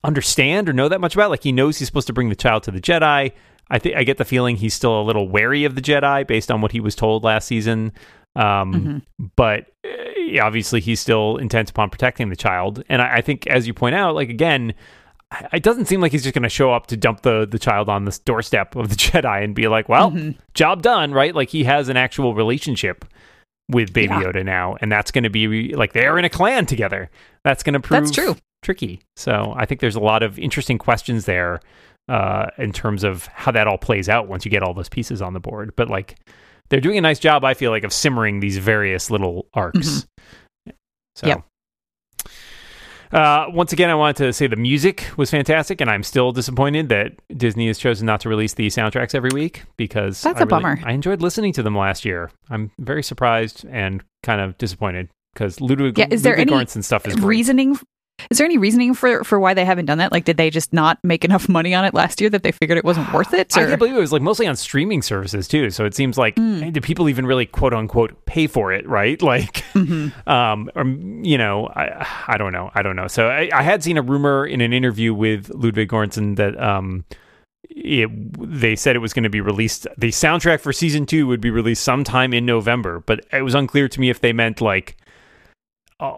understand 0.04 0.68
or 0.68 0.72
know 0.72 0.88
that 0.88 1.00
much 1.00 1.14
about. 1.14 1.30
Like 1.30 1.42
he 1.42 1.50
knows 1.50 1.78
he's 1.78 1.88
supposed 1.88 2.06
to 2.06 2.12
bring 2.12 2.28
the 2.28 2.36
child 2.36 2.62
to 2.64 2.70
the 2.70 2.80
Jedi. 2.80 3.32
I 3.70 3.78
think 3.78 3.96
I 3.96 4.04
get 4.04 4.18
the 4.18 4.24
feeling 4.24 4.56
he's 4.56 4.74
still 4.74 5.00
a 5.00 5.02
little 5.02 5.28
wary 5.28 5.64
of 5.64 5.74
the 5.74 5.80
Jedi 5.80 6.26
based 6.26 6.50
on 6.50 6.60
what 6.60 6.72
he 6.72 6.80
was 6.80 6.94
told 6.94 7.24
last 7.24 7.48
season. 7.48 7.92
Um, 8.36 9.02
But 9.36 9.70
uh, 9.84 10.42
obviously, 10.42 10.80
he's 10.80 11.00
still 11.00 11.38
intent 11.38 11.70
upon 11.70 11.90
protecting 11.90 12.28
the 12.28 12.36
child. 12.36 12.84
And 12.88 13.00
I, 13.00 13.16
I 13.16 13.20
think, 13.22 13.46
as 13.46 13.66
you 13.66 13.72
point 13.74 13.94
out, 13.94 14.14
like 14.14 14.28
again, 14.28 14.74
it 15.52 15.62
doesn't 15.62 15.86
seem 15.86 16.00
like 16.00 16.12
he's 16.12 16.22
just 16.22 16.34
going 16.34 16.42
to 16.42 16.48
show 16.48 16.72
up 16.72 16.86
to 16.88 16.96
dump 16.96 17.22
the 17.22 17.46
the 17.46 17.58
child 17.58 17.88
on 17.88 18.04
the 18.04 18.18
doorstep 18.24 18.76
of 18.76 18.88
the 18.88 18.94
Jedi 18.96 19.42
and 19.44 19.54
be 19.54 19.68
like, 19.68 19.88
"Well, 19.88 20.16
job 20.54 20.82
done," 20.82 21.12
right? 21.12 21.34
Like 21.34 21.48
he 21.50 21.64
has 21.64 21.88
an 21.88 21.96
actual 21.96 22.34
relationship 22.34 23.04
with 23.70 23.92
Baby 23.92 24.14
Yeah. 24.14 24.22
Yoda 24.24 24.44
now, 24.44 24.76
and 24.80 24.90
that's 24.92 25.10
going 25.10 25.24
to 25.24 25.30
be 25.30 25.74
like 25.74 25.92
they're 25.92 26.18
in 26.18 26.24
a 26.24 26.30
clan 26.30 26.66
together. 26.66 27.10
That's 27.44 27.62
going 27.62 27.74
to 27.74 27.80
prove 27.80 28.00
That's 28.00 28.10
true. 28.10 28.36
tricky. 28.62 29.00
So 29.16 29.54
I 29.56 29.64
think 29.66 29.80
there's 29.80 29.96
a 29.96 30.00
lot 30.00 30.22
of 30.22 30.38
interesting 30.38 30.78
questions 30.78 31.24
there 31.24 31.60
uh, 32.08 32.46
in 32.58 32.72
terms 32.72 33.04
of 33.04 33.26
how 33.28 33.52
that 33.52 33.66
all 33.66 33.78
plays 33.78 34.08
out 34.08 34.28
once 34.28 34.44
you 34.44 34.50
get 34.50 34.62
all 34.62 34.74
those 34.74 34.88
pieces 34.90 35.22
on 35.22 35.32
the 35.32 35.40
board. 35.40 35.72
But 35.76 35.88
like 35.88 36.16
they're 36.68 36.80
doing 36.80 36.98
a 36.98 37.00
nice 37.02 37.18
job, 37.18 37.44
I 37.44 37.54
feel 37.54 37.70
like, 37.70 37.84
of 37.84 37.92
simmering 37.92 38.40
these 38.40 38.58
various 38.58 39.10
little 39.10 39.46
arcs. 39.54 40.06
So. 41.16 41.26
Yep. 41.28 41.44
Uh, 43.14 43.46
once 43.50 43.72
again, 43.72 43.90
I 43.90 43.94
wanted 43.94 44.16
to 44.16 44.32
say 44.32 44.48
the 44.48 44.56
music 44.56 45.06
was 45.16 45.30
fantastic, 45.30 45.80
and 45.80 45.88
I'm 45.88 46.02
still 46.02 46.32
disappointed 46.32 46.88
that 46.88 47.12
Disney 47.36 47.68
has 47.68 47.78
chosen 47.78 48.06
not 48.06 48.20
to 48.22 48.28
release 48.28 48.54
the 48.54 48.66
soundtracks 48.66 49.14
every 49.14 49.30
week 49.32 49.62
because 49.76 50.20
That's 50.20 50.38
I 50.40 50.42
a 50.42 50.46
really- 50.46 50.48
bummer. 50.50 50.78
I 50.84 50.92
enjoyed 50.92 51.22
listening 51.22 51.52
to 51.52 51.62
them 51.62 51.76
last 51.76 52.04
year. 52.04 52.30
I'm 52.50 52.72
very 52.80 53.04
surprised 53.04 53.64
and 53.70 54.02
kind 54.24 54.40
of 54.40 54.58
disappointed 54.58 55.10
because 55.32 55.60
Ludwig, 55.60 55.96
Yeah, 55.96 56.08
is 56.10 56.22
there 56.22 56.32
Ludwig 56.36 56.52
any 56.52 56.64
Göransson 56.64 56.82
stuff 56.82 57.06
is 57.06 57.14
great. 57.14 57.46
Is 58.30 58.38
there 58.38 58.44
any 58.44 58.58
reasoning 58.58 58.94
for 58.94 59.24
for 59.24 59.40
why 59.40 59.54
they 59.54 59.64
haven't 59.64 59.86
done 59.86 59.98
that? 59.98 60.12
Like, 60.12 60.24
did 60.24 60.36
they 60.36 60.48
just 60.48 60.72
not 60.72 60.98
make 61.02 61.24
enough 61.24 61.48
money 61.48 61.74
on 61.74 61.84
it 61.84 61.92
last 61.94 62.20
year 62.20 62.30
that 62.30 62.42
they 62.42 62.52
figured 62.52 62.78
it 62.78 62.84
wasn't 62.84 63.12
worth 63.12 63.34
it? 63.34 63.54
I 63.56 63.66
can't 63.66 63.78
believe 63.78 63.96
it 63.96 64.00
was 64.00 64.12
like 64.12 64.22
mostly 64.22 64.46
on 64.46 64.56
streaming 64.56 65.02
services 65.02 65.48
too. 65.48 65.70
So 65.70 65.84
it 65.84 65.94
seems 65.94 66.16
like 66.16 66.36
Mm. 66.36 66.62
hey, 66.62 66.70
do 66.70 66.80
people 66.80 67.08
even 67.08 67.26
really 67.26 67.44
quote 67.44 67.74
unquote 67.74 68.24
pay 68.24 68.46
for 68.46 68.72
it, 68.72 68.88
right? 68.88 69.20
Like, 69.34 69.64
Mm-hmm. 69.74 70.28
um, 70.30 70.70
or 70.76 70.84
you 70.86 71.36
know, 71.36 71.66
I 71.68 72.06
I 72.28 72.36
don't 72.38 72.52
know, 72.52 72.70
I 72.74 72.82
don't 72.82 72.94
know. 72.96 73.08
So 73.08 73.28
I, 73.28 73.50
I 73.52 73.62
had 73.62 73.82
seen 73.82 73.98
a 73.98 74.02
rumor 74.02 74.46
in 74.46 74.60
an 74.60 74.72
interview 74.72 75.12
with 75.12 75.50
Ludwig 75.50 75.88
Göransson 75.88 76.36
that 76.36 76.58
um. 76.60 77.04
It, 77.76 78.08
they 78.38 78.76
said 78.76 78.94
it 78.94 79.00
was 79.00 79.12
going 79.12 79.24
to 79.24 79.30
be 79.30 79.40
released. 79.40 79.88
The 79.98 80.10
soundtrack 80.10 80.60
for 80.60 80.72
season 80.72 81.06
two 81.06 81.26
would 81.26 81.40
be 81.40 81.50
released 81.50 81.82
sometime 81.82 82.32
in 82.32 82.46
November, 82.46 83.00
but 83.04 83.26
it 83.32 83.42
was 83.42 83.54
unclear 83.54 83.88
to 83.88 84.00
me 84.00 84.10
if 84.10 84.20
they 84.20 84.32
meant 84.32 84.60
like 84.60 84.96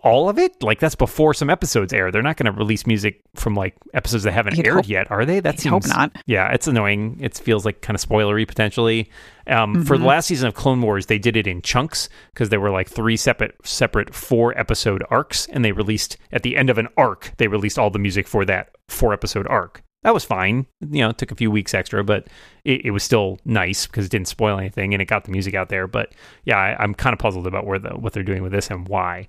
all 0.03 0.28
of 0.28 0.39
it? 0.39 0.62
Like 0.62 0.78
that's 0.80 0.95
before 0.95 1.34
some 1.34 1.51
episodes 1.51 1.93
air. 1.93 2.11
They're 2.11 2.22
not 2.22 2.37
going 2.37 2.53
to 2.53 2.59
release 2.59 2.87
music 2.87 3.22
from 3.34 3.55
like 3.55 3.74
episodes 3.95 4.24
that 4.24 4.32
haven't 4.32 4.57
You'd 4.57 4.66
aired 4.66 4.74
hope- 4.76 4.89
yet, 4.89 5.11
are 5.11 5.24
they? 5.24 5.41
That 5.41 5.59
seems 5.59 5.72
hope 5.72 5.87
not. 5.87 6.16
Yeah, 6.26 6.53
it's 6.53 6.66
annoying. 6.66 7.18
It 7.20 7.37
feels 7.39 7.64
like 7.64 7.80
kind 7.80 7.95
of 7.95 8.01
spoilery 8.07 8.47
potentially. 8.47 9.11
Um, 9.47 9.84
For 9.84 9.97
the 9.97 10.05
Mhm. 10.05 10.09
last 10.09 10.26
season 10.26 10.49
of 10.49 10.55
Clone 10.55 10.80
Wars, 10.82 11.07
they 11.07 11.18
did 11.18 11.37
it 11.37 11.47
in 11.47 11.62
chunks 11.62 12.09
because 12.34 12.49
there 12.49 12.61
were 12.61 12.70
like 12.70 12.89
three 12.89 13.16
separate 13.16 13.55
separate 13.64 14.14
four 14.14 14.59
episode 14.59 15.03
arcs, 15.11 15.47
and 15.53 15.64
they 15.64 15.72
released 15.72 16.16
at 16.32 16.43
the 16.43 16.57
end 16.57 16.68
of 16.70 16.78
an 16.78 16.89
arc. 16.97 17.32
They 17.39 17.47
released 17.49 17.78
all 17.78 17.91
the 17.91 17.99
music 17.99 18.26
for 18.26 18.45
that 18.45 18.70
four 18.89 19.12
episode 19.12 19.47
arc. 19.49 19.82
That 20.03 20.14
was 20.14 20.24
fine. 20.24 20.66
You 20.89 21.01
know, 21.01 21.09
it 21.11 21.18
took 21.18 21.32
a 21.32 21.34
few 21.34 21.51
weeks 21.51 21.74
extra, 21.74 22.05
but 22.05 22.28
it, 22.64 22.84
it 22.84 22.91
was 22.93 23.03
still 23.03 23.41
nice 23.45 23.87
because 23.87 24.07
it 24.07 24.11
didn't 24.11 24.28
spoil 24.28 24.57
anything 24.57 24.95
and 24.95 25.03
it 25.03 25.07
got 25.07 25.24
the 25.24 25.32
music 25.32 25.55
out 25.55 25.68
there. 25.68 25.89
But 25.89 26.12
yeah, 26.45 26.59
I, 26.59 26.76
I'm 26.80 26.95
kind 26.95 27.12
of 27.12 27.18
puzzled 27.18 27.47
about 27.47 27.66
where 27.66 27.80
the 27.80 27.91
what 27.91 28.12
they're 28.12 28.22
doing 28.22 28.43
with 28.45 28.53
this 28.53 28.70
and 28.70 28.87
why. 28.87 29.28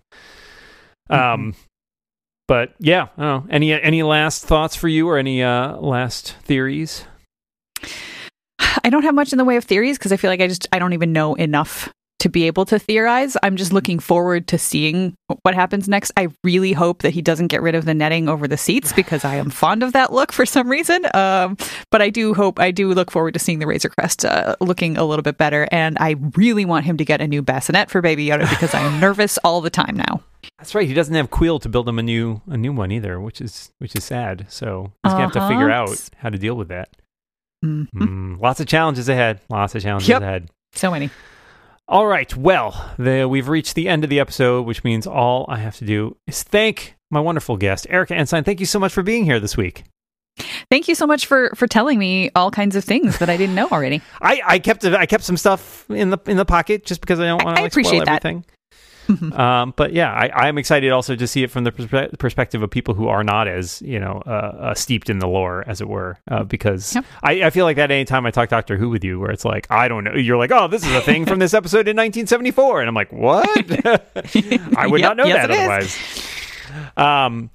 Um, 1.09 1.55
but 2.47 2.73
yeah, 2.79 3.07
I 3.17 3.21
don't 3.21 3.45
know. 3.45 3.51
Any 3.51 3.73
any 3.73 4.03
last 4.03 4.45
thoughts 4.45 4.75
for 4.75 4.87
you 4.87 5.07
or 5.09 5.17
any 5.17 5.43
uh, 5.43 5.77
last 5.77 6.33
theories? 6.43 7.05
I 8.83 8.89
don't 8.89 9.03
have 9.03 9.15
much 9.15 9.31
in 9.33 9.37
the 9.37 9.45
way 9.45 9.57
of 9.57 9.65
theories 9.65 9.97
because 9.97 10.11
I 10.11 10.17
feel 10.17 10.29
like 10.29 10.41
I 10.41 10.47
just 10.47 10.67
I 10.71 10.79
don't 10.79 10.93
even 10.93 11.11
know 11.11 11.35
enough 11.35 11.91
to 12.19 12.29
be 12.29 12.45
able 12.47 12.65
to 12.65 12.79
theorize. 12.79 13.37
I'm 13.43 13.55
just 13.57 13.71
looking 13.71 13.99
forward 13.99 14.47
to 14.47 14.57
seeing 14.57 15.13
what 15.43 15.53
happens 15.53 15.87
next. 15.87 16.11
I 16.17 16.29
really 16.43 16.73
hope 16.73 17.03
that 17.03 17.11
he 17.11 17.21
doesn't 17.21 17.47
get 17.47 17.61
rid 17.61 17.75
of 17.75 17.85
the 17.85 17.93
netting 17.93 18.27
over 18.27 18.47
the 18.47 18.57
seats 18.57 18.91
because 18.91 19.23
I 19.23 19.35
am 19.35 19.49
fond 19.51 19.83
of 19.83 19.93
that 19.93 20.11
look 20.11 20.31
for 20.31 20.45
some 20.45 20.67
reason. 20.67 21.05
Um, 21.13 21.57
but 21.91 22.01
I 22.01 22.09
do 22.09 22.33
hope 22.33 22.59
I 22.59 22.71
do 22.71 22.91
look 22.93 23.11
forward 23.11 23.33
to 23.35 23.39
seeing 23.39 23.59
the 23.59 23.67
Razor 23.67 23.89
Crest 23.89 24.25
uh, 24.25 24.55
looking 24.59 24.97
a 24.97 25.03
little 25.05 25.21
bit 25.23 25.37
better, 25.37 25.67
and 25.71 25.95
I 25.99 26.15
really 26.35 26.65
want 26.65 26.85
him 26.85 26.97
to 26.97 27.05
get 27.05 27.21
a 27.21 27.27
new 27.27 27.41
bassinet 27.43 27.89
for 27.91 28.01
Baby 28.01 28.25
Yoda 28.27 28.49
because 28.49 28.73
I 28.73 28.79
am 28.79 28.99
nervous 28.99 29.37
all 29.43 29.61
the 29.61 29.69
time 29.69 29.95
now. 29.95 30.21
That's 30.57 30.73
right. 30.73 30.87
He 30.87 30.93
doesn't 30.95 31.13
have 31.13 31.29
Kuiil 31.29 31.61
to 31.61 31.69
build 31.69 31.87
him 31.87 31.99
a 31.99 32.03
new 32.03 32.41
a 32.47 32.57
new 32.57 32.73
one 32.73 32.91
either, 32.91 33.19
which 33.19 33.41
is 33.41 33.69
which 33.77 33.95
is 33.95 34.03
sad. 34.03 34.47
So 34.49 34.91
he's 35.03 35.13
gonna 35.13 35.25
have 35.25 35.33
to 35.33 35.47
figure 35.47 35.69
Uh-huh. 35.69 35.91
out 35.91 36.09
how 36.17 36.29
to 36.29 36.37
deal 36.39 36.55
with 36.55 36.69
that. 36.69 36.89
Mhm. 37.63 37.87
Mm, 37.95 38.39
lots 38.41 38.59
of 38.59 38.65
challenges 38.67 39.07
ahead. 39.07 39.39
Lots 39.49 39.75
of 39.75 39.83
challenges 39.83 40.09
Yep. 40.09 40.21
ahead. 40.21 40.49
So 40.73 40.89
many. 40.91 41.09
All 41.89 42.05
right. 42.05 42.35
Well, 42.35 42.91
the, 42.99 43.27
we've 43.29 43.47
reached 43.47 43.75
the 43.75 43.87
end 43.87 44.03
of 44.03 44.09
the 44.09 44.19
episode, 44.19 44.65
which 44.65 44.83
means 44.83 45.07
all 45.07 45.45
I 45.47 45.57
have 45.59 45.77
to 45.77 45.85
do 45.85 46.17
is 46.27 46.43
thank 46.43 46.95
my 47.09 47.21
wonderful 47.21 47.55
guest, 47.55 47.87
Erica 47.89 48.13
Ensign. 48.15 48.43
Thank 48.43 48.59
you 48.59 48.65
so 48.65 48.77
much 48.79 48.91
for 48.91 49.03
being 49.03 49.23
here 49.23 49.39
this 49.39 49.55
week. 49.55 49.83
Thank 50.69 50.87
you 50.87 50.95
so 50.95 51.07
much 51.07 51.25
for 51.25 51.51
for 51.55 51.65
telling 51.65 51.97
me 51.97 52.29
all 52.35 52.51
kinds 52.51 52.75
of 52.75 52.83
things 52.83 53.17
that 53.19 53.29
I 53.29 53.37
didn't 53.37 53.55
know 53.55 53.69
already. 53.71 54.01
I, 54.21 54.41
I 54.45 54.59
kept 54.59 54.85
I 54.85 55.05
kept 55.07 55.23
some 55.23 55.37
stuff 55.37 55.89
in 55.89 56.09
the 56.11 56.19
in 56.27 56.37
the 56.37 56.45
pocket 56.45 56.85
just 56.85 57.01
because 57.01 57.19
I 57.19 57.25
don't 57.25 57.43
want 57.43 57.55
to 57.55 57.61
I 57.61 57.63
like, 57.63 57.71
spoil 57.71 57.81
appreciate 57.85 58.05
that. 58.05 58.23
everything. 58.23 58.45
Um, 59.37 59.73
but 59.75 59.93
yeah, 59.93 60.11
I, 60.11 60.47
I'm 60.47 60.57
excited 60.57 60.91
also 60.91 61.15
to 61.15 61.27
see 61.27 61.43
it 61.43 61.51
from 61.51 61.63
the 61.63 61.71
perspe- 61.71 62.17
perspective 62.19 62.61
of 62.63 62.69
people 62.69 62.93
who 62.93 63.07
are 63.07 63.23
not 63.23 63.47
as 63.47 63.81
you 63.81 63.99
know 63.99 64.21
uh, 64.25 64.29
uh, 64.29 64.73
steeped 64.73 65.09
in 65.09 65.19
the 65.19 65.27
lore, 65.27 65.63
as 65.67 65.79
it 65.81 65.87
were, 65.87 66.17
uh, 66.29 66.43
because 66.43 66.95
Yep. 66.95 67.05
I, 67.23 67.31
I 67.43 67.49
feel 67.49 67.65
like 67.65 67.75
that 67.77 67.91
anytime 67.91 68.25
I 68.25 68.31
talk 68.31 68.49
Doctor 68.49 68.77
Who 68.77 68.89
with 68.89 69.03
you, 69.03 69.19
where 69.19 69.31
it's 69.31 69.45
like 69.45 69.67
I 69.69 69.87
don't 69.87 70.03
know, 70.03 70.13
you're 70.15 70.37
like, 70.37 70.51
oh, 70.51 70.67
this 70.67 70.85
is 70.85 70.93
a 70.93 71.01
thing 71.01 71.25
from 71.25 71.39
this 71.39 71.53
episode 71.53 71.87
in 71.87 71.95
1974, 71.95 72.81
and 72.81 72.89
I'm 72.89 72.95
like, 72.95 73.11
what? 73.13 73.47
I 74.77 74.87
would 74.87 74.99
Yep, 75.01 75.07
not 75.09 75.17
know 75.17 75.25
yes, 75.25 75.47
that 75.47 75.51
otherwise. 75.51 75.97
Um, 76.97 77.49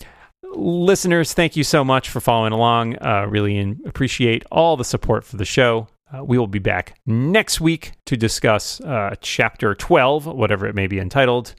listeners, 0.55 1.34
thank 1.34 1.57
you 1.57 1.64
so 1.64 1.84
much 1.84 2.09
for 2.09 2.20
following 2.20 2.53
along. 2.53 2.96
Uh, 3.03 3.26
really 3.28 3.57
in, 3.57 3.80
appreciate 3.86 4.44
all 4.50 4.76
the 4.76 4.84
support 4.84 5.24
for 5.24 5.36
the 5.36 5.44
show. 5.44 5.88
Uh, 6.13 6.25
we 6.25 6.39
will 6.39 6.47
be 6.47 6.59
back 6.59 6.99
next 7.07 7.61
week 7.61 7.93
to 8.07 8.17
discuss 8.17 8.81
uh, 8.83 9.15
chapter 9.21 9.75
12, 9.75 10.27
whatever 10.27 10.67
it 10.67 10.75
may 10.75 10.87
be 10.87 10.99
entitled. 10.99 11.55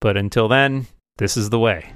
But 0.00 0.16
until 0.16 0.48
then, 0.48 0.86
this 1.18 1.36
is 1.36 1.50
the 1.50 1.58
way. 1.58 1.92